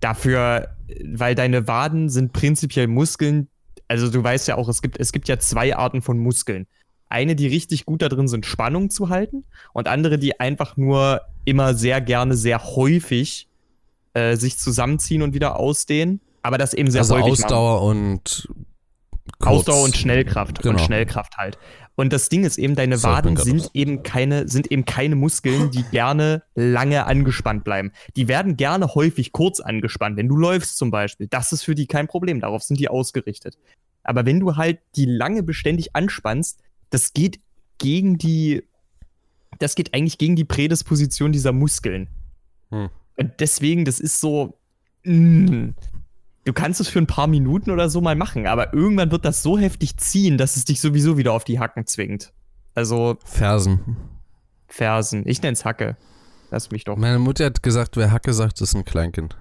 dafür, 0.00 0.76
weil 1.04 1.34
deine 1.34 1.66
Waden 1.66 2.08
sind 2.08 2.32
prinzipiell 2.32 2.86
Muskeln. 2.86 3.48
Also 3.88 4.10
du 4.10 4.22
weißt 4.22 4.48
ja 4.48 4.56
auch, 4.56 4.68
es 4.68 4.82
gibt, 4.82 4.98
es 5.00 5.12
gibt 5.12 5.28
ja 5.28 5.38
zwei 5.38 5.76
Arten 5.76 6.02
von 6.02 6.18
Muskeln. 6.18 6.66
Eine, 7.08 7.36
die 7.36 7.46
richtig 7.46 7.84
gut 7.84 8.02
da 8.02 8.08
drin 8.08 8.26
sind, 8.28 8.46
Spannung 8.46 8.88
zu 8.88 9.10
halten, 9.10 9.44
und 9.74 9.86
andere, 9.86 10.18
die 10.18 10.40
einfach 10.40 10.76
nur 10.76 11.20
immer 11.44 11.74
sehr 11.74 12.00
gerne, 12.00 12.34
sehr 12.36 12.64
häufig 12.64 13.48
äh, 14.14 14.36
sich 14.36 14.58
zusammenziehen 14.58 15.22
und 15.22 15.34
wieder 15.34 15.58
ausdehnen. 15.58 16.20
Aber 16.42 16.58
das 16.58 16.74
eben 16.74 16.90
sehr 16.90 17.02
also 17.02 17.14
häufig 17.14 17.40
machen. 17.40 17.44
Ausdauer 17.44 17.82
und 17.82 18.48
kurz. 19.38 19.52
Ausdauer 19.58 19.84
und 19.84 19.96
Schnellkraft 19.96 20.58
und 20.58 20.62
Genau. 20.62 20.78
Schnellkraft 20.78 21.36
halt. 21.36 21.58
Und 21.94 22.12
das 22.12 22.28
Ding 22.28 22.44
ist 22.44 22.58
eben, 22.58 22.74
deine 22.74 22.96
So, 22.96 23.08
Waden 23.08 23.36
sind 23.36 23.70
eben 23.74 24.02
keine, 24.02 24.48
sind 24.48 24.72
eben 24.72 24.86
keine 24.86 25.14
Muskeln, 25.14 25.70
die 25.70 25.82
gerne 25.84 26.42
lange 26.54 27.06
angespannt 27.06 27.64
bleiben. 27.64 27.92
Die 28.16 28.28
werden 28.28 28.56
gerne 28.56 28.94
häufig 28.94 29.32
kurz 29.32 29.60
angespannt. 29.60 30.16
Wenn 30.16 30.28
du 30.28 30.36
läufst 30.36 30.78
zum 30.78 30.90
Beispiel, 30.90 31.26
das 31.28 31.52
ist 31.52 31.62
für 31.62 31.74
die 31.74 31.86
kein 31.86 32.08
Problem. 32.08 32.40
Darauf 32.40 32.62
sind 32.62 32.80
die 32.80 32.88
ausgerichtet. 32.88 33.58
Aber 34.02 34.24
wenn 34.24 34.40
du 34.40 34.56
halt 34.56 34.80
die 34.96 35.04
lange 35.04 35.42
beständig 35.42 35.94
anspannst, 35.94 36.60
das 36.90 37.12
geht 37.12 37.40
gegen 37.78 38.16
die, 38.16 38.62
das 39.58 39.74
geht 39.74 39.94
eigentlich 39.94 40.18
gegen 40.18 40.34
die 40.34 40.44
Prädisposition 40.44 41.30
dieser 41.30 41.52
Muskeln. 41.52 42.08
Hm. 42.70 42.88
Und 43.22 43.32
deswegen, 43.38 43.84
das 43.84 44.00
ist 44.00 44.20
so, 44.20 44.58
mm, 45.04 45.70
du 46.44 46.52
kannst 46.52 46.80
es 46.80 46.88
für 46.88 46.98
ein 46.98 47.06
paar 47.06 47.28
Minuten 47.28 47.70
oder 47.70 47.88
so 47.88 48.00
mal 48.00 48.16
machen, 48.16 48.48
aber 48.48 48.74
irgendwann 48.74 49.12
wird 49.12 49.24
das 49.24 49.42
so 49.42 49.58
heftig 49.58 49.96
ziehen, 49.98 50.38
dass 50.38 50.56
es 50.56 50.64
dich 50.64 50.80
sowieso 50.80 51.16
wieder 51.16 51.32
auf 51.32 51.44
die 51.44 51.60
Hacken 51.60 51.86
zwingt. 51.86 52.32
Also 52.74 53.16
Fersen. 53.24 53.96
Fersen. 54.66 55.22
Ich 55.26 55.40
nenn's 55.40 55.64
Hacke. 55.64 55.96
Lass 56.50 56.70
mich 56.72 56.82
doch. 56.82 56.96
Meine 56.96 57.20
Mutter 57.20 57.44
hat 57.44 57.62
gesagt, 57.62 57.96
wer 57.96 58.10
Hacke 58.10 58.32
sagt, 58.32 58.60
ist 58.60 58.74
ein 58.74 58.84
Kleinkind. 58.84 59.36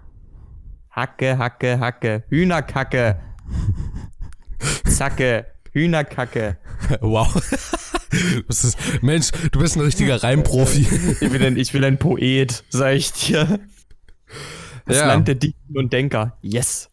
Hacke, 0.91 1.39
Hacke, 1.39 1.79
Hacke. 1.79 2.23
Hühnerkacke. 2.29 3.19
Zacke. 4.85 5.47
Hühnerkacke. 5.71 6.57
Wow. 7.01 7.35
Das 8.49 8.65
ist, 8.65 8.77
Mensch, 9.01 9.31
du 9.53 9.59
bist 9.59 9.77
ein 9.77 9.81
richtiger 9.81 10.21
Reimprofi. 10.21 10.85
Ich 11.21 11.29
bin 11.31 11.41
ein, 11.41 11.55
ich 11.55 11.71
bin 11.71 11.81
ein 11.85 11.97
Poet, 11.97 12.65
sag 12.69 12.95
ich 12.95 13.13
dir. 13.13 13.57
Das 14.85 14.97
Ja. 14.97 15.07
Land 15.07 15.29
der 15.29 15.35
Dichten 15.35 15.77
und 15.77 15.93
Denker. 15.93 16.37
Yes. 16.41 16.89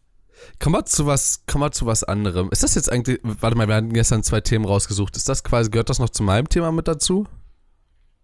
Kommen 0.60 0.76
wir 0.76 0.84
zu 0.84 1.06
was, 1.06 1.44
kommen 1.46 1.64
wir 1.64 1.72
zu 1.72 1.86
was 1.86 2.04
anderem. 2.04 2.50
Ist 2.52 2.62
das 2.62 2.76
jetzt 2.76 2.92
eigentlich, 2.92 3.18
warte 3.24 3.56
mal, 3.56 3.66
wir 3.66 3.74
hatten 3.74 3.92
gestern 3.92 4.22
zwei 4.22 4.40
Themen 4.40 4.64
rausgesucht. 4.64 5.16
Ist 5.16 5.28
das 5.28 5.42
quasi, 5.42 5.70
gehört 5.70 5.90
das 5.90 5.98
noch 5.98 6.10
zu 6.10 6.22
meinem 6.22 6.48
Thema 6.48 6.70
mit 6.70 6.86
dazu? 6.86 7.26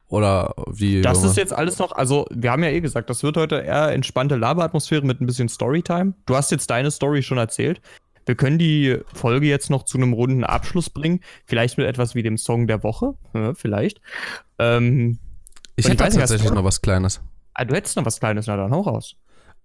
Oder 0.06 0.54
wie? 0.70 1.00
Das 1.00 1.24
ist 1.24 1.36
jetzt 1.36 1.52
alles 1.52 1.78
noch, 1.80 1.90
also 1.90 2.26
wir 2.30 2.52
haben 2.52 2.62
ja 2.62 2.70
eh 2.70 2.80
gesagt, 2.80 3.10
das 3.10 3.24
wird 3.24 3.36
heute 3.36 3.56
eher 3.56 3.90
entspannte 3.90 4.36
Laberatmosphäre 4.36 5.04
mit 5.04 5.20
ein 5.20 5.26
bisschen 5.26 5.48
Storytime. 5.48 6.14
Du 6.26 6.36
hast 6.36 6.52
jetzt 6.52 6.70
deine 6.70 6.92
Story 6.92 7.24
schon 7.24 7.38
erzählt. 7.38 7.80
Wir 8.26 8.34
können 8.34 8.58
die 8.58 8.98
Folge 9.12 9.46
jetzt 9.46 9.70
noch 9.70 9.84
zu 9.84 9.98
einem 9.98 10.12
runden 10.12 10.44
Abschluss 10.44 10.90
bringen. 10.90 11.20
Vielleicht 11.44 11.78
mit 11.78 11.86
etwas 11.86 12.14
wie 12.14 12.22
dem 12.22 12.38
Song 12.38 12.66
der 12.66 12.82
Woche. 12.82 13.14
Ja, 13.34 13.54
vielleicht. 13.54 14.00
Ähm, 14.58 15.18
ich 15.76 15.88
hätte 15.88 16.04
ich 16.06 16.14
tatsächlich 16.14 16.52
noch 16.52 16.64
was 16.64 16.80
Kleines. 16.82 17.20
ah, 17.54 17.64
du 17.64 17.74
hättest 17.74 17.96
noch 17.96 18.04
was 18.06 18.20
Kleines, 18.20 18.46
na 18.46 18.56
dann 18.56 18.70
hau 18.70 18.80
raus. 18.80 19.16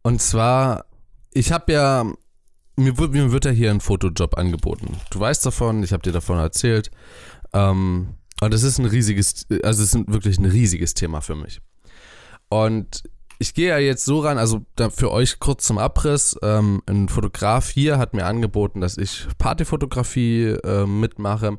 Und 0.02 0.22
zwar, 0.22 0.86
ich 1.32 1.52
habe 1.52 1.72
ja, 1.72 2.06
mir 2.76 2.98
wird, 2.98 3.12
mir 3.12 3.32
wird 3.32 3.46
ja 3.46 3.52
hier 3.52 3.72
ein 3.72 3.82
Fotojob 3.82 4.38
angeboten. 4.38 4.98
Du 5.12 5.20
weißt 5.20 5.46
davon, 5.46 5.84
ich 5.84 5.92
habe 5.92 6.04
dir 6.04 6.14
davon 6.14 6.40
erzählt. 6.40 6.92
Ähm, 7.54 8.16
und 8.42 8.54
das 8.54 8.64
ist 8.64 8.80
ein 8.80 8.86
riesiges, 8.86 9.46
also 9.64 9.84
es 9.84 9.94
ist 9.94 10.08
wirklich 10.08 10.40
ein 10.40 10.46
riesiges 10.46 10.94
Thema 10.94 11.22
für 11.22 11.36
mich. 11.36 11.60
Und 12.50 13.04
ich 13.40 13.54
gehe 13.54 13.70
ja 13.70 13.78
jetzt 13.78 14.04
so 14.04 14.20
ran, 14.20 14.38
also 14.38 14.66
für 14.92 15.12
euch 15.12 15.40
kurz 15.40 15.66
zum 15.66 15.78
Abriss. 15.78 16.38
Ähm, 16.44 16.84
ein 16.86 17.08
Fotograf 17.08 17.70
hier 17.70 17.98
hat 17.98 18.14
mir 18.14 18.26
angeboten, 18.26 18.82
dass 18.82 18.98
ich 18.98 19.28
Partyfotografie 19.38 20.58
äh, 20.64 20.86
mitmache, 20.86 21.58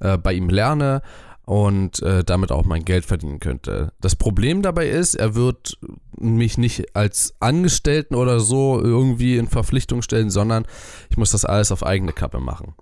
äh, 0.00 0.18
bei 0.18 0.34
ihm 0.34 0.50
lerne 0.50 1.00
und 1.46 2.02
äh, 2.02 2.22
damit 2.22 2.52
auch 2.52 2.66
mein 2.66 2.84
Geld 2.84 3.06
verdienen 3.06 3.40
könnte. 3.40 3.92
Das 4.00 4.14
Problem 4.14 4.60
dabei 4.60 4.88
ist, 4.88 5.14
er 5.14 5.34
wird 5.34 5.78
mich 6.18 6.58
nicht 6.58 6.94
als 6.94 7.34
Angestellten 7.40 8.14
oder 8.14 8.38
so 8.38 8.78
irgendwie 8.78 9.38
in 9.38 9.48
Verpflichtung 9.48 10.02
stellen, 10.02 10.28
sondern 10.28 10.66
ich 11.08 11.16
muss 11.16 11.32
das 11.32 11.46
alles 11.46 11.72
auf 11.72 11.84
eigene 11.84 12.12
Kappe 12.12 12.40
machen. 12.40 12.74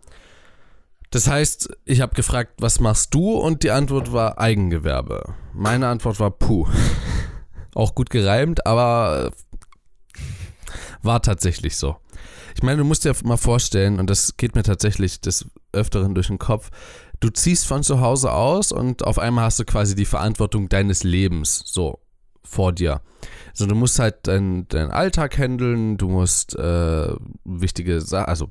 Das 1.10 1.28
heißt, 1.28 1.70
ich 1.84 2.00
habe 2.00 2.14
gefragt, 2.14 2.54
was 2.58 2.80
machst 2.80 3.14
du? 3.14 3.32
Und 3.32 3.62
die 3.62 3.70
Antwort 3.70 4.12
war 4.12 4.38
Eigengewerbe. 4.38 5.34
Meine 5.54 5.86
Antwort 5.86 6.18
war 6.18 6.32
puh. 6.32 6.66
Auch 7.74 7.94
gut 7.94 8.10
gereimt, 8.10 8.66
aber 8.66 9.32
äh, 9.32 10.30
war 11.02 11.22
tatsächlich 11.22 11.76
so. 11.76 11.96
Ich 12.54 12.62
meine, 12.62 12.78
du 12.78 12.84
musst 12.84 13.04
dir 13.04 13.14
mal 13.24 13.36
vorstellen, 13.36 13.98
und 13.98 14.10
das 14.10 14.36
geht 14.36 14.54
mir 14.54 14.62
tatsächlich 14.62 15.20
des 15.20 15.46
Öfteren 15.72 16.14
durch 16.14 16.26
den 16.26 16.38
Kopf, 16.38 16.70
du 17.20 17.30
ziehst 17.30 17.66
von 17.66 17.82
zu 17.82 18.00
Hause 18.00 18.32
aus 18.32 18.72
und 18.72 19.04
auf 19.04 19.18
einmal 19.18 19.44
hast 19.44 19.58
du 19.60 19.64
quasi 19.64 19.94
die 19.94 20.04
Verantwortung 20.04 20.68
deines 20.68 21.02
Lebens 21.02 21.62
so 21.64 22.00
vor 22.42 22.72
dir. 22.72 23.02
So, 23.52 23.66
du 23.66 23.74
musst 23.74 23.98
halt 23.98 24.26
deinen 24.26 24.66
deinen 24.68 24.90
Alltag 24.90 25.38
handeln, 25.38 25.96
du 25.96 26.08
musst 26.08 26.56
äh, 26.56 27.14
wichtige 27.44 28.00
Sachen, 28.00 28.28
also 28.28 28.50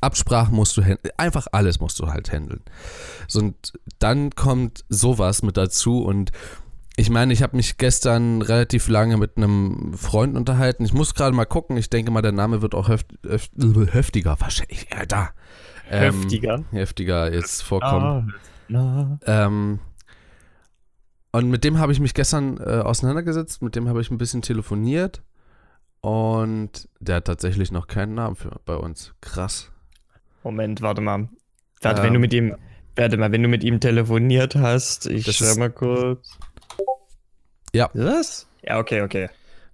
Absprachen 0.00 0.54
musst 0.54 0.76
du 0.76 0.82
handeln, 0.82 1.12
einfach 1.16 1.46
alles 1.52 1.80
musst 1.80 1.98
du 2.00 2.08
halt 2.08 2.32
handeln. 2.32 2.62
So, 3.26 3.40
und 3.40 3.72
dann 3.98 4.30
kommt 4.30 4.84
sowas 4.88 5.42
mit 5.42 5.56
dazu 5.56 6.02
und 6.02 6.32
ich 6.98 7.10
meine, 7.10 7.32
ich 7.32 7.44
habe 7.44 7.56
mich 7.56 7.76
gestern 7.76 8.42
relativ 8.42 8.88
lange 8.88 9.16
mit 9.18 9.36
einem 9.36 9.94
Freund 9.94 10.36
unterhalten. 10.36 10.84
Ich 10.84 10.92
muss 10.92 11.14
gerade 11.14 11.34
mal 11.34 11.44
gucken. 11.44 11.76
Ich 11.76 11.90
denke 11.90 12.10
mal, 12.10 12.22
der 12.22 12.32
Name 12.32 12.60
wird 12.60 12.74
auch 12.74 12.88
höft, 12.88 13.06
höft, 13.24 13.52
heftiger 13.92 14.36
wahrscheinlich. 14.40 14.88
Ja, 14.90 15.06
da. 15.06 15.30
Ähm, 15.88 16.22
Heftiger. 16.22 16.64
Heftiger 16.72 17.32
jetzt 17.32 17.62
vorkommen. 17.62 18.34
Ah. 18.74 19.16
Ähm, 19.26 19.78
und 21.30 21.48
mit 21.50 21.62
dem 21.62 21.78
habe 21.78 21.92
ich 21.92 22.00
mich 22.00 22.14
gestern 22.14 22.58
äh, 22.58 22.80
auseinandergesetzt. 22.80 23.62
Mit 23.62 23.76
dem 23.76 23.88
habe 23.88 24.00
ich 24.00 24.10
ein 24.10 24.18
bisschen 24.18 24.42
telefoniert. 24.42 25.22
Und 26.00 26.88
der 26.98 27.16
hat 27.16 27.26
tatsächlich 27.26 27.70
noch 27.70 27.86
keinen 27.86 28.14
Namen 28.14 28.34
für 28.34 28.60
bei 28.64 28.74
uns. 28.74 29.14
Krass. 29.20 29.70
Moment, 30.42 30.82
warte 30.82 31.00
mal. 31.00 31.28
Warte, 31.80 32.00
Ähm. 32.00 32.06
wenn 32.08 32.14
du 32.14 32.18
mit 32.18 32.32
ihm, 32.32 32.56
warte 32.96 33.16
mal, 33.16 33.30
wenn 33.30 33.44
du 33.44 33.48
mit 33.48 33.62
ihm 33.62 33.78
telefoniert 33.78 34.56
hast, 34.56 35.06
ich 35.06 35.24
Das 35.24 35.36
schau 35.36 35.54
mal 35.56 35.70
kurz. 35.70 36.36
Ja. 37.74 37.90
Was? 37.94 38.46
Ja, 38.62 38.78
okay, 38.78 39.02
okay. 39.02 39.28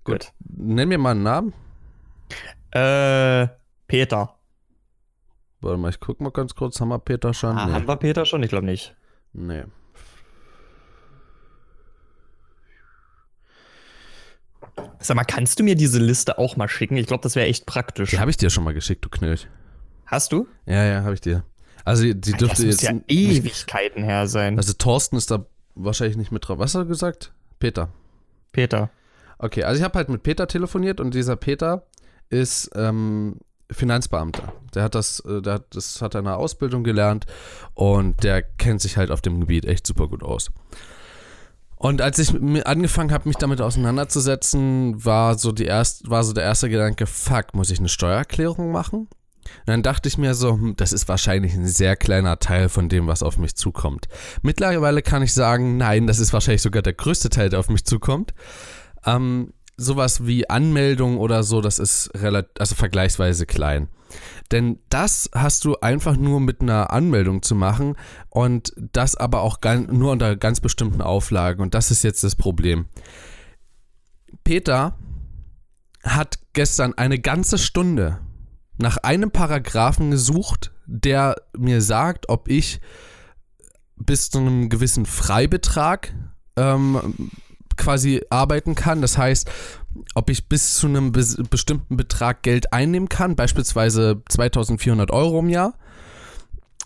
Gut. 0.04 0.32
Nenn 0.40 0.88
mir 0.88 0.98
mal 0.98 1.12
einen 1.12 1.22
Namen. 1.22 1.52
Äh, 2.70 3.48
Peter. 3.86 4.36
Warte 5.60 5.78
mal, 5.78 5.90
ich 5.90 6.00
guck 6.00 6.20
mal 6.20 6.30
ganz 6.30 6.54
kurz. 6.54 6.80
Haben 6.80 6.88
wir 6.88 6.98
Peter 6.98 7.32
schon? 7.32 7.56
Ah, 7.56 7.72
Haben 7.72 7.88
wir 7.88 7.96
Peter 7.96 8.24
schon? 8.26 8.42
Ich 8.42 8.50
glaube 8.50 8.66
nicht. 8.66 8.94
Nee. 9.32 9.64
Sag 14.98 15.16
mal, 15.16 15.24
kannst 15.24 15.58
du 15.60 15.64
mir 15.64 15.74
diese 15.76 15.98
Liste 15.98 16.38
auch 16.38 16.56
mal 16.56 16.68
schicken? 16.68 16.96
Ich 16.96 17.06
glaube, 17.06 17.22
das 17.22 17.36
wäre 17.36 17.46
echt 17.46 17.66
praktisch. 17.66 18.10
Die 18.10 18.18
habe 18.18 18.30
ich 18.30 18.36
dir 18.36 18.50
schon 18.50 18.64
mal 18.64 18.74
geschickt, 18.74 19.04
du 19.04 19.08
Knilch. 19.08 19.48
Hast 20.06 20.32
du? 20.32 20.48
Ja, 20.66 20.84
ja, 20.84 21.02
habe 21.02 21.14
ich 21.14 21.20
dir. 21.20 21.44
Also, 21.84 22.04
die 22.04 22.14
das 22.32 22.38
dürfte 22.38 22.66
muss 22.66 22.80
jetzt. 22.80 22.82
ja 22.82 22.92
nicht- 22.92 23.10
Ewigkeiten 23.10 24.02
her 24.02 24.26
sein. 24.26 24.56
Also, 24.56 24.72
Thorsten 24.72 25.16
ist 25.16 25.30
da 25.30 25.46
wahrscheinlich 25.74 26.16
nicht 26.16 26.32
mit 26.32 26.48
drauf. 26.48 26.58
Was 26.58 26.74
hat 26.74 26.82
er 26.82 26.86
gesagt? 26.86 27.32
Peter. 27.64 27.88
Peter. 28.52 28.90
Okay, 29.38 29.64
also 29.64 29.78
ich 29.78 29.84
habe 29.84 29.96
halt 29.96 30.10
mit 30.10 30.22
Peter 30.22 30.46
telefoniert 30.46 31.00
und 31.00 31.14
dieser 31.14 31.34
Peter 31.34 31.86
ist 32.28 32.70
ähm, 32.74 33.38
Finanzbeamter. 33.70 34.52
Der 34.74 34.82
hat 34.82 34.94
das, 34.94 35.20
äh, 35.20 35.40
der 35.40 35.54
hat, 35.54 35.74
das 35.74 36.02
hat 36.02 36.14
in 36.14 36.26
einer 36.26 36.36
Ausbildung 36.36 36.84
gelernt 36.84 37.24
und 37.72 38.22
der 38.22 38.42
kennt 38.42 38.82
sich 38.82 38.98
halt 38.98 39.10
auf 39.10 39.22
dem 39.22 39.40
Gebiet 39.40 39.64
echt 39.64 39.86
super 39.86 40.08
gut 40.08 40.22
aus. 40.22 40.50
Und 41.76 42.02
als 42.02 42.18
ich 42.18 42.34
angefangen 42.66 43.12
habe, 43.12 43.28
mich 43.28 43.38
damit 43.38 43.62
auseinanderzusetzen, 43.62 45.02
war 45.02 45.38
so 45.38 45.50
die 45.50 45.64
erst, 45.64 46.10
war 46.10 46.22
so 46.22 46.34
der 46.34 46.44
erste 46.44 46.68
Gedanke, 46.68 47.06
fuck, 47.06 47.54
muss 47.54 47.70
ich 47.70 47.78
eine 47.78 47.88
Steuererklärung 47.88 48.72
machen? 48.72 49.08
Und 49.60 49.68
dann 49.68 49.82
dachte 49.82 50.08
ich 50.08 50.18
mir 50.18 50.34
so, 50.34 50.52
hm, 50.52 50.76
das 50.76 50.92
ist 50.92 51.08
wahrscheinlich 51.08 51.54
ein 51.54 51.66
sehr 51.66 51.96
kleiner 51.96 52.38
Teil 52.38 52.68
von 52.68 52.88
dem, 52.88 53.06
was 53.06 53.22
auf 53.22 53.38
mich 53.38 53.54
zukommt. 53.56 54.08
Mittlerweile 54.42 55.02
kann 55.02 55.22
ich 55.22 55.34
sagen, 55.34 55.76
nein, 55.76 56.06
das 56.06 56.18
ist 56.18 56.32
wahrscheinlich 56.32 56.62
sogar 56.62 56.82
der 56.82 56.94
größte 56.94 57.30
Teil, 57.30 57.48
der 57.48 57.60
auf 57.60 57.68
mich 57.68 57.84
zukommt. 57.84 58.34
Ähm, 59.04 59.52
sowas 59.76 60.26
wie 60.26 60.48
Anmeldung 60.48 61.18
oder 61.18 61.42
so, 61.42 61.60
das 61.60 61.78
ist 61.78 62.10
relativ, 62.14 62.52
also 62.58 62.74
vergleichsweise 62.74 63.46
klein. 63.46 63.88
Denn 64.52 64.78
das 64.90 65.30
hast 65.34 65.64
du 65.64 65.76
einfach 65.80 66.16
nur 66.16 66.38
mit 66.40 66.60
einer 66.60 66.92
Anmeldung 66.92 67.42
zu 67.42 67.54
machen 67.54 67.96
und 68.28 68.72
das 68.76 69.16
aber 69.16 69.40
auch 69.40 69.58
nur 69.88 70.12
unter 70.12 70.36
ganz 70.36 70.60
bestimmten 70.60 71.02
Auflagen. 71.02 71.62
Und 71.62 71.74
das 71.74 71.90
ist 71.90 72.04
jetzt 72.04 72.22
das 72.22 72.36
Problem. 72.36 72.86
Peter 74.44 74.96
hat 76.04 76.38
gestern 76.52 76.94
eine 76.94 77.18
ganze 77.18 77.58
Stunde 77.58 78.20
nach 78.76 78.98
einem 78.98 79.30
Paragraphen 79.30 80.10
gesucht, 80.10 80.72
der 80.86 81.36
mir 81.56 81.80
sagt, 81.80 82.28
ob 82.28 82.48
ich 82.48 82.80
bis 83.96 84.30
zu 84.30 84.38
einem 84.38 84.68
gewissen 84.68 85.06
Freibetrag 85.06 86.14
ähm, 86.56 87.30
quasi 87.76 88.22
arbeiten 88.30 88.74
kann. 88.74 89.00
Das 89.00 89.18
heißt, 89.18 89.50
ob 90.14 90.30
ich 90.30 90.48
bis 90.48 90.76
zu 90.76 90.86
einem 90.86 91.12
bes 91.12 91.36
bestimmten 91.48 91.96
Betrag 91.96 92.42
Geld 92.42 92.72
einnehmen 92.72 93.08
kann, 93.08 93.36
beispielsweise 93.36 94.22
2400 94.28 95.10
Euro 95.10 95.40
im 95.40 95.48
Jahr. 95.48 95.74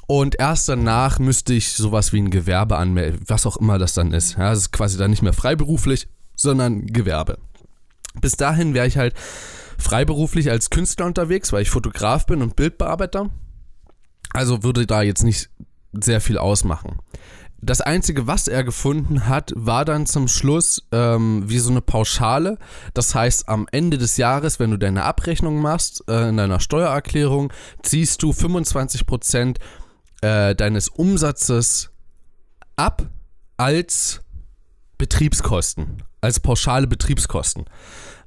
Und 0.07 0.38
erst 0.38 0.68
danach 0.68 1.18
müsste 1.18 1.53
ich 1.53 1.72
sowas 1.72 2.12
wie 2.12 2.22
ein 2.22 2.31
Gewerbe 2.31 2.77
anmelden, 2.77 3.20
was 3.27 3.44
auch 3.44 3.59
immer 3.59 3.79
das 3.79 3.92
dann 3.92 4.12
ist. 4.12 4.38
Ja, 4.38 4.51
das 4.51 4.61
ist 4.61 4.72
quasi 4.72 4.96
dann 4.96 5.11
nicht 5.11 5.22
mehr 5.22 5.35
freiberuflich, 5.35 6.09
sondern 6.35 6.87
Gewerbe. 6.87 7.38
Bis 8.20 8.37
dahin 8.37 8.72
wäre 8.72 8.87
ich 8.87 8.96
halt 8.96 9.14
freiberuflich 9.79 10.51
als 10.51 10.71
Künstler 10.71 11.07
unterwegs, 11.07 11.53
weil 11.53 11.62
ich 11.62 11.71
Fotograf 11.71 12.27
bin 12.27 12.43
und 12.43 12.57
Bildbearbeiter. 12.57 13.31
Also 14.33 14.62
würde 14.62 14.87
da 14.87 15.03
jetzt 15.03 15.23
nicht 15.23 15.51
sehr 15.93 16.21
viel 16.21 16.38
ausmachen. 16.38 16.99
Das 17.61 17.81
Einzige, 17.81 18.29
was 18.29 18.47
er 18.47 18.62
gefunden 18.62 19.27
hat, 19.27 19.53
war 19.57 19.85
dann 19.85 20.07
zum 20.07 20.29
Schluss 20.29 20.87
ähm, 20.93 21.43
wie 21.47 21.59
so 21.59 21.71
eine 21.71 21.81
Pauschale. 21.81 22.57
Das 22.95 23.17
heißt, 23.17 23.49
am 23.49 23.67
Ende 23.73 23.99
des 23.99 24.17
Jahres, 24.17 24.61
wenn 24.61 24.71
du 24.71 24.79
deine 24.79 25.03
Abrechnung 25.03 25.61
machst, 25.61 26.05
äh, 26.09 26.29
in 26.29 26.37
deiner 26.37 26.61
Steuererklärung, 26.61 27.53
ziehst 27.83 28.23
du 28.23 28.31
25% 28.31 29.57
äh, 30.21 30.55
deines 30.55 30.88
Umsatzes 30.88 31.91
ab 32.77 33.03
als 33.57 34.21
Betriebskosten. 34.97 36.03
als 36.21 36.41
pauschale 36.41 36.88
Betriebskosten. 36.88 37.64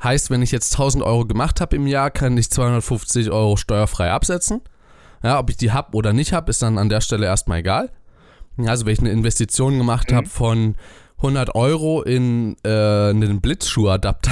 Heißt, 0.04 0.30
wenn 0.30 0.42
ich 0.42 0.52
jetzt 0.52 0.74
1000 0.74 1.04
Euro 1.04 1.26
gemacht 1.26 1.62
habe 1.62 1.76
im 1.76 1.88
Jahr, 1.88 2.10
kann 2.12 2.38
ich 2.38 2.50
250 2.50 3.30
Euro 3.32 3.58
steuerfrei 3.58 4.12
absetzen. 4.12 4.62
Ja, 5.24 5.40
ob 5.40 5.50
ich 5.50 5.58
die 5.58 5.72
habe 5.72 5.96
oder 5.96 6.14
nicht 6.14 6.34
habe, 6.34 6.50
ist 6.50 6.62
dann 6.62 6.78
an 6.78 6.90
der 6.90 7.02
Stelle 7.02 7.28
erstmal 7.28 7.60
egal. 7.60 7.92
Also 8.58 8.86
wenn 8.86 8.94
ich 8.94 9.00
eine 9.00 9.12
Investition 9.12 9.78
gemacht 9.78 10.12
mhm. 10.12 10.16
habe 10.16 10.30
von 10.30 10.76
100 11.18 11.54
Euro 11.54 12.02
in 12.02 12.56
äh, 12.64 13.10
einen 13.10 13.42
Blitzschuhadapter, 13.42 14.32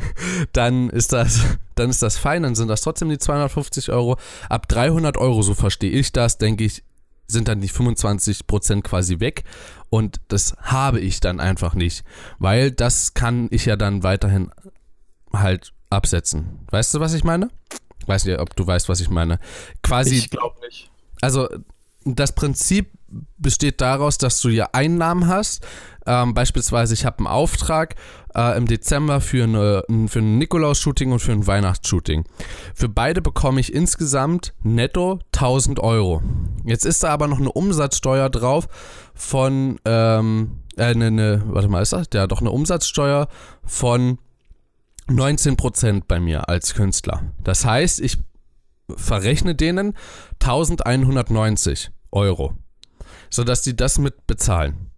dann 0.52 0.88
ist 0.88 1.12
das, 1.12 1.44
dann 1.74 1.90
ist 1.90 2.02
das 2.02 2.16
fein, 2.16 2.42
dann 2.42 2.54
sind 2.54 2.68
das 2.68 2.80
trotzdem 2.80 3.10
die 3.10 3.18
250 3.18 3.90
Euro. 3.90 4.16
Ab 4.48 4.68
300 4.68 5.18
Euro, 5.18 5.42
so 5.42 5.52
verstehe 5.54 5.90
ich 5.90 6.12
das, 6.12 6.38
denke 6.38 6.64
ich, 6.64 6.82
sind 7.26 7.46
dann 7.46 7.60
die 7.60 7.68
25 7.68 8.46
Prozent 8.46 8.84
quasi 8.84 9.20
weg 9.20 9.44
und 9.88 10.20
das 10.28 10.56
habe 10.62 10.98
ich 10.98 11.20
dann 11.20 11.40
einfach 11.40 11.74
nicht, 11.74 12.04
weil 12.38 12.72
das 12.72 13.14
kann 13.14 13.48
ich 13.50 13.66
ja 13.66 13.76
dann 13.76 14.02
weiterhin 14.02 14.50
halt 15.32 15.72
absetzen. 15.90 16.66
Weißt 16.70 16.94
du, 16.94 17.00
was 17.00 17.14
ich 17.14 17.24
meine? 17.24 17.50
Weiß 18.06 18.24
nicht, 18.24 18.38
ob 18.38 18.54
du 18.56 18.66
weißt, 18.66 18.88
was 18.88 19.00
ich 19.00 19.10
meine. 19.10 19.38
Quasi. 19.82 20.16
Ich 20.16 20.30
glaube 20.30 20.58
nicht. 20.60 20.90
Also 21.20 21.48
das 22.04 22.34
Prinzip 22.34 22.92
besteht 23.38 23.80
daraus, 23.80 24.18
dass 24.18 24.40
du 24.40 24.48
ja 24.48 24.68
Einnahmen 24.72 25.26
hast. 25.26 25.66
Ähm, 26.06 26.32
beispielsweise, 26.32 26.94
ich 26.94 27.04
habe 27.04 27.18
einen 27.18 27.26
Auftrag 27.26 27.96
äh, 28.34 28.56
im 28.56 28.66
Dezember 28.66 29.20
für, 29.20 29.44
eine, 29.44 29.84
für 30.08 30.20
ein 30.20 30.38
Nikolaus-Shooting 30.38 31.12
und 31.12 31.18
für 31.18 31.32
ein 31.32 31.46
Weihnachtsshooting. 31.46 32.24
Für 32.74 32.88
beide 32.88 33.20
bekomme 33.20 33.60
ich 33.60 33.74
insgesamt 33.74 34.54
netto 34.62 35.18
1000 35.34 35.80
Euro. 35.80 36.22
Jetzt 36.64 36.86
ist 36.86 37.02
da 37.02 37.10
aber 37.10 37.26
noch 37.26 37.38
eine 37.38 37.52
Umsatzsteuer 37.52 38.30
drauf 38.30 38.68
von, 39.14 39.78
ähm, 39.84 40.62
äh, 40.76 40.94
ne, 40.94 41.10
ne, 41.10 41.42
warte 41.46 41.68
mal, 41.68 41.82
ist 41.82 41.92
das? 41.92 42.06
Ja, 42.14 42.26
doch 42.26 42.40
eine 42.40 42.50
Umsatzsteuer 42.50 43.28
von 43.64 44.18
19% 45.10 46.04
bei 46.06 46.20
mir 46.20 46.48
als 46.48 46.74
Künstler. 46.74 47.32
Das 47.42 47.64
heißt, 47.64 48.00
ich 48.00 48.18
verrechne 48.96 49.54
denen 49.54 49.94
1190 50.40 51.90
Euro, 52.12 52.54
sodass 53.28 53.62
die 53.62 53.76
das 53.76 53.98
mit 53.98 54.26
bezahlen. 54.26 54.90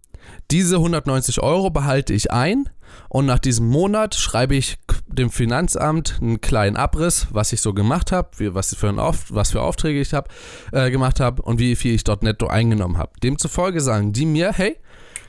Diese 0.51 0.77
190 0.77 1.41
Euro 1.41 1.69
behalte 1.69 2.13
ich 2.13 2.31
ein 2.31 2.69
und 3.09 3.25
nach 3.25 3.39
diesem 3.39 3.67
Monat 3.67 4.15
schreibe 4.15 4.55
ich 4.55 4.77
dem 5.07 5.31
Finanzamt 5.31 6.19
einen 6.21 6.41
kleinen 6.41 6.75
Abriss, 6.75 7.27
was 7.31 7.53
ich 7.53 7.61
so 7.61 7.73
gemacht 7.73 8.11
habe, 8.11 8.53
was, 8.53 8.75
für 8.75 8.95
was 8.95 9.51
für 9.51 9.61
Aufträge 9.61 9.99
ich 9.99 10.13
habe, 10.13 10.29
äh, 10.71 10.91
gemacht 10.91 11.19
habe 11.19 11.41
und 11.41 11.59
wie 11.59 11.75
viel 11.75 11.95
ich 11.95 12.03
dort 12.03 12.23
netto 12.23 12.47
eingenommen 12.47 12.97
habe. 12.97 13.13
Demzufolge 13.21 13.81
sagen 13.81 14.13
die 14.13 14.25
mir, 14.25 14.51
hey, 14.53 14.77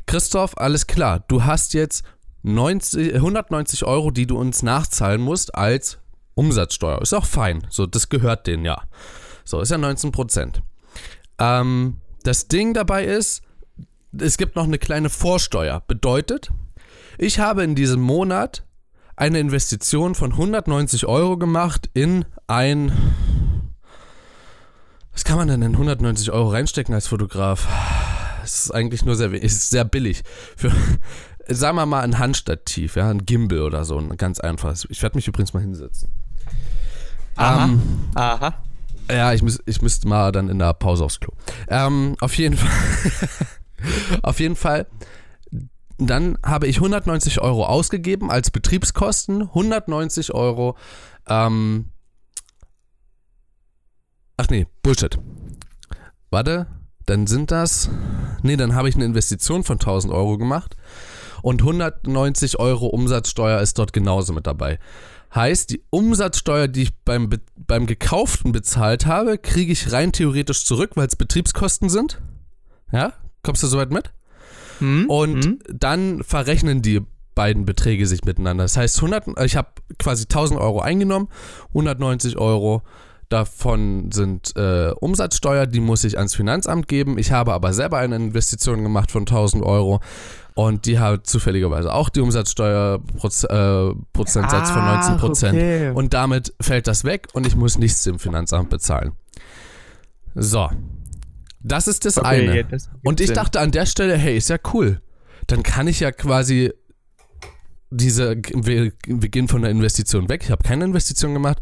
Christoph, 0.06 0.58
alles 0.58 0.86
klar, 0.86 1.24
du 1.28 1.44
hast 1.44 1.72
jetzt 1.72 2.04
90, 2.44 3.14
190 3.14 3.84
Euro, 3.84 4.10
die 4.10 4.26
du 4.26 4.38
uns 4.38 4.62
nachzahlen 4.62 5.20
musst 5.20 5.54
als 5.54 5.98
Umsatzsteuer. 6.34 7.00
Ist 7.00 7.14
auch 7.14 7.24
fein. 7.24 7.66
So, 7.70 7.86
das 7.86 8.10
gehört 8.10 8.46
denen 8.46 8.64
ja. 8.64 8.82
So, 9.44 9.60
ist 9.60 9.70
ja 9.70 9.78
19 9.78 10.12
Prozent. 10.12 10.62
Ähm, 11.38 11.98
das 12.22 12.46
Ding 12.48 12.74
dabei 12.74 13.04
ist, 13.04 13.42
es 14.18 14.36
gibt 14.36 14.56
noch 14.56 14.64
eine 14.64 14.78
kleine 14.78 15.08
Vorsteuer. 15.08 15.82
Bedeutet, 15.86 16.50
ich 17.18 17.38
habe 17.38 17.64
in 17.64 17.74
diesem 17.74 18.00
Monat 18.00 18.64
eine 19.16 19.38
Investition 19.38 20.14
von 20.14 20.32
190 20.32 21.06
Euro 21.06 21.38
gemacht 21.38 21.88
in 21.94 22.26
ein. 22.46 22.92
Was 25.12 25.24
kann 25.24 25.36
man 25.36 25.48
denn 25.48 25.62
in 25.62 25.72
190 25.72 26.30
Euro 26.32 26.50
reinstecken 26.50 26.94
als 26.94 27.06
Fotograf? 27.06 27.68
Das 28.42 28.66
ist 28.66 28.70
eigentlich 28.72 29.04
nur 29.04 29.14
sehr, 29.14 29.32
ist 29.32 29.70
sehr 29.70 29.84
billig. 29.84 30.22
Für, 30.56 30.70
sagen 31.48 31.76
wir 31.76 31.86
mal 31.86 32.02
ein 32.02 32.18
Handstativ, 32.18 32.96
ja, 32.96 33.08
ein 33.10 33.24
Gimbal 33.26 33.62
oder 33.62 33.84
so, 33.84 33.98
ein 33.98 34.16
ganz 34.16 34.40
einfaches. 34.40 34.86
Ich 34.90 35.02
werde 35.02 35.16
mich 35.16 35.28
übrigens 35.28 35.52
mal 35.52 35.60
hinsetzen. 35.60 36.08
Aha. 37.36 37.64
Ähm, 37.64 37.82
Aha. 38.14 38.54
Ja, 39.10 39.32
ich, 39.32 39.42
müß, 39.42 39.62
ich 39.66 39.82
müsste 39.82 40.08
mal 40.08 40.32
dann 40.32 40.48
in 40.48 40.58
der 40.58 40.72
Pause 40.74 41.04
aufs 41.04 41.20
Klo. 41.20 41.32
Ähm, 41.68 42.16
auf 42.20 42.36
jeden 42.36 42.56
Fall. 42.56 42.70
auf 44.22 44.40
jeden 44.40 44.56
Fall. 44.56 44.86
Dann 45.98 46.38
habe 46.44 46.66
ich 46.66 46.76
190 46.76 47.40
Euro 47.40 47.66
ausgegeben 47.66 48.30
als 48.30 48.50
Betriebskosten. 48.50 49.42
190 49.42 50.32
Euro. 50.32 50.76
Ähm, 51.28 51.90
ach 54.36 54.48
nee, 54.48 54.66
Bullshit. 54.82 55.18
Warte, 56.30 56.66
dann 57.06 57.26
sind 57.26 57.50
das. 57.50 57.90
Nee, 58.42 58.56
dann 58.56 58.74
habe 58.74 58.88
ich 58.88 58.94
eine 58.94 59.04
Investition 59.04 59.64
von 59.64 59.76
1000 59.76 60.12
Euro 60.12 60.38
gemacht. 60.38 60.76
Und 61.44 61.60
190 61.60 62.58
Euro 62.58 62.86
Umsatzsteuer 62.86 63.60
ist 63.60 63.78
dort 63.78 63.92
genauso 63.92 64.32
mit 64.32 64.46
dabei. 64.46 64.78
Heißt, 65.34 65.68
die 65.68 65.82
Umsatzsteuer, 65.90 66.68
die 66.68 66.84
ich 66.84 66.96
beim, 67.04 67.28
beim 67.54 67.86
Gekauften 67.86 68.50
bezahlt 68.50 69.04
habe, 69.04 69.36
kriege 69.36 69.70
ich 69.70 69.92
rein 69.92 70.10
theoretisch 70.10 70.64
zurück, 70.64 70.92
weil 70.94 71.06
es 71.06 71.16
Betriebskosten 71.16 71.90
sind. 71.90 72.22
Ja? 72.92 73.12
Kommst 73.42 73.62
du 73.62 73.66
soweit 73.66 73.90
mit? 73.90 74.10
Hm, 74.78 75.04
und 75.10 75.44
hm. 75.44 75.58
dann 75.68 76.24
verrechnen 76.24 76.80
die 76.80 77.02
beiden 77.34 77.66
Beträge 77.66 78.06
sich 78.06 78.24
miteinander. 78.24 78.64
Das 78.64 78.78
heißt, 78.78 78.96
100, 78.96 79.38
ich 79.44 79.56
habe 79.56 79.68
quasi 79.98 80.22
1000 80.22 80.58
Euro 80.58 80.80
eingenommen, 80.80 81.28
190 81.74 82.38
Euro 82.38 82.80
davon 83.28 84.12
sind 84.12 84.56
äh, 84.56 84.92
Umsatzsteuer, 84.98 85.66
die 85.66 85.80
muss 85.80 86.04
ich 86.04 86.16
ans 86.16 86.34
Finanzamt 86.34 86.88
geben. 86.88 87.18
Ich 87.18 87.32
habe 87.32 87.52
aber 87.52 87.72
selber 87.72 87.98
eine 87.98 88.16
Investition 88.16 88.82
gemacht 88.82 89.10
von 89.10 89.22
1000 89.22 89.62
Euro 89.64 90.00
und 90.54 90.86
die 90.86 91.00
hat 91.00 91.26
zufälligerweise 91.26 91.92
auch 91.92 92.08
die 92.08 92.20
Umsatzsteuerprozentsatz 92.20 94.70
äh, 94.70 94.72
von 94.72 94.84
19 94.84 95.16
Prozent. 95.16 95.58
Okay. 95.58 95.90
Und 95.90 96.14
damit 96.14 96.54
fällt 96.60 96.86
das 96.86 97.02
weg 97.02 97.26
und 97.32 97.44
ich 97.46 97.56
muss 97.56 97.76
nichts 97.76 98.04
dem 98.04 98.20
Finanzamt 98.20 98.70
bezahlen. 98.70 99.12
So. 100.34 100.70
Das 101.60 101.88
ist 101.88 102.04
das 102.04 102.18
okay, 102.18 102.48
eine. 102.48 102.64
Das 102.64 102.88
und 103.02 103.20
ich 103.20 103.28
Sinn. 103.28 103.36
dachte 103.36 103.58
an 103.58 103.72
der 103.72 103.86
Stelle, 103.86 104.16
hey, 104.16 104.36
ist 104.36 104.48
ja 104.48 104.58
cool. 104.72 105.00
Dann 105.48 105.64
kann 105.64 105.88
ich 105.88 106.00
ja 106.00 106.12
quasi 106.12 106.72
diese, 107.90 108.36
wir, 108.36 108.92
wir 109.06 109.28
gehen 109.28 109.48
von 109.48 109.62
der 109.62 109.70
Investition 109.70 110.28
weg. 110.28 110.42
Ich 110.44 110.50
habe 110.50 110.62
keine 110.62 110.84
Investition 110.84 111.32
gemacht. 111.32 111.58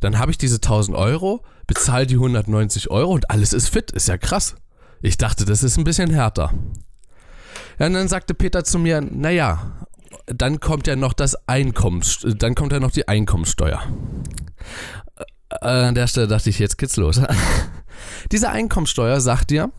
Dann 0.00 0.18
habe 0.18 0.30
ich 0.30 0.38
diese 0.38 0.56
1000 0.56 0.96
Euro, 0.96 1.44
bezahle 1.66 2.06
die 2.06 2.14
190 2.14 2.90
Euro 2.90 3.12
und 3.12 3.30
alles 3.30 3.52
ist 3.52 3.68
fit. 3.68 3.90
Ist 3.90 4.08
ja 4.08 4.16
krass. 4.16 4.56
Ich 5.02 5.18
dachte, 5.18 5.44
das 5.44 5.62
ist 5.62 5.76
ein 5.76 5.84
bisschen 5.84 6.10
härter. 6.10 6.54
Und 7.80 7.94
dann 7.94 8.08
sagte 8.08 8.34
Peter 8.34 8.62
zu 8.62 8.78
mir, 8.78 9.00
naja, 9.00 9.86
dann 10.26 10.60
kommt 10.60 10.86
ja 10.86 10.96
noch 10.96 11.14
das 11.14 11.48
Einkommens, 11.48 12.18
dann 12.36 12.54
kommt 12.54 12.72
ja 12.72 12.78
noch 12.78 12.90
die 12.90 13.08
Einkommenssteuer. 13.08 13.82
Äh, 15.48 15.66
an 15.66 15.94
der 15.94 16.06
Stelle 16.06 16.28
dachte 16.28 16.50
ich, 16.50 16.58
jetzt 16.58 16.76
geht's 16.76 16.96
los. 16.96 17.20
Diese 18.32 18.50
Einkommenssteuer 18.50 19.20
sagt 19.20 19.50
dir, 19.50 19.72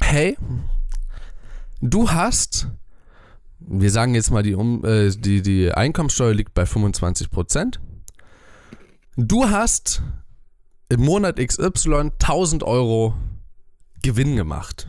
hey, 0.00 0.38
du 1.80 2.08
hast, 2.08 2.68
wir 3.58 3.90
sagen 3.90 4.14
jetzt 4.14 4.30
mal, 4.30 4.44
die, 4.44 4.54
um, 4.54 4.84
äh, 4.84 5.10
die, 5.10 5.42
die 5.42 5.72
Einkommenssteuer 5.72 6.34
liegt 6.34 6.54
bei 6.54 6.66
25 6.66 7.32
Prozent. 7.32 7.80
Du 9.16 9.50
hast 9.50 10.02
im 10.88 11.04
Monat 11.04 11.44
XY 11.44 12.12
1000 12.20 12.62
Euro 12.62 13.14
Gewinn 14.02 14.36
gemacht. 14.36 14.86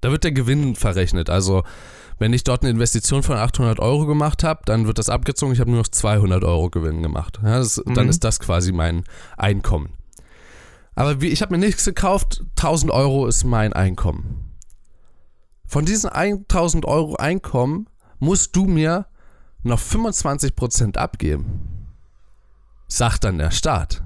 Da 0.00 0.10
wird 0.10 0.24
der 0.24 0.32
Gewinn 0.32 0.76
verrechnet. 0.76 1.30
Also 1.30 1.62
wenn 2.18 2.32
ich 2.32 2.44
dort 2.44 2.62
eine 2.62 2.70
Investition 2.70 3.22
von 3.22 3.36
800 3.36 3.80
Euro 3.80 4.06
gemacht 4.06 4.44
habe, 4.44 4.60
dann 4.66 4.86
wird 4.86 4.98
das 4.98 5.08
abgezogen. 5.08 5.54
Ich 5.54 5.60
habe 5.60 5.70
nur 5.70 5.80
noch 5.80 5.88
200 5.88 6.44
Euro 6.44 6.68
Gewinn 6.68 7.02
gemacht. 7.02 7.40
Ja, 7.42 7.58
das, 7.58 7.82
mhm. 7.84 7.94
Dann 7.94 8.08
ist 8.08 8.24
das 8.24 8.40
quasi 8.40 8.72
mein 8.72 9.04
Einkommen. 9.36 9.94
Aber 10.94 11.20
wie, 11.20 11.28
ich 11.28 11.40
habe 11.40 11.52
mir 11.54 11.58
nichts 11.58 11.84
gekauft. 11.84 12.44
1000 12.56 12.92
Euro 12.92 13.26
ist 13.26 13.44
mein 13.44 13.72
Einkommen. 13.72 14.50
Von 15.66 15.86
diesen 15.86 16.10
1000 16.10 16.84
Euro 16.84 17.16
Einkommen 17.16 17.86
musst 18.18 18.54
du 18.54 18.66
mir 18.66 19.06
noch 19.62 19.80
25% 19.80 20.96
abgeben. 20.96 21.88
Sagt 22.86 23.24
dann 23.24 23.38
der 23.38 23.50
Staat. 23.50 24.02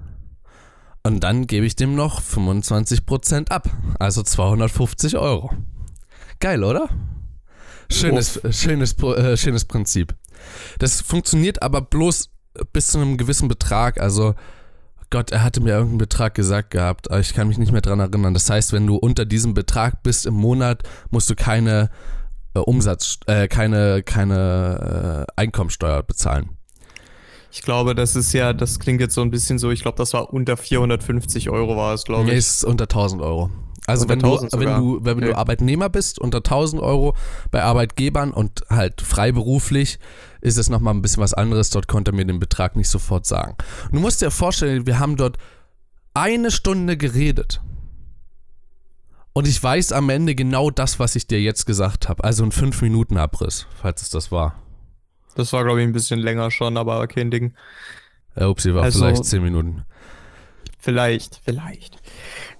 Und 1.02 1.20
dann 1.20 1.46
gebe 1.46 1.66
ich 1.66 1.74
dem 1.74 1.94
noch 1.94 2.20
25% 2.20 3.50
ab. 3.50 3.68
Also 3.98 4.22
250 4.22 5.16
Euro. 5.16 5.50
Geil, 6.44 6.62
oder? 6.62 6.90
Schönes, 7.90 8.38
schönes, 8.50 9.02
äh, 9.02 9.34
schönes 9.34 9.64
Prinzip. 9.64 10.14
Das 10.78 11.00
funktioniert 11.00 11.62
aber 11.62 11.80
bloß 11.80 12.28
bis 12.70 12.88
zu 12.88 12.98
einem 12.98 13.16
gewissen 13.16 13.48
Betrag. 13.48 13.98
Also, 13.98 14.34
Gott, 15.08 15.30
er 15.32 15.42
hatte 15.42 15.62
mir 15.62 15.70
irgendeinen 15.70 15.96
Betrag 15.96 16.34
gesagt 16.34 16.72
gehabt, 16.72 17.10
aber 17.10 17.20
ich 17.20 17.32
kann 17.32 17.48
mich 17.48 17.56
nicht 17.56 17.72
mehr 17.72 17.80
dran 17.80 17.98
erinnern. 17.98 18.34
Das 18.34 18.50
heißt, 18.50 18.74
wenn 18.74 18.86
du 18.86 18.96
unter 18.96 19.24
diesem 19.24 19.54
Betrag 19.54 20.02
bist 20.02 20.26
im 20.26 20.34
Monat, 20.34 20.82
musst 21.08 21.30
du 21.30 21.34
keine 21.34 21.88
äh, 22.52 22.58
Umsatz, 22.58 23.20
äh, 23.24 23.48
keine, 23.48 24.02
keine 24.02 25.26
äh, 25.26 25.40
Einkommensteuer 25.40 26.02
bezahlen. 26.02 26.58
Ich 27.52 27.62
glaube, 27.62 27.94
das 27.94 28.16
ist 28.16 28.34
ja, 28.34 28.52
das 28.52 28.78
klingt 28.80 29.00
jetzt 29.00 29.14
so 29.14 29.22
ein 29.22 29.30
bisschen 29.30 29.58
so, 29.58 29.70
ich 29.70 29.80
glaube, 29.80 29.96
das 29.96 30.12
war 30.12 30.30
unter 30.30 30.58
450 30.58 31.48
Euro 31.48 31.74
war 31.74 31.94
es, 31.94 32.04
glaube 32.04 32.24
ich. 32.24 32.30
Nee, 32.32 32.36
ist 32.36 32.64
unter 32.64 32.84
1000 32.84 33.22
Euro. 33.22 33.50
Also 33.86 34.08
wenn 34.08 34.18
du, 34.20 34.26
1000 34.32 34.52
wenn 34.54 34.76
du, 34.78 35.04
wenn 35.04 35.18
Okay. 35.18 35.26
du 35.26 35.36
Arbeitnehmer 35.36 35.88
bist, 35.90 36.18
unter 36.18 36.38
1000 36.38 36.80
Euro 36.82 37.14
bei 37.50 37.62
Arbeitgebern 37.62 38.30
und 38.32 38.64
halt 38.70 39.02
freiberuflich, 39.02 39.98
ist 40.40 40.56
es 40.56 40.70
nochmal 40.70 40.94
ein 40.94 41.02
bisschen 41.02 41.22
was 41.22 41.34
anderes. 41.34 41.70
Dort 41.70 41.86
konnte 41.88 42.12
er 42.12 42.14
mir 42.14 42.24
den 42.24 42.38
Betrag 42.40 42.76
nicht 42.76 42.88
sofort 42.88 43.26
sagen. 43.26 43.56
Und 43.86 43.94
du 43.94 44.00
musst 44.00 44.22
dir 44.22 44.30
vorstellen, 44.30 44.86
wir 44.86 44.98
haben 44.98 45.16
dort 45.16 45.36
eine 46.14 46.50
Stunde 46.50 46.96
geredet. 46.96 47.60
Und 49.34 49.48
ich 49.48 49.60
weiß 49.62 49.92
am 49.92 50.08
Ende 50.10 50.34
genau 50.34 50.70
das, 50.70 50.98
was 51.00 51.16
ich 51.16 51.26
dir 51.26 51.40
jetzt 51.42 51.66
gesagt 51.66 52.08
habe. 52.08 52.22
Also 52.24 52.44
ein 52.44 52.52
5-Minuten-Abriss, 52.52 53.66
falls 53.82 54.02
es 54.02 54.10
das 54.10 54.30
war. 54.30 54.54
Das 55.34 55.52
war, 55.52 55.64
glaube 55.64 55.80
ich, 55.82 55.86
ein 55.86 55.92
bisschen 55.92 56.20
länger 56.20 56.50
schon, 56.52 56.76
aber 56.76 57.06
kein 57.08 57.30
Ding. 57.32 57.52
Ja, 58.36 58.46
upsie, 58.48 58.74
war 58.74 58.84
Also- 58.84 59.00
vielleicht 59.00 59.24
10 59.24 59.42
Minuten. 59.42 59.82
Vielleicht, 60.78 61.40
vielleicht. 61.44 61.96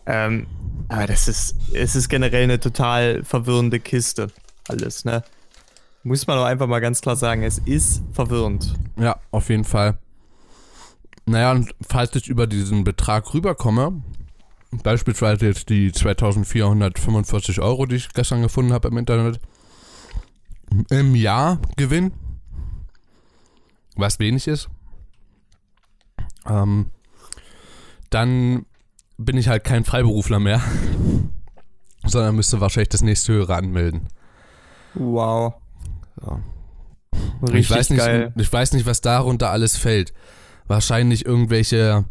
Ähm, 0.06 0.46
aber 0.88 1.06
das 1.06 1.28
ist, 1.28 1.56
es 1.72 1.96
ist 1.96 2.08
generell 2.08 2.44
eine 2.44 2.60
total 2.60 3.24
verwirrende 3.24 3.80
Kiste. 3.80 4.28
Alles, 4.68 5.04
ne? 5.04 5.24
Muss 6.02 6.26
man 6.26 6.36
doch 6.36 6.44
einfach 6.44 6.66
mal 6.66 6.80
ganz 6.80 7.00
klar 7.00 7.16
sagen, 7.16 7.42
es 7.42 7.58
ist 7.58 8.02
verwirrend. 8.12 8.74
Ja, 8.98 9.18
auf 9.30 9.48
jeden 9.48 9.64
Fall. 9.64 9.98
Naja, 11.26 11.52
und 11.52 11.74
falls 11.86 12.14
ich 12.16 12.28
über 12.28 12.46
diesen 12.46 12.84
Betrag 12.84 13.32
rüberkomme, 13.32 14.02
beispielsweise 14.82 15.46
jetzt 15.46 15.70
die 15.70 15.90
2445 15.92 17.60
Euro, 17.60 17.86
die 17.86 17.96
ich 17.96 18.12
gestern 18.12 18.42
gefunden 18.42 18.74
habe 18.74 18.88
im 18.88 18.98
Internet, 18.98 19.40
im 20.90 21.14
Jahr 21.14 21.58
Gewinn, 21.76 22.12
was 23.96 24.18
wenig 24.18 24.48
ist, 24.48 24.68
ähm, 26.46 26.90
dann 28.10 28.66
bin 29.16 29.36
ich 29.36 29.48
halt 29.48 29.64
kein 29.64 29.84
Freiberufler 29.84 30.40
mehr, 30.40 30.60
sondern 32.04 32.36
müsste 32.36 32.60
wahrscheinlich 32.60 32.90
das 32.90 33.02
nächste 33.02 33.32
höhere 33.32 33.54
anmelden. 33.54 34.08
Wow. 34.94 35.54
Richtig 37.42 37.60
ich 37.60 37.70
weiß 37.70 37.90
nicht, 37.90 37.98
geil. 37.98 38.32
ich 38.36 38.52
weiß 38.52 38.72
nicht, 38.72 38.86
was 38.86 39.00
darunter 39.00 39.50
alles 39.50 39.76
fällt. 39.76 40.12
Wahrscheinlich 40.66 41.26
irgendwelche 41.26 42.04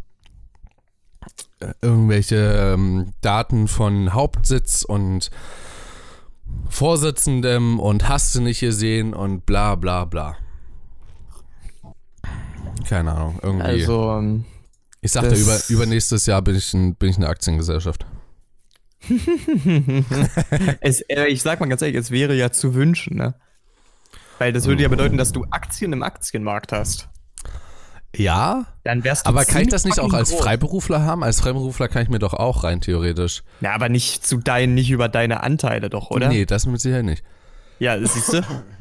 äh, 1.59 1.73
irgendwelche 1.81 2.35
ähm, 2.35 3.13
Daten 3.21 3.67
von 3.67 4.13
Hauptsitz 4.13 4.83
und 4.83 5.31
Vorsitzendem 6.69 7.79
und 7.79 8.07
hast 8.09 8.35
du 8.35 8.41
nicht 8.41 8.59
gesehen 8.59 9.13
und 9.13 9.45
bla 9.45 9.75
bla 9.75 10.05
bla. 10.05 10.35
Keine 12.87 13.13
Ahnung, 13.13 13.39
irgendwie. 13.41 13.65
Also, 13.65 14.11
ähm, 14.11 14.45
ich 15.03 15.11
sagte, 15.11 15.29
das- 15.29 15.39
über, 15.41 15.59
übernächstes 15.79 16.25
Jahr 16.25 16.41
bin 16.41 16.55
ich, 16.55 16.73
ein, 16.73 16.95
bin 16.95 17.09
ich 17.09 17.17
eine 17.17 17.27
Aktiengesellschaft. 17.27 18.05
es, 20.81 21.01
äh, 21.01 21.25
ich 21.27 21.41
sag 21.41 21.59
mal 21.59 21.67
ganz 21.67 21.81
ehrlich, 21.81 21.97
es 21.97 22.11
wäre 22.11 22.35
ja 22.35 22.51
zu 22.51 22.73
wünschen, 22.73 23.17
ne? 23.17 23.35
Weil 24.39 24.53
das 24.53 24.65
würde 24.65 24.81
ja 24.83 24.89
bedeuten, 24.89 25.17
dass 25.17 25.31
du 25.31 25.45
Aktien 25.51 25.93
im 25.93 26.03
Aktienmarkt 26.03 26.71
hast. 26.71 27.09
Ja, 28.15 28.65
Dann 28.83 29.03
wärst 29.03 29.25
du 29.25 29.29
aber 29.29 29.43
kann 29.43 29.63
ich 29.63 29.69
das 29.69 29.85
nicht 29.85 29.99
auch 29.99 30.13
als 30.13 30.29
groß. 30.29 30.41
Freiberufler 30.41 31.01
haben? 31.03 31.23
Als 31.23 31.41
Freiberufler 31.41 31.87
kann 31.87 32.03
ich 32.03 32.09
mir 32.09 32.19
doch 32.19 32.33
auch 32.33 32.63
rein 32.63 32.79
theoretisch. 32.79 33.43
Na, 33.59 33.73
aber 33.73 33.89
nicht 33.89 34.25
zu 34.25 34.37
deinen, 34.37 34.75
nicht 34.75 34.91
über 34.91 35.09
deine 35.09 35.41
Anteile 35.41 35.89
doch, 35.89 36.11
oder? 36.11 36.29
Nee, 36.29 36.45
das 36.45 36.65
mit 36.67 36.79
Sicherheit 36.79 37.05
nicht. 37.05 37.23
Ja, 37.79 37.97
siehst 37.99 38.33
du. 38.33 38.41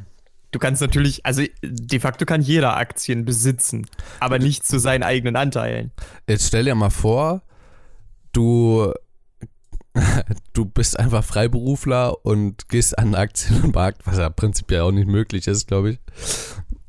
Du 0.53 0.59
kannst 0.59 0.83
natürlich, 0.83 1.25
also 1.25 1.43
de 1.63 1.99
facto 1.99 2.27
kann 2.27 2.43
jeder 2.43 2.77
Aktien 2.77 3.25
besitzen, 3.25 3.87
aber 4.21 4.39
nicht 4.39 4.67
zu 4.67 4.79
seinen 4.79 5.03
eigenen 5.03 5.35
Anteilen. 5.35 5.91
Jetzt 6.29 6.47
stell 6.47 6.65
dir 6.65 6.75
mal 6.75 6.91
vor, 6.91 7.43
du, 8.33 8.93
du 10.53 10.67
bist 10.67 10.99
einfach 10.99 11.25
Freiberufler 11.25 12.25
und 12.25 12.69
gehst 12.69 12.99
an 12.99 13.09
den 13.09 13.15
Aktienmarkt, 13.15 14.07
was 14.07 14.19
ja 14.19 14.29
prinzipiell 14.29 14.83
auch 14.83 14.93
nicht 14.93 15.09
möglich 15.09 15.47
ist, 15.47 15.67
glaube 15.69 15.93
ich. 15.93 16.01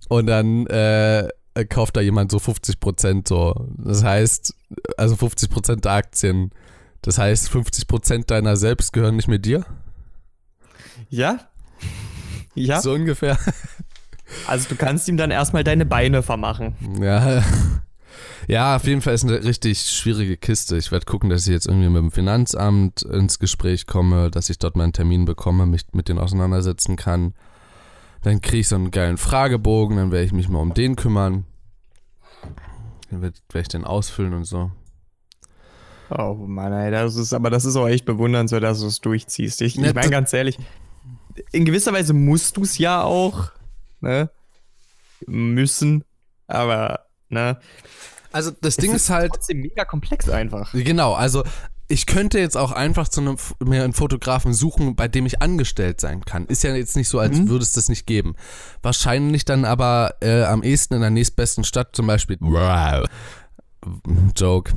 Und 0.10 0.28
dann 0.28 0.68
äh, 0.68 1.30
kauft 1.70 1.96
da 1.96 2.02
jemand 2.02 2.32
so 2.32 2.40
50 2.40 2.82
Prozent 2.82 3.30
so. 3.30 3.70
Das 3.78 4.04
heißt, 4.04 4.56
also 4.98 5.16
50 5.16 5.50
Prozent 5.50 5.86
der 5.86 5.94
Aktien. 5.94 6.52
Das 7.02 7.18
heißt, 7.18 7.50
50 7.50 7.88
Prozent 7.88 8.30
deiner 8.30 8.58
selbst 8.58 8.92
gehören 8.92 9.16
nicht 9.16 9.30
mehr 9.30 9.40
dir? 9.40 9.66
Ja? 11.10 11.40
Ja, 12.56 12.82
So 12.82 12.94
ungefähr. 12.94 13.38
also 14.48 14.70
du 14.70 14.76
kannst 14.76 15.08
ihm 15.08 15.18
dann 15.18 15.32
erstmal 15.32 15.64
deine 15.64 15.86
Beine 15.86 16.24
vermachen. 16.24 16.76
Ja. 17.02 17.44
Ja, 18.48 18.76
auf 18.76 18.86
jeden 18.86 19.02
Fall 19.02 19.14
ist 19.14 19.24
eine 19.24 19.44
richtig 19.44 19.80
schwierige 19.80 20.36
Kiste. 20.36 20.76
Ich 20.76 20.92
werde 20.92 21.06
gucken, 21.06 21.30
dass 21.30 21.48
ich 21.48 21.54
jetzt 21.54 21.66
irgendwie 21.68 21.88
mit 21.88 22.02
dem 22.02 22.12
Finanzamt 22.12 23.02
ins 23.04 23.40
Gespräch 23.40 23.88
komme, 23.88 24.30
dass 24.32 24.50
ich 24.50 24.60
dort 24.60 24.76
meinen 24.76 24.92
Termin 24.92 25.24
bekomme, 25.26 25.66
mich 25.66 25.84
mit 25.94 26.10
denen 26.10 26.20
auseinandersetzen 26.20 26.98
kann. 26.98 27.34
Dann 28.22 28.42
kriege 28.42 28.60
ich 28.60 28.68
so 28.68 28.76
einen 28.76 28.92
geilen 28.92 29.18
Fragebogen, 29.18 29.98
dann 29.98 30.12
werde 30.12 30.26
ich 30.26 30.34
mich 30.34 30.50
mal 30.50 30.60
um 30.60 30.74
den 30.74 30.96
kümmern. 30.98 31.46
Dann 33.10 33.22
werde 33.22 33.38
werd 33.52 33.62
ich 33.62 33.70
den 33.70 33.86
ausfüllen 33.86 34.34
und 34.34 34.46
so. 34.46 34.72
Oh 36.10 36.34
Mann, 36.34 36.74
ey, 36.74 36.92
das 36.92 37.16
ist, 37.16 37.34
aber 37.34 37.50
das 37.50 37.66
ist 37.66 37.76
auch 37.76 37.88
echt 37.88 38.06
bewundernswert, 38.06 38.64
dass 38.64 38.82
du 38.82 38.88
es 38.88 39.00
durchziehst. 39.02 39.62
Ich, 39.62 39.78
ich 39.80 39.94
meine 39.94 40.10
ganz 40.10 40.34
ehrlich, 40.34 40.58
in 41.52 41.66
gewisser 41.66 41.94
Weise 41.94 42.14
musst 42.14 42.58
du 42.58 42.64
es 42.64 42.78
ja 42.78 43.02
auch, 43.04 43.52
ne? 44.02 44.30
Müssen, 45.26 46.04
aber, 46.48 47.06
ne? 47.30 47.58
Also 48.32 48.52
das 48.52 48.78
Es 48.78 48.78
Ding 48.78 48.94
ist 48.94 49.10
halt, 49.10 49.32
trotzdem 49.32 49.62
mega 49.62 49.86
komplex 49.86 50.28
einfach. 50.30 50.72
Genau, 50.74 51.14
also 51.14 51.44
ich 51.88 52.06
könnte 52.08 52.40
jetzt 52.40 52.58
auch 52.58 52.72
einfach 52.72 53.08
zu 53.08 53.22
einem, 53.22 53.38
mir 53.64 53.84
einen 53.84 53.94
Fotografen 53.94 54.54
suchen, 54.54 54.96
bei 54.96 55.08
dem 55.08 55.26
ich 55.26 55.42
angestellt 55.42 56.02
sein 56.02 56.26
kann. 56.26 56.48
Ist 56.48 56.64
ja 56.64 56.74
jetzt 56.76 56.96
nicht 56.96 57.10
so, 57.10 57.20
als 57.20 57.38
Mhm. 57.38 57.50
würde 57.50 57.64
es 57.64 57.74
das 57.74 57.90
nicht 57.90 58.08
geben. 58.08 58.36
Wahrscheinlich 58.82 59.46
dann 59.46 59.66
aber 59.66 60.16
äh, 60.22 60.44
am 60.44 60.64
ehesten 60.64 60.96
in 60.96 61.02
der 61.02 61.10
nächstbesten 61.12 61.64
Stadt, 61.64 61.96
zum 61.96 62.08
Beispiel. 62.08 62.38
Wow. 62.40 63.06
Joke. 64.36 64.74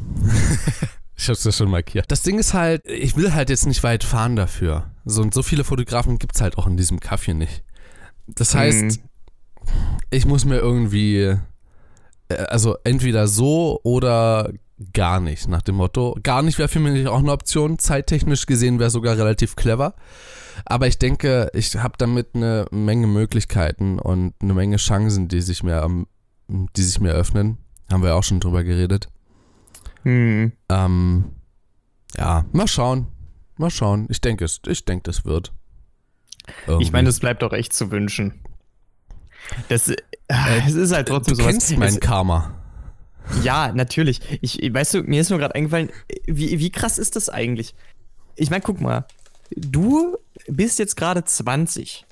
ich 1.17 1.29
hab's 1.29 1.45
ja 1.45 1.53
schon 1.53 1.71
markiert. 1.71 2.11
Das 2.11 2.23
Ding 2.23 2.39
ist 2.39 2.53
halt, 2.55 2.85
ich 2.85 3.17
will 3.17 3.33
halt 3.33 3.49
jetzt 3.51 3.67
nicht 3.67 3.83
weit 3.83 4.05
fahren 4.05 4.37
dafür. 4.37 4.91
So 5.09 5.23
und 5.23 5.33
so 5.33 5.43
viele 5.43 5.63
Fotografen 5.65 6.19
gibt's 6.19 6.41
halt 6.41 6.59
auch 6.59 6.67
in 6.67 6.77
diesem 6.77 6.99
Kaffee 7.01 7.33
nicht. 7.33 7.63
Das 8.27 8.55
heißt, 8.57 8.83
Mhm. 8.83 8.99
ich 10.11 10.27
muss 10.27 10.45
mir 10.45 10.59
irgendwie, 10.59 11.37
äh, 12.29 12.35
also 12.49 12.77
entweder 12.83 13.29
so 13.29 13.81
oder 13.85 14.53
gar 14.93 15.21
nicht, 15.21 15.49
nach 15.49 15.63
dem 15.63 15.77
Motto. 15.77 16.19
Gar 16.23 16.43
nicht 16.43 16.59
wäre 16.59 16.69
für 16.69 16.81
mich 16.81 17.07
auch 17.07 17.21
eine 17.21 17.31
Option. 17.33 17.79
Zeittechnisch 17.79 18.47
gesehen 18.47 18.79
wäre 18.81 18.91
sogar 18.91 19.17
relativ 19.17 19.55
clever. 19.57 19.95
Aber 20.65 20.87
ich 20.89 20.99
denke, 20.99 21.51
ich 21.55 21.77
habe 21.77 21.95
damit 21.99 22.35
eine 22.35 22.67
Menge 22.71 23.07
Möglichkeiten 23.07 23.99
und 24.01 24.35
eine 24.43 24.55
Menge 24.55 24.77
Chancen, 24.77 25.29
die 25.29 25.41
sich 25.41 25.63
mir, 25.63 25.89
die 26.49 26.83
sich 26.83 26.99
mir 27.01 27.13
öffnen. 27.13 27.59
Haben 27.93 28.03
wir 28.03 28.17
auch 28.17 28.25
schon 28.25 28.41
drüber 28.41 28.65
geredet. 28.65 29.09
Hm. 30.03 30.53
Ähm, 30.69 31.25
ja, 32.17 32.45
mal 32.53 32.67
schauen. 32.67 33.07
Mal 33.59 33.71
schauen. 33.71 34.07
Ich 34.11 34.21
denke, 34.21 34.45
es, 34.45 34.61
ich 34.67 34.85
denke, 34.85 35.05
das 35.05 35.25
wird. 35.25 35.53
Ich 36.79 36.93
meine, 36.93 37.07
das 37.07 37.21
bleibt 37.21 37.43
doch 37.43 37.53
echt 37.53 37.73
zu 37.73 37.91
wünschen. 37.91 38.35
Das, 39.69 39.89
äh, 39.89 39.97
es 40.67 40.75
ist 40.75 40.93
halt 40.93 41.09
trotzdem 41.09 41.37
du 41.37 41.43
sowas. 41.43 41.53
kennst 41.53 41.77
mein 41.77 41.89
es, 41.89 42.01
Karma. 42.01 42.55
Ja, 43.43 43.73
natürlich. 43.73 44.21
Ich, 44.41 44.59
weißt 44.73 44.95
du, 44.95 45.03
mir 45.03 45.21
ist 45.21 45.31
nur 45.31 45.39
gerade 45.39 45.55
eingefallen, 45.55 45.91
wie, 46.27 46.59
wie 46.59 46.71
krass 46.71 46.99
ist 46.99 47.17
das 47.17 47.29
eigentlich? 47.29 47.75
Ich 48.37 48.51
meine, 48.51 48.63
guck 48.63 48.81
mal, 48.81 49.07
du 49.51 50.17
bist 50.47 50.79
jetzt 50.79 50.97
gerade 50.97 51.25
20. 51.25 52.05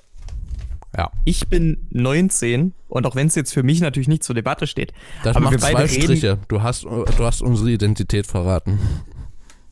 Ja. 0.97 1.11
Ich 1.25 1.47
bin 1.47 1.87
19 1.91 2.73
und 2.87 3.05
auch 3.05 3.15
wenn 3.15 3.27
es 3.27 3.35
jetzt 3.35 3.53
für 3.53 3.63
mich 3.63 3.81
natürlich 3.81 4.07
nicht 4.07 4.23
zur 4.23 4.35
Debatte 4.35 4.65
steht, 4.65 4.93
Das 5.23 5.35
aber 5.35 5.45
macht 5.45 5.53
wir 5.55 5.59
beide 5.59 5.75
zwei 5.75 5.93
reden, 5.93 6.03
Striche. 6.03 6.39
Du 6.47 6.61
hast, 6.63 6.83
du 6.83 7.03
hast 7.19 7.41
unsere 7.41 7.71
Identität 7.71 8.27
verraten. 8.27 8.79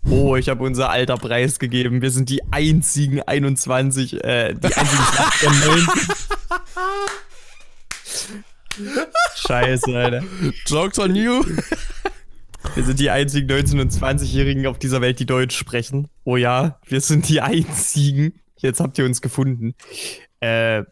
Oh, 0.09 0.35
ich 0.35 0.49
habe 0.49 0.63
unser 0.63 0.89
Alter 0.89 1.17
preisgegeben. 1.17 2.01
Wir 2.01 2.11
sind 2.11 2.29
die 2.29 2.41
einzigen 2.51 3.21
21, 3.21 4.23
äh, 4.23 4.53
die 4.53 4.73
einzigen 4.73 5.03
der 5.41 5.49
19. 8.77 9.03
Scheiße, 9.35 9.97
Alter. 9.97 10.23
Jokes 10.67 10.99
on 10.99 11.15
you. 11.15 11.43
Wir 12.75 12.83
sind 12.83 12.99
die 12.99 13.09
einzigen 13.09 13.49
19- 13.49 13.81
und 13.81 13.91
20-Jährigen 13.91 14.67
auf 14.67 14.79
dieser 14.79 15.01
Welt, 15.01 15.19
die 15.19 15.25
Deutsch 15.25 15.55
sprechen. 15.55 16.07
Oh 16.23 16.37
ja, 16.37 16.79
wir 16.87 17.01
sind 17.01 17.27
die 17.29 17.41
einzigen. 17.41 18.39
Jetzt 18.57 18.79
habt 18.79 18.97
ihr 18.97 19.05
uns 19.05 19.21
gefunden. 19.21 19.75
Äh, 20.39 20.83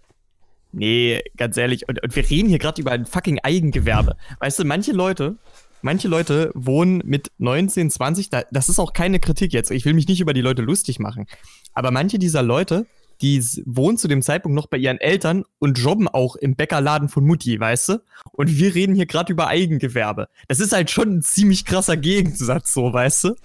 nee, 0.71 1.21
ganz 1.37 1.57
ehrlich. 1.57 1.87
Und, 1.87 2.03
und 2.03 2.15
wir 2.15 2.29
reden 2.29 2.49
hier 2.49 2.59
gerade 2.59 2.81
über 2.81 2.91
ein 2.91 3.05
fucking 3.05 3.39
Eigengewerbe. 3.39 4.15
Weißt 4.39 4.59
du, 4.59 4.65
manche 4.65 4.91
Leute, 4.91 5.37
manche 5.81 6.07
Leute 6.07 6.51
wohnen 6.53 7.01
mit 7.05 7.31
19, 7.37 7.89
20, 7.89 8.29
da, 8.29 8.43
das 8.51 8.69
ist 8.69 8.79
auch 8.79 8.93
keine 8.93 9.19
Kritik 9.19 9.53
jetzt. 9.53 9.71
Ich 9.71 9.85
will 9.85 9.93
mich 9.93 10.07
nicht 10.07 10.21
über 10.21 10.33
die 10.33 10.41
Leute 10.41 10.61
lustig 10.61 10.99
machen. 10.99 11.25
Aber 11.73 11.91
manche 11.91 12.19
dieser 12.19 12.43
Leute, 12.43 12.85
die 13.21 13.43
wohnen 13.65 13.97
zu 13.97 14.07
dem 14.07 14.21
Zeitpunkt 14.21 14.55
noch 14.55 14.67
bei 14.67 14.77
ihren 14.77 14.97
Eltern 14.99 15.43
und 15.59 15.77
jobben 15.77 16.07
auch 16.07 16.35
im 16.35 16.55
Bäckerladen 16.55 17.07
von 17.07 17.25
Mutti, 17.25 17.59
weißt 17.59 17.89
du? 17.89 18.03
Und 18.31 18.57
wir 18.57 18.73
reden 18.73 18.95
hier 18.95 19.05
gerade 19.05 19.31
über 19.31 19.47
Eigengewerbe. 19.47 20.27
Das 20.47 20.59
ist 20.59 20.73
halt 20.73 20.89
schon 20.89 21.17
ein 21.17 21.21
ziemlich 21.21 21.65
krasser 21.65 21.97
Gegensatz, 21.97 22.73
so, 22.73 22.91
weißt 22.91 23.25
du? 23.25 23.35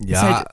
Ja, 0.00 0.38
halt- 0.38 0.48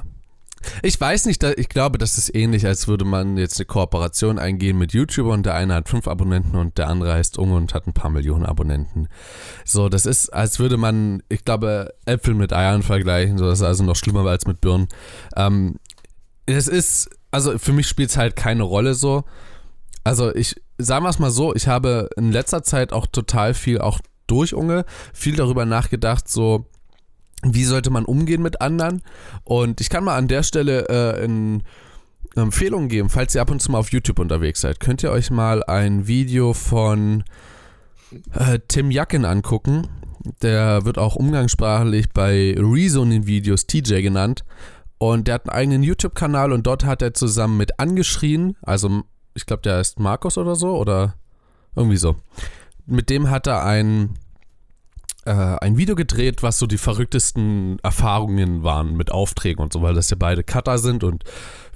Ich 0.81 0.99
weiß 0.99 1.25
nicht, 1.25 1.43
ich 1.43 1.69
glaube, 1.69 1.97
das 1.97 2.17
ist 2.17 2.33
ähnlich, 2.35 2.65
als 2.65 2.87
würde 2.87 3.05
man 3.05 3.37
jetzt 3.37 3.59
eine 3.59 3.65
Kooperation 3.65 4.39
eingehen 4.39 4.77
mit 4.77 4.93
YouTuber 4.93 5.31
und 5.31 5.45
der 5.45 5.55
eine 5.55 5.73
hat 5.75 5.89
fünf 5.89 6.07
Abonnenten 6.07 6.55
und 6.55 6.77
der 6.77 6.87
andere 6.87 7.13
heißt 7.13 7.37
Unge 7.37 7.55
und 7.55 7.73
hat 7.73 7.87
ein 7.87 7.93
paar 7.93 8.09
Millionen 8.09 8.45
Abonnenten. 8.45 9.07
So, 9.65 9.89
das 9.89 10.05
ist, 10.05 10.29
als 10.29 10.59
würde 10.59 10.77
man, 10.77 11.23
ich 11.29 11.45
glaube, 11.45 11.93
Äpfel 12.05 12.33
mit 12.33 12.53
Eiern 12.53 12.83
vergleichen, 12.83 13.37
so 13.37 13.45
das 13.45 13.59
ist 13.59 13.65
also 13.65 13.83
noch 13.83 13.95
schlimmer 13.95 14.25
als 14.25 14.45
mit 14.45 14.61
Birnen. 14.61 14.87
Ähm, 15.35 15.75
es 16.45 16.67
ist, 16.67 17.09
also 17.31 17.57
für 17.57 17.73
mich 17.73 17.87
spielt 17.87 18.09
es 18.09 18.17
halt 18.17 18.35
keine 18.35 18.63
Rolle 18.63 18.93
so. 18.93 19.23
Also 20.03 20.33
ich, 20.35 20.55
sagen 20.77 21.05
wir 21.05 21.09
es 21.09 21.19
mal 21.19 21.31
so, 21.31 21.55
ich 21.55 21.67
habe 21.67 22.09
in 22.17 22.31
letzter 22.31 22.63
Zeit 22.63 22.93
auch 22.93 23.07
total 23.07 23.53
viel, 23.53 23.79
auch 23.79 23.99
durch 24.27 24.53
Unge, 24.53 24.85
viel 25.13 25.35
darüber 25.35 25.65
nachgedacht, 25.65 26.27
so, 26.27 26.65
wie 27.43 27.63
sollte 27.63 27.89
man 27.89 28.05
umgehen 28.05 28.41
mit 28.41 28.61
anderen? 28.61 29.01
Und 29.43 29.81
ich 29.81 29.89
kann 29.89 30.03
mal 30.03 30.17
an 30.17 30.27
der 30.27 30.43
Stelle 30.43 30.87
äh, 30.89 31.23
in 31.23 31.63
Empfehlungen 32.35 32.89
geben, 32.89 33.09
falls 33.09 33.35
ihr 33.35 33.41
ab 33.41 33.51
und 33.51 33.61
zu 33.61 33.71
mal 33.71 33.79
auf 33.79 33.91
YouTube 33.91 34.19
unterwegs 34.19 34.61
seid. 34.61 34.79
Könnt 34.79 35.03
ihr 35.03 35.11
euch 35.11 35.29
mal 35.29 35.63
ein 35.63 36.07
Video 36.07 36.53
von 36.53 37.23
äh, 38.33 38.59
Tim 38.67 38.91
Jacken 38.91 39.25
angucken. 39.25 39.87
Der 40.41 40.85
wird 40.85 40.97
auch 40.97 41.15
umgangssprachlich 41.15 42.09
bei 42.09 42.55
Rezo 42.57 43.03
in 43.03 43.27
Videos 43.27 43.67
TJ 43.67 44.01
genannt. 44.01 44.43
Und 44.97 45.27
der 45.27 45.35
hat 45.35 45.49
einen 45.49 45.57
eigenen 45.57 45.83
YouTube-Kanal 45.83 46.53
und 46.53 46.65
dort 46.65 46.85
hat 46.85 47.01
er 47.01 47.13
zusammen 47.13 47.57
mit 47.57 47.77
Angeschrien, 47.77 48.55
also 48.61 49.03
ich 49.33 49.45
glaube, 49.45 49.61
der 49.61 49.77
heißt 49.77 49.99
Markus 49.99 50.37
oder 50.37 50.55
so, 50.55 50.77
oder 50.77 51.15
irgendwie 51.75 51.97
so. 51.97 52.15
Mit 52.85 53.09
dem 53.09 53.29
hat 53.29 53.47
er 53.47 53.65
ein 53.65 54.11
äh, 55.25 55.31
ein 55.31 55.77
Video 55.77 55.95
gedreht, 55.95 56.43
was 56.43 56.59
so 56.59 56.67
die 56.67 56.77
verrücktesten 56.77 57.79
Erfahrungen 57.83 58.63
waren 58.63 58.95
mit 58.95 59.11
Aufträgen 59.11 59.63
und 59.63 59.73
so, 59.73 59.81
weil 59.81 59.93
das 59.93 60.09
ja 60.09 60.17
beide 60.19 60.43
Cutter 60.43 60.77
sind 60.77 61.03
und 61.03 61.23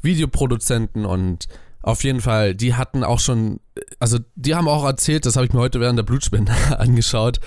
Videoproduzenten 0.02 1.06
und 1.06 1.48
auf 1.82 2.04
jeden 2.04 2.22
Fall, 2.22 2.54
die 2.54 2.76
hatten 2.76 3.04
auch 3.04 3.20
schon, 3.20 3.62
also 4.00 4.20
die 4.36 4.56
haben 4.56 4.68
auch 4.68 4.84
erzählt, 4.84 5.26
das 5.26 5.38
habe 5.38 5.46
ich 5.46 5.54
mir 5.54 5.60
heute 5.60 5.80
während 5.80 5.98
der 5.98 6.04
Blutspende 6.04 6.54
angeschaut, 6.78 7.40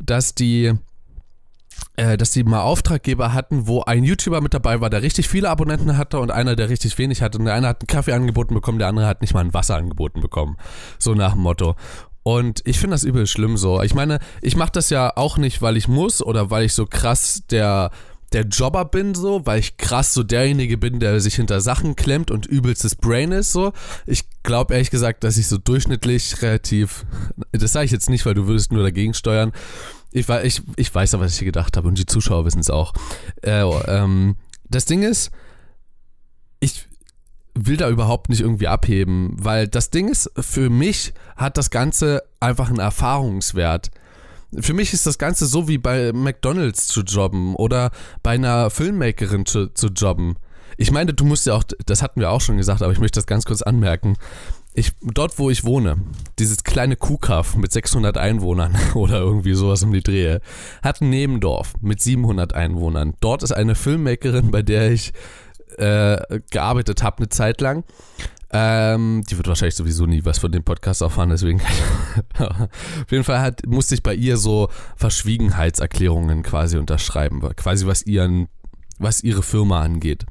dass 0.00 0.34
die 0.34 0.74
äh, 1.96 2.16
dass 2.16 2.30
die 2.30 2.44
mal 2.44 2.62
Auftraggeber 2.62 3.32
hatten, 3.32 3.66
wo 3.66 3.82
ein 3.82 4.04
YouTuber 4.04 4.40
mit 4.40 4.54
dabei 4.54 4.80
war, 4.80 4.90
der 4.90 5.02
richtig 5.02 5.28
viele 5.28 5.48
Abonnenten 5.48 5.96
hatte 5.96 6.18
und 6.18 6.30
einer, 6.30 6.56
der 6.56 6.68
richtig 6.68 6.96
wenig 6.98 7.22
hatte. 7.22 7.38
Und 7.38 7.44
der 7.44 7.54
eine 7.54 7.68
hat 7.68 7.80
einen 7.80 7.86
Kaffee 7.86 8.12
angeboten 8.12 8.54
bekommen, 8.54 8.78
der 8.78 8.88
andere 8.88 9.06
hat 9.06 9.20
nicht 9.20 9.34
mal 9.34 9.40
ein 9.40 9.54
Wasser 9.54 9.76
angeboten 9.76 10.20
bekommen. 10.20 10.56
So 10.98 11.14
nach 11.14 11.32
dem 11.32 11.42
Motto. 11.42 11.76
Und 12.24 12.62
ich 12.64 12.78
finde 12.78 12.94
das 12.94 13.04
übel 13.04 13.26
schlimm 13.26 13.56
so. 13.56 13.80
Ich 13.82 13.94
meine, 13.94 14.18
ich 14.40 14.56
mache 14.56 14.72
das 14.72 14.90
ja 14.90 15.12
auch 15.14 15.36
nicht, 15.36 15.62
weil 15.62 15.76
ich 15.76 15.88
muss 15.88 16.22
oder 16.22 16.50
weil 16.50 16.64
ich 16.64 16.72
so 16.72 16.86
krass 16.86 17.42
der 17.50 17.90
der 18.32 18.46
Jobber 18.46 18.84
bin, 18.84 19.14
so, 19.14 19.46
weil 19.46 19.60
ich 19.60 19.76
krass 19.76 20.12
so 20.12 20.24
derjenige 20.24 20.76
bin, 20.76 20.98
der 20.98 21.20
sich 21.20 21.36
hinter 21.36 21.60
Sachen 21.60 21.94
klemmt 21.94 22.32
und 22.32 22.46
übelstes 22.46 22.96
Brain 22.96 23.30
ist, 23.30 23.52
so. 23.52 23.72
Ich 24.06 24.24
glaube 24.42 24.74
ehrlich 24.74 24.90
gesagt, 24.90 25.22
dass 25.22 25.36
ich 25.36 25.46
so 25.46 25.56
durchschnittlich 25.56 26.42
relativ, 26.42 27.06
das 27.52 27.72
sage 27.72 27.84
ich 27.84 27.92
jetzt 27.92 28.10
nicht, 28.10 28.26
weil 28.26 28.34
du 28.34 28.48
würdest 28.48 28.72
nur 28.72 28.82
dagegen 28.82 29.14
steuern. 29.14 29.52
Ich, 30.10 30.28
ich, 30.28 30.62
ich 30.76 30.92
weiß 30.92 31.12
ja, 31.12 31.20
was 31.20 31.34
ich 31.34 31.44
gedacht 31.44 31.76
habe 31.76 31.86
und 31.86 31.96
die 31.96 32.06
Zuschauer 32.06 32.44
wissen 32.44 32.58
es 32.58 32.70
auch. 32.70 32.92
Äh, 33.42 33.62
ähm, 33.62 34.36
das 34.68 34.84
Ding 34.84 35.02
ist, 35.02 35.30
ich, 36.58 36.88
will 37.54 37.76
da 37.76 37.88
überhaupt 37.88 38.28
nicht 38.28 38.40
irgendwie 38.40 38.68
abheben, 38.68 39.36
weil 39.38 39.68
das 39.68 39.90
Ding 39.90 40.08
ist, 40.08 40.30
für 40.38 40.70
mich 40.70 41.14
hat 41.36 41.56
das 41.56 41.70
Ganze 41.70 42.22
einfach 42.40 42.68
einen 42.68 42.80
Erfahrungswert. 42.80 43.90
Für 44.60 44.74
mich 44.74 44.92
ist 44.92 45.06
das 45.06 45.18
Ganze 45.18 45.46
so 45.46 45.68
wie 45.68 45.78
bei 45.78 46.12
McDonalds 46.12 46.86
zu 46.86 47.02
jobben 47.02 47.54
oder 47.54 47.90
bei 48.22 48.32
einer 48.32 48.70
Filmmakerin 48.70 49.46
zu, 49.46 49.68
zu 49.68 49.88
jobben. 49.88 50.36
Ich 50.76 50.90
meine, 50.90 51.14
du 51.14 51.24
musst 51.24 51.46
ja 51.46 51.54
auch, 51.54 51.64
das 51.86 52.02
hatten 52.02 52.20
wir 52.20 52.30
auch 52.30 52.40
schon 52.40 52.56
gesagt, 52.56 52.82
aber 52.82 52.92
ich 52.92 52.98
möchte 52.98 53.18
das 53.18 53.26
ganz 53.26 53.44
kurz 53.44 53.62
anmerken. 53.62 54.16
Ich, 54.76 54.92
dort, 55.02 55.38
wo 55.38 55.50
ich 55.50 55.62
wohne, 55.62 55.96
dieses 56.40 56.64
kleine 56.64 56.96
Kuhkaff 56.96 57.56
mit 57.56 57.72
600 57.72 58.18
Einwohnern 58.18 58.76
oder 58.94 59.20
irgendwie 59.20 59.54
sowas 59.54 59.84
um 59.84 59.92
die 59.92 60.02
Drehe, 60.02 60.40
hat 60.82 61.00
ein 61.00 61.10
Nebendorf 61.10 61.74
mit 61.80 62.00
700 62.00 62.54
Einwohnern. 62.54 63.14
Dort 63.20 63.44
ist 63.44 63.52
eine 63.52 63.76
Filmmakerin, 63.76 64.50
bei 64.50 64.62
der 64.62 64.90
ich 64.90 65.12
äh, 65.78 66.40
gearbeitet 66.50 67.02
habe 67.02 67.18
eine 67.18 67.28
Zeit 67.28 67.60
lang. 67.60 67.84
Ähm, 68.56 69.22
die 69.28 69.36
wird 69.36 69.48
wahrscheinlich 69.48 69.74
sowieso 69.74 70.06
nie 70.06 70.24
was 70.24 70.38
von 70.38 70.52
dem 70.52 70.62
Podcast 70.62 71.02
erfahren, 71.02 71.30
deswegen. 71.30 71.60
Auf 72.38 73.10
jeden 73.10 73.24
Fall 73.24 73.40
hat, 73.40 73.66
musste 73.66 73.96
ich 73.96 74.02
bei 74.04 74.14
ihr 74.14 74.36
so 74.36 74.68
Verschwiegenheitserklärungen 74.94 76.44
quasi 76.44 76.78
unterschreiben, 76.78 77.40
quasi 77.56 77.86
was 77.86 78.06
ihren, 78.06 78.46
was 78.98 79.24
ihre 79.24 79.42
Firma 79.42 79.82
angeht. 79.82 80.24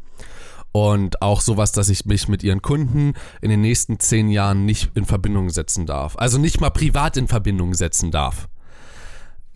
Und 0.72 1.22
auch 1.22 1.42
sowas, 1.42 1.74
dass 1.74 1.90
ich 1.90 2.06
mich 2.06 2.30
mit 2.30 2.44
ihren 2.44 2.62
Kunden 2.62 3.14
in 3.42 3.50
den 3.50 3.60
nächsten 3.62 4.00
zehn 4.00 4.30
Jahren 4.30 4.66
nicht 4.66 4.92
in 4.96 5.06
Verbindung 5.06 5.50
setzen 5.50 5.86
darf. 5.86 6.16
Also 6.18 6.38
nicht 6.38 6.62
mal 6.62 6.72
privat 6.72 7.18
in 7.18 7.28
Verbindung 7.28 7.74
setzen 7.74 8.10
darf. 8.10 8.48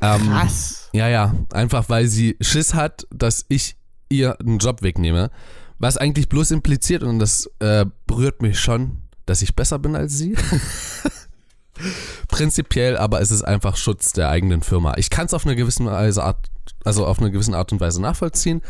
Ähm, 0.01 0.27
Krass. 0.27 0.89
Ja, 0.93 1.07
ja. 1.07 1.33
Einfach 1.53 1.89
weil 1.89 2.07
sie 2.07 2.38
Schiss 2.41 2.73
hat, 2.73 3.07
dass 3.11 3.45
ich 3.47 3.77
ihr 4.09 4.39
einen 4.39 4.59
Job 4.59 4.81
wegnehme. 4.81 5.31
Was 5.80 5.97
eigentlich 5.97 6.30
bloß 6.30 6.51
impliziert, 6.51 7.03
und 7.03 7.19
das 7.19 7.49
äh, 7.59 7.86
berührt 8.07 8.41
mich 8.41 8.59
schon, 8.59 8.97
dass 9.25 9.41
ich 9.41 9.55
besser 9.55 9.80
bin 9.80 9.95
als 9.95 10.17
sie. 10.17 10.36
Prinzipiell, 12.28 12.97
aber 12.97 13.21
es 13.21 13.30
ist 13.30 13.43
einfach 13.43 13.78
Schutz 13.78 14.11
der 14.13 14.30
eigenen 14.30 14.61
Firma. 14.61 14.95
Ich 14.97 15.09
kann 15.09 15.28
es 15.28 15.34
auf 15.34 15.45
eine 15.45 15.55
gewisse 15.55 15.86
Weise 15.86 16.23
Art, 16.23 16.47
also 16.84 17.05
auf 17.05 17.19
eine 17.19 17.32
gewisse 17.32 17.55
Art 17.55 17.71
und 17.71 17.80
Weise 17.80 18.01
nachvollziehen. 18.01 18.61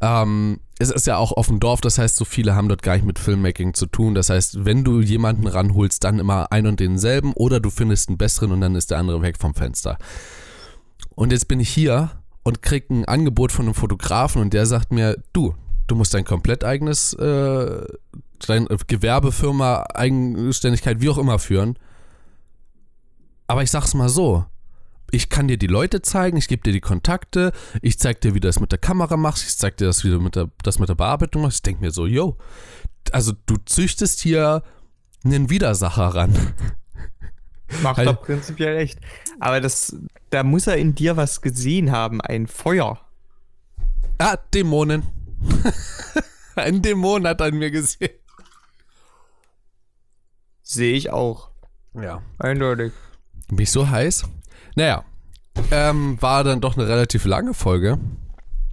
Ähm, 0.00 0.60
es 0.78 0.90
ist 0.90 1.06
ja 1.06 1.16
auch 1.16 1.32
auf 1.32 1.46
dem 1.46 1.58
Dorf, 1.58 1.80
das 1.80 1.96
heißt, 1.98 2.16
so 2.16 2.26
viele 2.26 2.54
haben 2.54 2.68
dort 2.68 2.82
gar 2.82 2.94
nicht 2.94 3.06
mit 3.06 3.18
Filmmaking 3.18 3.72
zu 3.72 3.86
tun. 3.86 4.14
Das 4.14 4.28
heißt, 4.28 4.66
wenn 4.66 4.84
du 4.84 5.00
jemanden 5.00 5.46
ranholst, 5.46 6.04
dann 6.04 6.18
immer 6.18 6.52
ein 6.52 6.66
und 6.66 6.80
denselben 6.80 7.32
oder 7.32 7.60
du 7.60 7.70
findest 7.70 8.08
einen 8.08 8.18
besseren 8.18 8.52
und 8.52 8.60
dann 8.60 8.74
ist 8.74 8.90
der 8.90 8.98
andere 8.98 9.22
weg 9.22 9.38
vom 9.38 9.54
Fenster. 9.54 9.96
Und 11.14 11.32
jetzt 11.32 11.48
bin 11.48 11.60
ich 11.60 11.70
hier 11.70 12.10
und 12.42 12.60
krieg 12.60 12.90
ein 12.90 13.06
Angebot 13.06 13.52
von 13.52 13.64
einem 13.64 13.74
Fotografen 13.74 14.42
und 14.42 14.52
der 14.52 14.66
sagt 14.66 14.92
mir, 14.92 15.16
du, 15.32 15.54
du 15.86 15.94
musst 15.94 16.14
dein 16.14 16.24
komplett 16.24 16.64
eigenes, 16.64 17.12
äh, 17.14 17.86
deine 18.46 18.66
Gewerbefirma, 18.86 19.84
Eigenständigkeit, 19.94 21.00
wie 21.00 21.08
auch 21.08 21.18
immer 21.18 21.38
führen. 21.38 21.78
Aber 23.46 23.62
ich 23.62 23.70
sag's 23.70 23.94
mal 23.94 24.08
so, 24.08 24.44
ich 25.10 25.28
kann 25.28 25.48
dir 25.48 25.56
die 25.56 25.68
Leute 25.68 26.02
zeigen, 26.02 26.36
ich 26.36 26.48
gebe 26.48 26.62
dir 26.62 26.72
die 26.72 26.80
Kontakte, 26.80 27.52
ich 27.80 27.98
zeig 27.98 28.20
dir, 28.20 28.34
wie 28.34 28.40
du 28.40 28.48
das 28.48 28.60
mit 28.60 28.72
der 28.72 28.78
Kamera 28.78 29.16
machst, 29.16 29.44
ich 29.44 29.56
zeig 29.56 29.76
dir 29.76 29.86
das, 29.86 30.04
wie 30.04 30.10
du 30.10 30.20
mit 30.20 30.36
der, 30.36 30.50
das 30.62 30.78
mit 30.78 30.88
der 30.88 30.94
Bearbeitung 30.94 31.42
machst. 31.42 31.58
Ich 31.58 31.62
denk 31.62 31.80
mir 31.80 31.92
so, 31.92 32.06
yo, 32.06 32.36
also 33.12 33.32
du 33.46 33.56
züchtest 33.64 34.20
hier 34.20 34.62
einen 35.24 35.48
Widersacher 35.50 36.08
ran. 36.08 36.54
Macht 37.82 38.06
doch 38.06 38.22
prinzipiell 38.22 38.76
echt. 38.76 39.00
Aber 39.40 39.60
das, 39.60 39.96
da 40.30 40.42
muss 40.42 40.66
er 40.66 40.76
in 40.76 40.94
dir 40.94 41.16
was 41.16 41.40
gesehen 41.40 41.90
haben, 41.90 42.20
ein 42.20 42.46
Feuer. 42.46 43.00
Ah, 44.18 44.36
Dämonen. 44.54 45.02
Ein 46.56 46.82
Dämon 46.82 47.26
hat 47.26 47.42
an 47.42 47.54
mir 47.56 47.70
gesehen. 47.70 48.10
Sehe 50.62 50.94
ich 50.94 51.10
auch. 51.10 51.50
Ja. 51.94 52.22
Eindeutig. 52.38 52.92
Bin 53.48 53.58
ich 53.58 53.70
so 53.70 53.88
heiß? 53.88 54.24
Naja. 54.74 55.04
Ähm, 55.70 56.20
war 56.20 56.44
dann 56.44 56.60
doch 56.60 56.76
eine 56.76 56.88
relativ 56.88 57.24
lange 57.24 57.54
Folge. 57.54 57.98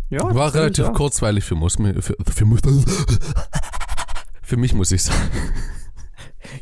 Ja. 0.09 0.33
War 0.33 0.53
relativ 0.53 0.85
ja. 0.85 0.91
kurzweilig 0.91 1.43
für, 1.43 1.55
muss, 1.55 1.75
für, 1.75 2.01
für, 2.01 2.15
für 4.43 4.57
mich, 4.57 4.73
muss 4.73 4.91
ich 4.91 5.03
sagen. 5.03 5.29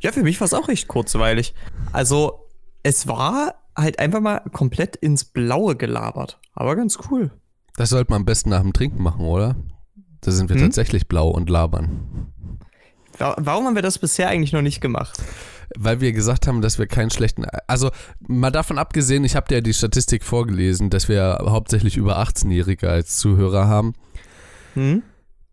Ja, 0.02 0.12
für 0.12 0.24
mich 0.24 0.40
war 0.40 0.46
es 0.46 0.54
auch 0.54 0.68
recht 0.68 0.88
kurzweilig. 0.88 1.54
Also, 1.92 2.48
es 2.84 3.08
war 3.08 3.56
halt 3.76 4.00
einfach 4.00 4.20
mal 4.20 4.42
komplett 4.52 4.96
ins 4.96 5.26
Blaue 5.26 5.76
gelabert. 5.76 6.40
Aber 6.54 6.76
ganz 6.76 6.98
cool. 7.10 7.32
Das 7.76 7.90
sollte 7.90 8.12
man 8.12 8.22
am 8.22 8.26
besten 8.26 8.50
nach 8.50 8.62
dem 8.62 8.74
Trinken 8.74 9.02
machen, 9.02 9.26
oder? 9.26 9.56
Da 10.22 10.32
sind 10.32 10.50
wir 10.50 10.56
hm? 10.56 10.64
tatsächlich 10.64 11.08
blau 11.08 11.30
und 11.30 11.50
labern. 11.50 12.32
Warum 13.18 13.66
haben 13.66 13.76
wir 13.76 13.82
das 13.82 14.00
bisher 14.00 14.30
eigentlich 14.30 14.54
noch 14.54 14.62
nicht 14.62 14.82
gemacht? 14.82 15.22
Weil 15.78 16.02
wir 16.02 16.12
gesagt 16.12 16.48
haben, 16.48 16.62
dass 16.62 16.80
wir 16.80 16.88
keinen 16.88 17.12
schlechten. 17.12 17.46
Also, 17.68 17.92
mal 18.20 18.52
davon 18.52 18.78
abgesehen, 18.78 19.24
ich 19.24 19.36
habe 19.36 19.48
dir 19.48 19.56
ja 19.56 19.62
die 19.62 19.74
Statistik 19.74 20.24
vorgelesen, 20.24 20.90
dass 20.90 21.08
wir 21.08 21.40
hauptsächlich 21.46 21.98
über 21.98 22.20
18-Jährige 22.20 22.90
als 22.90 23.18
Zuhörer 23.18 23.68
haben. 23.68 23.94
Hm? 24.74 25.04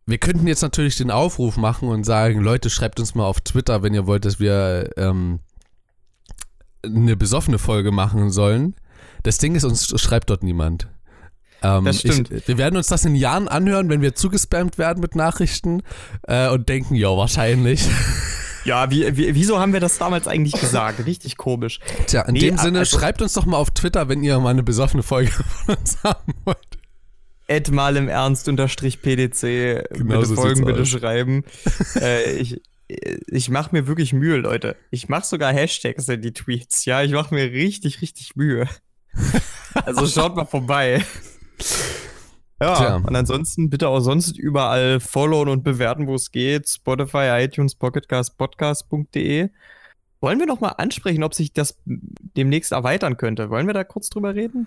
Wir 0.06 0.18
könnten 0.18 0.46
jetzt 0.46 0.62
natürlich 0.62 0.96
den 0.96 1.10
Aufruf 1.10 1.56
machen 1.56 1.88
und 1.88 2.04
sagen: 2.04 2.40
Leute, 2.40 2.70
schreibt 2.70 2.98
uns 3.00 3.14
mal 3.14 3.26
auf 3.26 3.40
Twitter, 3.40 3.82
wenn 3.82 3.94
ihr 3.94 4.06
wollt, 4.06 4.24
dass 4.24 4.40
wir 4.40 4.90
ähm, 4.96 5.40
eine 6.84 7.16
besoffene 7.16 7.58
Folge 7.58 7.92
machen 7.92 8.30
sollen. 8.30 8.74
Das 9.22 9.38
Ding 9.38 9.54
ist, 9.54 9.64
uns 9.64 10.00
schreibt 10.00 10.30
dort 10.30 10.42
niemand. 10.42 10.88
Ähm, 11.62 11.84
das 11.84 12.00
stimmt. 12.00 12.30
Ich, 12.30 12.48
wir 12.48 12.58
werden 12.58 12.76
uns 12.76 12.86
das 12.86 13.04
in 13.04 13.14
Jahren 13.14 13.48
anhören, 13.48 13.88
wenn 13.88 14.00
wir 14.00 14.14
zugespammt 14.14 14.78
werden 14.78 15.00
mit 15.00 15.14
Nachrichten 15.14 15.82
äh, 16.26 16.48
und 16.48 16.68
denken, 16.68 16.94
ja, 16.94 17.08
wahrscheinlich. 17.16 17.88
Ja, 18.64 18.90
wie, 18.90 19.16
wie, 19.16 19.34
wieso 19.34 19.58
haben 19.58 19.72
wir 19.72 19.80
das 19.80 19.98
damals 19.98 20.28
eigentlich 20.28 20.60
gesagt? 20.60 21.04
Richtig 21.06 21.36
komisch. 21.36 21.80
Tja, 22.06 22.22
in 22.22 22.34
nee, 22.34 22.40
dem 22.40 22.58
Sinne, 22.58 22.80
also, 22.80 22.98
schreibt 22.98 23.22
uns 23.22 23.32
doch 23.32 23.46
mal 23.46 23.56
auf 23.56 23.70
Twitter, 23.70 24.08
wenn 24.08 24.22
ihr 24.22 24.38
mal 24.38 24.50
eine 24.50 24.62
besoffene 24.62 25.02
Folge 25.02 25.30
von 25.66 25.76
uns 25.76 25.98
haben 26.04 26.34
wollt. 26.44 26.58
Ed 27.46 27.70
mal 27.70 27.96
im 27.96 28.08
Ernst 28.08 28.46
unterstrich 28.46 29.00
PDC. 29.00 29.88
Genau 29.90 30.16
bitte 30.16 30.26
so 30.26 30.34
folgen, 30.34 30.66
bitte 30.66 30.82
aus. 30.82 30.88
schreiben. 30.88 31.44
äh, 32.00 32.32
ich 32.32 32.60
ich 32.88 33.50
mache 33.50 33.70
mir 33.72 33.86
wirklich 33.86 34.12
Mühe, 34.12 34.38
Leute. 34.38 34.76
Ich 34.90 35.08
mache 35.08 35.26
sogar 35.26 35.52
Hashtags 35.52 36.08
in 36.08 36.22
die 36.22 36.32
Tweets. 36.32 36.84
Ja, 36.86 37.02
ich 37.02 37.12
mache 37.12 37.34
mir 37.34 37.52
richtig, 37.52 38.00
richtig 38.00 38.34
Mühe. 38.34 38.66
also 39.74 40.06
schaut 40.06 40.36
mal 40.36 40.46
vorbei. 40.46 41.04
Ja, 42.60 42.74
Tja. 42.74 42.96
und 42.96 43.14
ansonsten 43.14 43.70
bitte 43.70 43.88
auch 43.88 44.00
sonst 44.00 44.36
überall 44.36 44.98
followen 44.98 45.48
und 45.48 45.62
bewerten, 45.62 46.08
wo 46.08 46.14
es 46.16 46.32
geht. 46.32 46.68
Spotify, 46.68 47.44
iTunes, 47.44 47.76
Pocketcast, 47.76 48.36
podcast.de. 48.36 49.48
Wollen 50.20 50.38
wir 50.40 50.46
noch 50.46 50.60
mal 50.60 50.70
ansprechen, 50.70 51.22
ob 51.22 51.34
sich 51.34 51.52
das 51.52 51.78
demnächst 51.84 52.72
erweitern 52.72 53.16
könnte? 53.16 53.50
Wollen 53.50 53.68
wir 53.68 53.74
da 53.74 53.84
kurz 53.84 54.10
drüber 54.10 54.34
reden? 54.34 54.66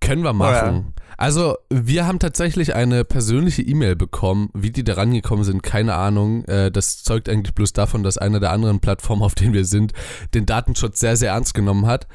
Können 0.00 0.22
wir 0.22 0.32
machen. 0.32 0.94
Also, 1.16 1.56
wir 1.70 2.06
haben 2.06 2.20
tatsächlich 2.20 2.74
eine 2.76 3.04
persönliche 3.04 3.62
E-Mail 3.62 3.96
bekommen. 3.96 4.48
Wie 4.54 4.70
die 4.70 4.84
da 4.84 4.94
rangekommen 4.94 5.44
sind, 5.44 5.62
keine 5.64 5.94
Ahnung. 5.96 6.44
Äh, 6.44 6.70
Das 6.70 7.02
zeugt 7.02 7.28
eigentlich 7.28 7.52
bloß 7.54 7.72
davon, 7.72 8.04
dass 8.04 8.16
eine 8.16 8.38
der 8.38 8.52
anderen 8.52 8.78
Plattformen, 8.78 9.22
auf 9.22 9.34
denen 9.34 9.52
wir 9.52 9.64
sind, 9.64 9.92
den 10.34 10.46
Datenschutz 10.46 11.00
sehr, 11.00 11.16
sehr 11.16 11.32
ernst 11.32 11.52
genommen 11.52 11.86
hat. 11.86 12.06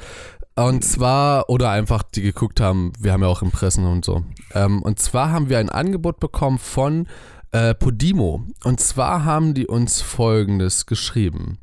Und 0.56 0.84
zwar, 0.84 1.50
oder 1.50 1.72
einfach 1.72 2.04
die 2.04 2.22
geguckt 2.22 2.60
haben, 2.60 2.94
wir 3.00 3.12
haben 3.12 3.22
ja 3.22 3.28
auch 3.28 3.42
Impressen 3.42 3.86
und 3.86 4.06
so. 4.06 4.24
Ähm, 4.54 4.84
Und 4.84 5.00
zwar 5.00 5.32
haben 5.32 5.50
wir 5.50 5.58
ein 5.58 5.70
Angebot 5.70 6.20
bekommen 6.20 6.60
von 6.60 7.08
äh, 7.52 7.74
Podimo. 7.74 8.46
Und 8.64 8.80
zwar 8.80 9.26
haben 9.26 9.56
die 9.56 9.66
uns 9.66 10.02
folgendes 10.02 10.86
geschrieben. 10.86 11.58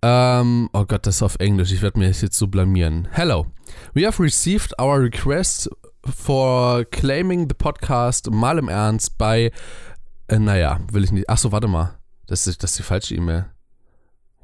Ähm, 0.00 0.70
oh 0.72 0.84
Gott, 0.84 1.06
das 1.06 1.16
ist 1.16 1.22
auf 1.22 1.36
Englisch. 1.40 1.72
Ich 1.72 1.82
werde 1.82 1.98
mir 1.98 2.06
das 2.06 2.20
jetzt 2.20 2.38
so 2.38 2.46
blamieren. 2.46 3.08
Hello. 3.10 3.46
We 3.94 4.06
have 4.06 4.22
received 4.22 4.78
our 4.80 5.00
request 5.00 5.68
for 6.04 6.84
claiming 6.84 7.48
the 7.48 7.54
podcast 7.54 8.30
mal 8.30 8.58
im 8.58 8.68
Ernst 8.68 9.18
bei. 9.18 9.50
Äh, 10.28 10.38
naja, 10.38 10.78
will 10.92 11.02
ich 11.02 11.10
nicht. 11.10 11.28
Achso, 11.28 11.50
warte 11.50 11.66
mal. 11.66 11.98
Das 12.28 12.46
ist, 12.46 12.62
das 12.62 12.70
ist 12.72 12.78
die 12.78 12.82
falsche 12.84 13.16
E-Mail. 13.16 13.46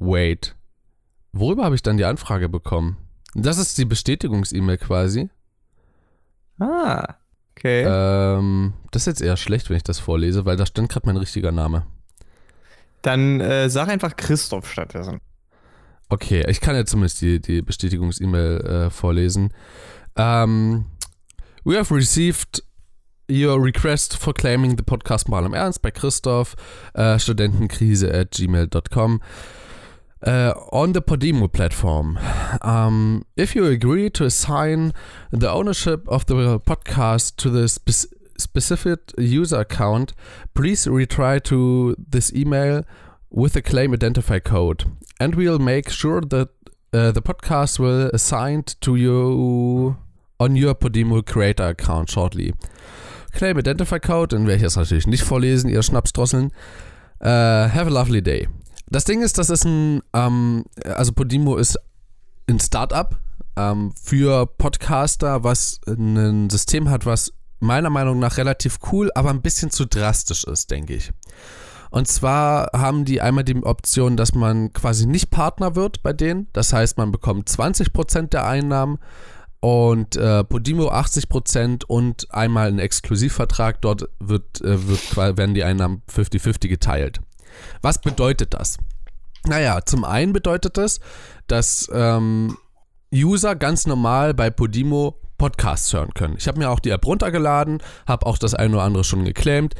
Wait. 0.00 0.56
Worüber 1.32 1.64
habe 1.64 1.76
ich 1.76 1.82
dann 1.82 1.98
die 1.98 2.04
Anfrage 2.04 2.48
bekommen? 2.48 2.96
Das 3.34 3.58
ist 3.58 3.76
die 3.78 3.84
Bestätigungs-E-Mail 3.84 4.78
quasi. 4.78 5.28
Ah, 6.58 7.16
okay. 7.56 7.84
Ähm, 7.86 8.74
das 8.92 9.02
ist 9.02 9.06
jetzt 9.06 9.22
eher 9.22 9.36
schlecht, 9.36 9.70
wenn 9.70 9.76
ich 9.76 9.82
das 9.82 9.98
vorlese, 9.98 10.44
weil 10.44 10.56
da 10.56 10.66
stand 10.66 10.88
gerade 10.88 11.06
mein 11.06 11.16
richtiger 11.16 11.52
Name. 11.52 11.84
Dann 13.02 13.40
äh, 13.40 13.68
sag 13.68 13.88
einfach 13.88 14.16
Christoph 14.16 14.70
stattdessen. 14.70 15.20
Okay, 16.08 16.44
ich 16.48 16.60
kann 16.60 16.76
ja 16.76 16.84
zumindest 16.84 17.20
die, 17.22 17.40
die 17.40 17.62
Bestätigungs-E-Mail 17.62 18.60
äh, 18.60 18.90
vorlesen. 18.90 19.52
Um, 20.16 20.86
we 21.64 21.76
have 21.76 21.92
received 21.92 22.62
your 23.28 23.62
request 23.62 24.16
for 24.16 24.32
claiming 24.32 24.76
the 24.76 24.84
podcast 24.84 25.28
mal 25.28 25.44
im 25.44 25.54
Ernst 25.54 25.82
bei 25.82 25.90
Christoph, 25.90 26.54
äh, 26.94 27.18
studentenkrise 27.18 28.12
at 28.12 28.30
gmail.com. 28.30 29.20
Uh, 30.26 30.54
on 30.72 30.92
the 30.92 31.02
Podimo 31.02 31.52
platform. 31.52 32.18
Um, 32.62 33.26
if 33.36 33.54
you 33.54 33.66
agree 33.66 34.08
to 34.08 34.24
assign 34.24 34.94
the 35.30 35.50
ownership 35.50 36.08
of 36.08 36.24
the 36.24 36.58
podcast 36.60 37.36
to 37.36 37.50
the 37.50 37.68
spec- 37.68 38.10
specific 38.38 39.00
user 39.18 39.60
account, 39.60 40.14
please 40.54 40.86
retry 40.86 41.42
to 41.42 41.94
this 41.98 42.32
email 42.32 42.84
with 43.28 43.54
a 43.54 43.60
claim 43.60 43.92
identify 43.92 44.38
code, 44.38 44.84
and 45.20 45.34
we'll 45.34 45.58
make 45.58 45.90
sure 45.90 46.22
that 46.22 46.48
uh, 46.94 47.10
the 47.10 47.20
podcast 47.20 47.78
will 47.78 48.08
assigned 48.14 48.80
to 48.80 48.96
you 48.96 49.96
on 50.40 50.56
your 50.56 50.74
Podimo 50.74 51.22
Creator 51.22 51.68
account 51.68 52.08
shortly. 52.08 52.54
Claim 53.32 53.58
identify 53.58 53.98
code, 53.98 54.30
den 54.30 54.46
werde 54.46 54.64
natürlich 54.64 55.06
nicht 55.06 55.24
vorlesen, 55.24 55.68
ihr 55.68 55.82
Schnapsdrosseln. 55.82 56.50
Uh, 57.20 57.68
have 57.68 57.86
a 57.86 57.90
lovely 57.90 58.22
day. 58.22 58.48
Das 58.94 59.02
Ding 59.02 59.22
ist, 59.22 59.38
das 59.38 59.50
ist 59.50 59.64
ein, 59.64 60.02
ähm, 60.12 60.66
also 60.84 61.10
Podimo 61.10 61.56
ist 61.56 61.76
ein 62.48 62.60
Startup 62.60 63.18
ähm, 63.56 63.92
für 64.00 64.46
Podcaster, 64.46 65.42
was 65.42 65.80
ein 65.88 66.48
System 66.48 66.88
hat, 66.88 67.04
was 67.04 67.32
meiner 67.58 67.90
Meinung 67.90 68.20
nach 68.20 68.36
relativ 68.36 68.78
cool, 68.92 69.10
aber 69.16 69.30
ein 69.30 69.42
bisschen 69.42 69.72
zu 69.72 69.84
drastisch 69.84 70.44
ist, 70.44 70.70
denke 70.70 70.94
ich. 70.94 71.10
Und 71.90 72.06
zwar 72.06 72.70
haben 72.72 73.04
die 73.04 73.20
einmal 73.20 73.42
die 73.42 73.60
Option, 73.64 74.16
dass 74.16 74.32
man 74.32 74.72
quasi 74.72 75.06
nicht 75.06 75.32
Partner 75.32 75.74
wird 75.74 76.04
bei 76.04 76.12
denen. 76.12 76.46
Das 76.52 76.72
heißt, 76.72 76.96
man 76.96 77.10
bekommt 77.10 77.50
20% 77.50 78.28
der 78.28 78.46
Einnahmen 78.46 79.00
und 79.58 80.14
äh, 80.14 80.44
Podimo 80.44 80.92
80% 80.92 81.84
und 81.84 82.32
einmal 82.32 82.68
einen 82.68 82.78
Exklusivvertrag. 82.78 83.82
Dort 83.82 84.08
wird, 84.20 84.60
äh, 84.60 84.86
wird, 84.86 85.16
werden 85.16 85.54
die 85.54 85.64
Einnahmen 85.64 86.02
50-50 86.08 86.68
geteilt. 86.68 87.20
Was 87.82 88.00
bedeutet 88.00 88.54
das? 88.54 88.78
Naja, 89.46 89.80
zum 89.84 90.04
einen 90.04 90.32
bedeutet 90.32 90.76
das, 90.76 91.00
dass 91.46 91.88
ähm, 91.92 92.56
User 93.12 93.54
ganz 93.54 93.86
normal 93.86 94.34
bei 94.34 94.50
Podimo 94.50 95.20
Podcasts 95.36 95.92
hören 95.92 96.14
können. 96.14 96.36
Ich 96.38 96.48
habe 96.48 96.58
mir 96.58 96.70
auch 96.70 96.80
die 96.80 96.90
App 96.90 97.04
runtergeladen, 97.06 97.82
habe 98.06 98.26
auch 98.26 98.38
das 98.38 98.54
eine 98.54 98.74
oder 98.74 98.84
andere 98.84 99.04
schon 99.04 99.24
geclaimt. 99.24 99.74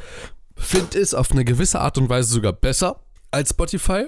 Finde 0.57 0.99
es 0.99 1.15
auf 1.15 1.33
eine 1.33 1.45
gewisse 1.45 1.81
Art 1.81 1.97
und 1.99 2.09
Weise 2.09 2.31
sogar 2.31 2.53
besser 2.53 3.01
als 3.31 3.51
Spotify. 3.51 4.07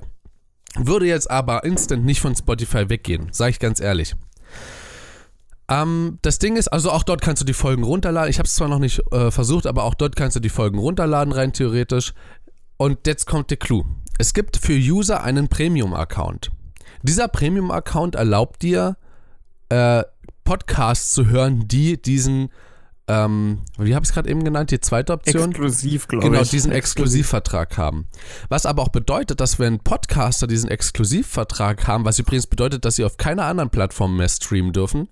Würde 0.76 1.06
jetzt 1.06 1.30
aber 1.30 1.64
instant 1.64 2.04
nicht 2.04 2.20
von 2.20 2.36
Spotify 2.36 2.88
weggehen, 2.88 3.28
sage 3.32 3.52
ich 3.52 3.58
ganz 3.58 3.80
ehrlich. 3.80 4.14
Ähm, 5.68 6.18
das 6.22 6.38
Ding 6.38 6.56
ist, 6.56 6.68
also 6.68 6.90
auch 6.90 7.02
dort 7.02 7.22
kannst 7.22 7.42
du 7.42 7.46
die 7.46 7.54
Folgen 7.54 7.82
runterladen. 7.82 8.30
Ich 8.30 8.38
habe 8.38 8.46
es 8.46 8.54
zwar 8.54 8.68
noch 8.68 8.78
nicht 8.78 9.00
äh, 9.12 9.30
versucht, 9.30 9.66
aber 9.66 9.84
auch 9.84 9.94
dort 9.94 10.14
kannst 10.14 10.36
du 10.36 10.40
die 10.40 10.48
Folgen 10.48 10.78
runterladen, 10.78 11.32
rein 11.32 11.52
theoretisch. 11.52 12.12
Und 12.76 13.06
jetzt 13.06 13.26
kommt 13.26 13.50
der 13.50 13.56
Clou. 13.56 13.84
Es 14.18 14.34
gibt 14.34 14.56
für 14.56 14.74
User 14.74 15.22
einen 15.22 15.48
Premium-Account. 15.48 16.50
Dieser 17.02 17.28
Premium-Account 17.28 18.14
erlaubt 18.14 18.62
dir, 18.62 18.96
äh, 19.68 20.02
Podcasts 20.44 21.12
zu 21.12 21.26
hören, 21.26 21.66
die 21.66 22.00
diesen, 22.00 22.50
ähm, 23.08 23.62
wie 23.78 23.94
habe 23.94 24.04
ich 24.04 24.10
es 24.10 24.14
gerade 24.14 24.28
eben 24.30 24.44
genannt, 24.44 24.70
die 24.70 24.80
zweite 24.80 25.12
Option? 25.12 25.50
Exklusiv, 25.50 26.06
glaube 26.08 26.26
Genau, 26.28 26.42
ich. 26.42 26.50
diesen 26.50 26.72
Exklusivvertrag 26.72 27.76
haben. 27.76 28.06
Was 28.48 28.64
aber 28.66 28.82
auch 28.82 28.88
bedeutet, 28.88 29.40
dass 29.40 29.58
wenn 29.58 29.80
Podcaster 29.80 30.46
diesen 30.46 30.70
Exklusivvertrag 30.70 31.86
haben, 31.86 32.04
was 32.04 32.18
übrigens 32.18 32.46
bedeutet, 32.46 32.84
dass 32.84 32.96
sie 32.96 33.04
auf 33.04 33.16
keiner 33.16 33.44
anderen 33.44 33.70
Plattform 33.70 34.16
mehr 34.16 34.28
streamen 34.28 34.72
dürfen, 34.72 35.08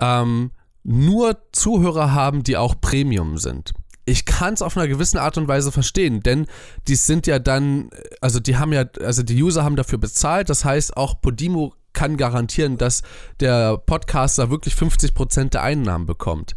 ähm, 0.00 0.52
nur 0.84 1.36
Zuhörer 1.52 2.12
haben, 2.12 2.42
die 2.44 2.56
auch 2.56 2.80
Premium 2.80 3.38
sind. 3.38 3.72
Ich 4.08 4.24
kann 4.24 4.54
es 4.54 4.62
auf 4.62 4.76
einer 4.76 4.86
gewissen 4.86 5.18
Art 5.18 5.36
und 5.36 5.48
Weise 5.48 5.72
verstehen, 5.72 6.22
denn 6.22 6.46
die 6.86 6.94
sind 6.94 7.26
ja 7.26 7.40
dann, 7.40 7.90
also 8.20 8.38
die 8.38 8.56
haben 8.56 8.72
ja, 8.72 8.84
also 9.00 9.24
die 9.24 9.42
User 9.42 9.64
haben 9.64 9.74
dafür 9.74 9.98
bezahlt, 9.98 10.48
das 10.48 10.64
heißt 10.64 10.96
auch 10.96 11.20
Podimo 11.20 11.74
kann 11.96 12.16
garantieren, 12.16 12.76
dass 12.78 13.02
der 13.40 13.78
Podcaster 13.78 14.50
wirklich 14.50 14.74
50% 14.74 15.50
der 15.50 15.62
Einnahmen 15.64 16.06
bekommt. 16.06 16.54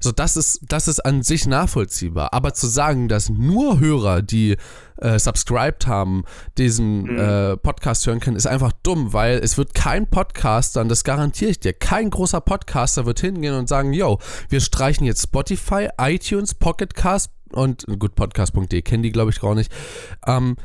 So, 0.00 0.12
das 0.12 0.36
ist, 0.36 0.60
das 0.68 0.86
ist 0.86 1.00
an 1.00 1.22
sich 1.24 1.46
nachvollziehbar. 1.46 2.32
Aber 2.32 2.54
zu 2.54 2.66
sagen, 2.68 3.08
dass 3.08 3.30
nur 3.30 3.80
Hörer, 3.80 4.22
die 4.22 4.56
äh, 4.98 5.18
subscribed 5.18 5.86
haben, 5.88 6.22
diesen 6.58 7.02
Mhm. 7.04 7.18
äh, 7.18 7.56
Podcast 7.56 8.06
hören 8.06 8.20
können, 8.20 8.36
ist 8.36 8.46
einfach 8.46 8.72
dumm, 8.84 9.12
weil 9.12 9.38
es 9.38 9.56
wird 9.58 9.74
kein 9.74 10.08
Podcaster, 10.08 10.80
und 10.82 10.88
das 10.90 11.02
garantiere 11.02 11.50
ich 11.50 11.58
dir, 11.60 11.72
kein 11.72 12.10
großer 12.10 12.40
Podcaster 12.40 13.06
wird 13.06 13.18
hingehen 13.20 13.54
und 13.54 13.68
sagen, 13.68 13.92
yo, 13.94 14.18
wir 14.50 14.60
streichen 14.60 15.06
jetzt 15.06 15.22
Spotify, 15.22 15.88
iTunes, 15.98 16.54
Pocketcast 16.54 17.30
und 17.52 17.86
gut, 17.98 18.14
podcast.de 18.14 18.82
kennen 18.82 19.02
die, 19.02 19.12
glaube 19.12 19.30
ich, 19.30 19.40
gar 19.40 19.54
nicht. 19.54 19.72
Ähm, 20.26 20.56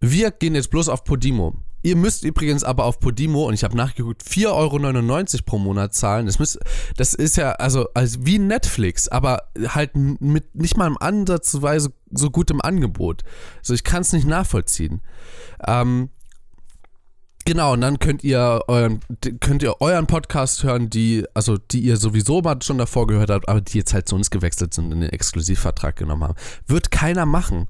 wir 0.00 0.30
gehen 0.30 0.54
jetzt 0.54 0.70
bloß 0.70 0.88
auf 0.88 1.04
Podimo. 1.04 1.54
Ihr 1.86 1.94
müsst 1.94 2.24
übrigens 2.24 2.64
aber 2.64 2.84
auf 2.84 2.98
Podimo, 2.98 3.46
und 3.46 3.54
ich 3.54 3.62
habe 3.62 3.76
nachgeguckt, 3.76 4.24
4,99 4.24 5.34
Euro 5.34 5.42
pro 5.46 5.58
Monat 5.58 5.94
zahlen. 5.94 6.26
Das, 6.26 6.40
müsst, 6.40 6.58
das 6.96 7.14
ist 7.14 7.36
ja 7.36 7.52
also, 7.52 7.86
also 7.94 8.26
wie 8.26 8.40
Netflix, 8.40 9.06
aber 9.06 9.44
halt 9.68 9.94
mit 9.94 10.52
nicht 10.56 10.76
mal 10.76 10.88
im 10.88 10.98
Ansatzweise 10.98 11.92
so 12.10 12.30
gutem 12.30 12.60
Angebot. 12.60 13.22
So, 13.62 13.72
ich 13.72 13.84
kann 13.84 14.02
es 14.02 14.12
nicht 14.12 14.26
nachvollziehen. 14.26 15.00
Ähm, 15.64 16.10
Genau, 17.46 17.74
und 17.74 17.80
dann 17.80 18.00
könnt 18.00 18.24
ihr 18.24 18.64
euren, 18.66 18.98
könnt 19.38 19.62
ihr 19.62 19.80
euren 19.80 20.08
Podcast 20.08 20.64
hören, 20.64 20.90
die, 20.90 21.24
also 21.32 21.56
die 21.56 21.78
ihr 21.78 21.96
sowieso 21.96 22.42
mal 22.42 22.60
schon 22.60 22.76
davor 22.76 23.06
gehört 23.06 23.30
habt, 23.30 23.48
aber 23.48 23.60
die 23.60 23.78
jetzt 23.78 23.94
halt 23.94 24.08
zu 24.08 24.16
uns 24.16 24.32
gewechselt 24.32 24.74
sind 24.74 24.92
und 24.92 24.98
den 24.98 25.10
Exklusivvertrag 25.10 25.94
genommen 25.94 26.24
haben. 26.24 26.34
Wird 26.66 26.90
keiner 26.90 27.24
machen. 27.24 27.68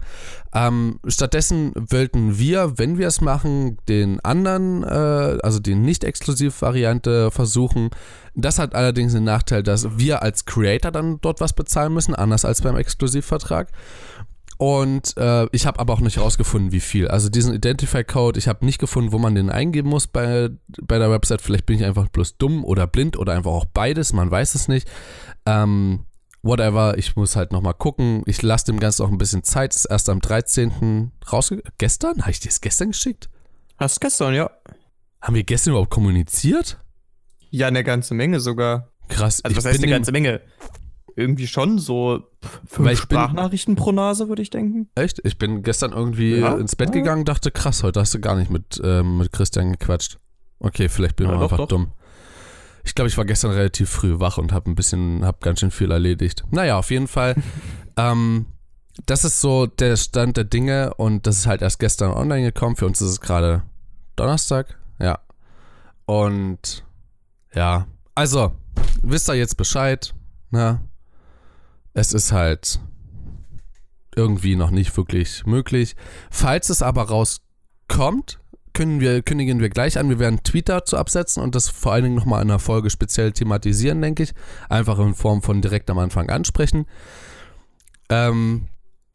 Ähm, 0.55 0.99
stattdessen 1.07 1.72
wollten 1.74 2.39
wir, 2.39 2.79
wenn 2.79 2.97
wir 2.97 3.07
es 3.07 3.20
machen, 3.20 3.77
den 3.87 4.18
anderen, 4.20 4.83
äh, 4.83 5.39
also 5.43 5.59
die 5.59 5.74
Nicht-Exklusiv-Variante 5.74 7.31
versuchen. 7.31 7.91
Das 8.35 8.59
hat 8.59 8.74
allerdings 8.74 9.12
den 9.12 9.24
Nachteil, 9.24 9.62
dass 9.62 9.99
wir 9.99 10.22
als 10.22 10.47
Creator 10.47 10.91
dann 10.91 11.20
dort 11.20 11.43
was 11.43 11.53
bezahlen 11.53 11.93
müssen, 11.93 12.14
anders 12.14 12.47
als 12.47 12.62
beim 12.62 12.79
Exklusivvertrag. 12.79 13.70
Und 14.59 15.16
äh, 15.18 15.46
ich 15.52 15.66
habe 15.66 15.78
aber 15.80 15.92
auch 15.92 16.00
nicht 16.00 16.18
rausgefunden, 16.18 16.72
wie 16.72 16.80
viel. 16.80 17.09
Also 17.09 17.28
diesen 17.28 17.54
Identify-Code, 17.54 18.38
ich 18.38 18.48
habe 18.48 18.64
nicht 18.64 18.78
gefunden, 18.78 19.12
wo 19.12 19.18
man 19.18 19.34
den 19.34 19.50
eingeben 19.50 19.90
muss 19.90 20.07
bei, 20.07 20.48
bei 20.82 20.98
der 20.98 21.11
Website. 21.11 21.42
Vielleicht 21.42 21.66
bin 21.66 21.76
ich 21.76 21.84
einfach 21.84 22.09
bloß 22.09 22.38
dumm 22.38 22.64
oder 22.64 22.86
blind 22.86 23.18
oder 23.18 23.34
einfach 23.34 23.50
auch 23.50 23.66
beides, 23.66 24.12
man 24.12 24.30
weiß 24.30 24.54
es 24.54 24.68
nicht. 24.68 24.88
Ähm, 25.44 26.07
whatever, 26.42 26.96
ich 26.96 27.16
muss 27.16 27.36
halt 27.36 27.52
nochmal 27.52 27.74
gucken. 27.74 28.22
Ich 28.26 28.40
lasse 28.40 28.66
dem 28.66 28.80
Ganzen 28.80 29.02
auch 29.04 29.11
ein 29.11 29.18
bisschen 29.18 29.42
Zeit. 29.42 29.72
Es 29.72 29.80
ist 29.80 29.86
erst 29.86 30.09
am 30.09 30.20
13. 30.20 31.12
rausge... 31.30 31.62
Gestern? 31.78 32.22
Habe 32.22 32.30
ich 32.30 32.40
dir 32.40 32.48
das 32.48 32.61
gestern 32.61 32.92
geschickt? 32.92 33.28
Hast 33.76 34.00
gestern, 34.00 34.34
ja. 34.34 34.50
Haben 35.20 35.34
wir 35.34 35.44
gestern 35.44 35.72
überhaupt 35.72 35.90
kommuniziert? 35.90 36.78
Ja, 37.50 37.66
eine 37.66 37.84
ganze 37.84 38.14
Menge 38.14 38.40
sogar. 38.40 38.92
Krass. 39.09 39.44
Also, 39.44 39.57
was 39.57 39.66
heißt 39.66 39.82
eine 39.82 39.90
ganze 39.90 40.12
Menge? 40.12 40.40
Irgendwie 41.19 41.47
schon 41.47 41.79
so 41.79 42.21
fünf 42.67 42.91
ich 42.91 42.99
bin- 43.09 43.19
Sprachnachrichten 43.19 43.75
pro 43.75 43.91
Nase, 43.91 44.29
würde 44.29 44.43
ich 44.43 44.51
denken. 44.51 44.89
Echt? 44.95 45.21
Ich 45.25 45.39
bin 45.39 45.62
gestern 45.62 45.93
irgendwie 45.93 46.37
Ja? 46.37 46.57
ins 46.57 46.77
Bett 46.77 46.93
gegangen 46.93 47.25
dachte, 47.25 47.51
krass, 47.51 47.83
heute 47.83 48.01
hast 48.01 48.12
du 48.14 48.21
gar 48.21 48.37
nicht 48.37 48.51
mit, 48.51 48.81
ähm, 48.85 49.19
mit 49.19 49.33
Christian 49.33 49.73
gequatscht. 49.73 50.19
Okay, 50.61 50.89
vielleicht 50.91 51.17
bin 51.17 51.27
ich 51.27 51.33
Ja, 51.33 51.37
doch, 51.39 51.45
einfach 51.45 51.57
doch. 51.57 51.69
dumm. 51.69 51.93
Ich 52.85 52.95
glaube, 52.95 53.09
ich 53.09 53.17
war 53.19 53.25
gestern 53.25 53.51
relativ 53.51 53.89
früh 53.91 54.21
wach 54.21 54.39
und 54.39 54.53
habe 54.53 54.71
ein 54.71 54.75
bisschen, 54.77 55.25
habe 55.25 55.39
ganz 55.41 55.61
schön 55.61 55.71
viel 55.71 55.91
erledigt. 55.91 56.45
Naja, 56.51 56.79
auf 56.79 56.91
jeden 56.91 57.09
Fall. 57.09 57.35
ähm, 57.97 58.47
das 59.07 59.25
ist 59.25 59.41
so 59.41 59.67
der 59.67 59.97
Stand 59.97 60.37
der 60.37 60.45
Dinge 60.45 60.95
und 60.95 61.27
das 61.27 61.39
ist 61.39 61.47
halt 61.47 61.62
erst 61.62 61.79
gestern 61.79 62.12
online 62.12 62.43
gekommen. 62.53 62.77
Für 62.77 62.87
uns 62.87 63.01
ist 63.01 63.09
es 63.11 63.21
gerade 63.21 63.62
Donnerstag. 64.17 64.79
Ja. 65.01 65.19
Und 66.05 66.85
ja, 67.55 67.87
also, 68.14 68.53
wisst 69.03 69.29
ihr 69.29 69.35
jetzt 69.35 69.57
Bescheid, 69.57 70.14
ne? 70.51 70.81
Es 71.97 72.12
ist 72.12 72.30
halt 72.30 72.78
irgendwie 74.14 74.55
noch 74.55 74.70
nicht 74.70 74.94
wirklich 74.99 75.47
möglich. 75.47 75.97
Falls 76.30 76.68
es 76.68 76.82
aber 76.82 77.05
rauskommt, 77.05 78.38
können 78.74 79.01
wir, 79.01 79.22
kündigen 79.22 79.61
wir 79.61 79.70
gleich 79.70 79.99
an. 79.99 80.11
Wir 80.11 80.18
werden 80.18 80.42
Tweet 80.42 80.68
dazu 80.68 80.99
absetzen 80.99 81.42
und 81.42 81.55
das 81.55 81.70
vor 81.70 81.92
allen 81.94 82.05
Dingen 82.05 82.16
nochmal 82.16 82.42
in 82.42 82.51
einer 82.51 82.59
Folge 82.59 82.90
speziell 82.90 83.32
thematisieren, 83.32 84.03
denke 84.03 84.24
ich. 84.24 84.34
Einfach 84.68 84.99
in 84.99 85.14
Form 85.14 85.40
von 85.40 85.62
direkt 85.62 85.88
am 85.88 85.99
Anfang 85.99 86.28
ansprechen. 86.28 86.84
Ähm, 88.11 88.66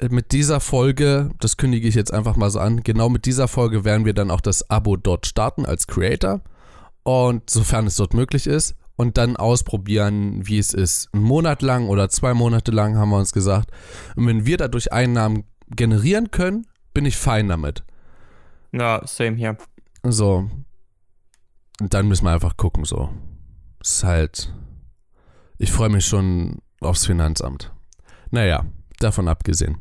mit 0.09 0.31
dieser 0.31 0.59
Folge, 0.59 1.29
das 1.39 1.57
kündige 1.57 1.87
ich 1.87 1.93
jetzt 1.93 2.11
einfach 2.11 2.35
mal 2.35 2.49
so 2.49 2.59
an, 2.59 2.81
genau 2.81 3.09
mit 3.09 3.27
dieser 3.27 3.47
Folge 3.47 3.85
werden 3.85 4.05
wir 4.05 4.15
dann 4.15 4.31
auch 4.31 4.41
das 4.41 4.71
Abo 4.71 4.97
dort 4.97 5.27
starten 5.27 5.67
als 5.67 5.85
Creator. 5.85 6.41
Und 7.03 7.47
sofern 7.47 7.85
es 7.85 7.95
dort 7.95 8.15
möglich 8.15 8.47
ist. 8.47 8.73
Und 9.01 9.17
dann 9.17 9.35
ausprobieren, 9.35 10.47
wie 10.47 10.59
es 10.59 10.75
ist. 10.75 11.09
Einen 11.11 11.23
Monat 11.23 11.63
lang 11.63 11.87
oder 11.87 12.07
zwei 12.09 12.35
Monate 12.35 12.69
lang 12.69 12.97
haben 12.97 13.09
wir 13.09 13.17
uns 13.17 13.33
gesagt. 13.33 13.71
Und 14.15 14.27
wenn 14.27 14.45
wir 14.45 14.57
dadurch 14.57 14.93
Einnahmen 14.93 15.45
generieren 15.75 16.29
können, 16.29 16.67
bin 16.93 17.07
ich 17.07 17.17
fein 17.17 17.47
damit. 17.47 17.83
Ja, 18.71 19.01
same 19.07 19.37
hier. 19.37 19.57
So. 20.03 20.47
Und 21.79 21.93
dann 21.95 22.07
müssen 22.09 22.25
wir 22.25 22.31
einfach 22.31 22.57
gucken, 22.57 22.85
so. 22.85 23.09
Ist 23.79 24.03
halt. 24.03 24.53
Ich 25.57 25.71
freue 25.71 25.89
mich 25.89 26.05
schon 26.05 26.59
aufs 26.79 27.07
Finanzamt. 27.07 27.73
Naja, 28.29 28.65
davon 28.99 29.27
abgesehen. 29.27 29.79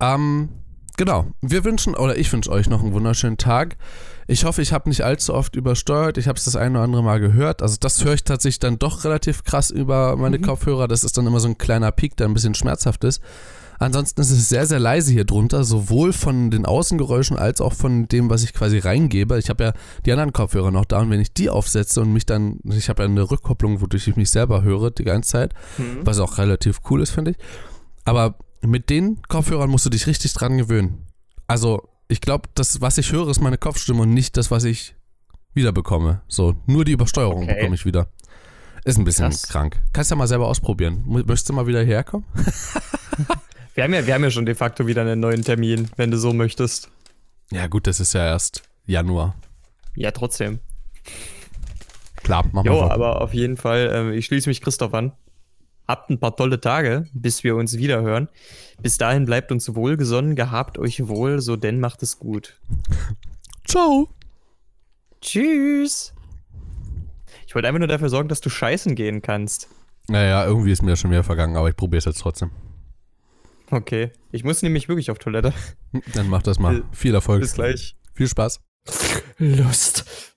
Ähm, 0.00 0.48
genau. 0.96 1.30
Wir 1.42 1.62
wünschen, 1.62 1.94
oder 1.94 2.18
ich 2.18 2.32
wünsche 2.32 2.50
euch 2.50 2.68
noch 2.68 2.82
einen 2.82 2.92
wunderschönen 2.92 3.38
Tag. 3.38 3.76
Ich 4.26 4.44
hoffe, 4.44 4.62
ich 4.62 4.72
habe 4.72 4.88
nicht 4.88 5.02
allzu 5.02 5.34
oft 5.34 5.56
übersteuert. 5.56 6.16
Ich 6.18 6.28
habe 6.28 6.38
es 6.38 6.44
das 6.44 6.56
ein 6.56 6.72
oder 6.76 6.84
andere 6.84 7.02
Mal 7.02 7.18
gehört. 7.20 7.60
Also 7.62 7.76
das 7.80 8.04
höre 8.04 8.14
ich 8.14 8.24
tatsächlich 8.24 8.60
dann 8.60 8.78
doch 8.78 9.04
relativ 9.04 9.44
krass 9.44 9.70
über 9.70 10.16
meine 10.16 10.38
Mhm. 10.38 10.42
Kopfhörer. 10.42 10.88
Das 10.88 11.04
ist 11.04 11.18
dann 11.18 11.26
immer 11.26 11.40
so 11.40 11.48
ein 11.48 11.58
kleiner 11.58 11.90
Peak, 11.92 12.16
der 12.16 12.28
ein 12.28 12.34
bisschen 12.34 12.54
schmerzhaft 12.54 13.04
ist. 13.04 13.20
Ansonsten 13.78 14.20
ist 14.20 14.30
es 14.30 14.48
sehr, 14.48 14.64
sehr 14.66 14.78
leise 14.78 15.10
hier 15.10 15.24
drunter, 15.24 15.64
sowohl 15.64 16.12
von 16.12 16.52
den 16.52 16.66
Außengeräuschen 16.66 17.36
als 17.36 17.60
auch 17.60 17.72
von 17.72 18.06
dem, 18.06 18.30
was 18.30 18.44
ich 18.44 18.52
quasi 18.54 18.78
reingebe. 18.78 19.38
Ich 19.40 19.48
habe 19.50 19.64
ja 19.64 19.72
die 20.06 20.12
anderen 20.12 20.32
Kopfhörer 20.32 20.70
noch 20.70 20.84
da 20.84 21.00
und 21.00 21.10
wenn 21.10 21.20
ich 21.20 21.32
die 21.32 21.50
aufsetze 21.50 22.00
und 22.00 22.12
mich 22.12 22.24
dann, 22.24 22.60
ich 22.64 22.88
habe 22.88 23.02
ja 23.02 23.08
eine 23.08 23.28
Rückkopplung, 23.28 23.80
wodurch 23.80 24.06
ich 24.06 24.14
mich 24.14 24.30
selber 24.30 24.62
höre 24.62 24.92
die 24.92 25.02
ganze 25.02 25.30
Zeit, 25.30 25.54
Mhm. 25.78 25.98
was 26.06 26.20
auch 26.20 26.38
relativ 26.38 26.78
cool 26.90 27.02
ist, 27.02 27.10
finde 27.10 27.32
ich. 27.32 27.38
Aber 28.04 28.36
mit 28.60 28.88
den 28.88 29.20
Kopfhörern 29.22 29.68
musst 29.68 29.84
du 29.86 29.90
dich 29.90 30.06
richtig 30.06 30.32
dran 30.34 30.58
gewöhnen. 30.58 31.06
Also, 31.48 31.82
ich 32.08 32.20
glaube, 32.20 32.48
das, 32.54 32.80
was 32.80 32.98
ich 32.98 33.12
höre, 33.12 33.28
ist 33.28 33.40
meine 33.40 33.58
Kopfstimme 33.58 34.02
und 34.02 34.12
nicht 34.14 34.36
das, 34.36 34.50
was 34.50 34.64
ich 34.64 34.94
wiederbekomme. 35.54 36.22
So, 36.28 36.54
nur 36.66 36.84
die 36.84 36.92
Übersteuerung 36.92 37.44
Okay. 37.44 37.54
bekomme 37.56 37.74
ich 37.74 37.84
wieder. 37.84 38.08
Ist 38.84 38.98
ein 38.98 39.04
bisschen 39.04 39.28
Krass. 39.30 39.48
krank. 39.48 39.80
Kannst 39.92 40.10
ja 40.10 40.16
mal 40.16 40.26
selber 40.26 40.48
ausprobieren. 40.48 41.04
Möchtest 41.06 41.48
du 41.48 41.52
mal 41.52 41.66
wieder 41.66 41.82
herkommen? 41.84 42.26
Wir 43.74 43.84
haben, 43.84 43.94
ja, 43.94 44.06
wir 44.06 44.12
haben 44.12 44.22
ja 44.24 44.30
schon 44.30 44.44
de 44.44 44.54
facto 44.54 44.86
wieder 44.86 45.00
einen 45.00 45.20
neuen 45.20 45.44
Termin, 45.44 45.88
wenn 45.96 46.10
du 46.10 46.18
so 46.18 46.34
möchtest. 46.34 46.90
Ja, 47.50 47.68
gut, 47.68 47.86
das 47.86 48.00
ist 48.00 48.12
ja 48.12 48.26
erst 48.26 48.62
Januar. 48.84 49.34
Ja, 49.94 50.10
trotzdem. 50.10 50.58
Klar, 52.16 52.44
machen 52.52 52.66
wir 52.66 52.72
Jo, 52.72 52.82
aber 52.82 53.22
auf 53.22 53.32
jeden 53.32 53.56
Fall, 53.56 54.10
äh, 54.12 54.16
ich 54.16 54.26
schließe 54.26 54.48
mich 54.50 54.60
Christoph 54.60 54.92
an. 54.92 55.12
Habt 55.92 56.08
ein 56.08 56.18
paar 56.18 56.34
tolle 56.34 56.58
Tage, 56.58 57.06
bis 57.12 57.44
wir 57.44 57.54
uns 57.54 57.76
wieder 57.76 58.00
hören. 58.00 58.28
Bis 58.80 58.96
dahin 58.96 59.26
bleibt 59.26 59.52
uns 59.52 59.74
wohlgesonnen, 59.74 60.36
gehabt 60.36 60.78
euch 60.78 61.06
wohl, 61.06 61.42
so 61.42 61.54
denn 61.56 61.80
macht 61.80 62.02
es 62.02 62.18
gut. 62.18 62.58
Ciao. 63.66 64.08
Tschüss. 65.20 66.14
Ich 67.46 67.54
wollte 67.54 67.68
einfach 67.68 67.78
nur 67.80 67.88
dafür 67.88 68.08
sorgen, 68.08 68.30
dass 68.30 68.40
du 68.40 68.48
scheißen 68.48 68.94
gehen 68.94 69.20
kannst. 69.20 69.68
Naja, 70.08 70.46
irgendwie 70.46 70.72
ist 70.72 70.80
mir 70.80 70.92
das 70.92 71.00
schon 71.00 71.10
wieder 71.10 71.24
vergangen, 71.24 71.58
aber 71.58 71.68
ich 71.68 71.76
probiere 71.76 71.98
es 71.98 72.06
jetzt 72.06 72.20
trotzdem. 72.20 72.50
Okay. 73.70 74.12
Ich 74.30 74.44
muss 74.44 74.62
nämlich 74.62 74.88
wirklich 74.88 75.10
auf 75.10 75.18
Toilette. 75.18 75.52
Dann 76.14 76.30
mach 76.30 76.42
das 76.42 76.58
mal. 76.58 76.80
Bis- 76.80 76.98
Viel 76.98 77.14
Erfolg. 77.14 77.42
Bis 77.42 77.52
gleich. 77.52 77.96
Viel 78.14 78.28
Spaß. 78.28 78.60
Lust. 79.36 80.31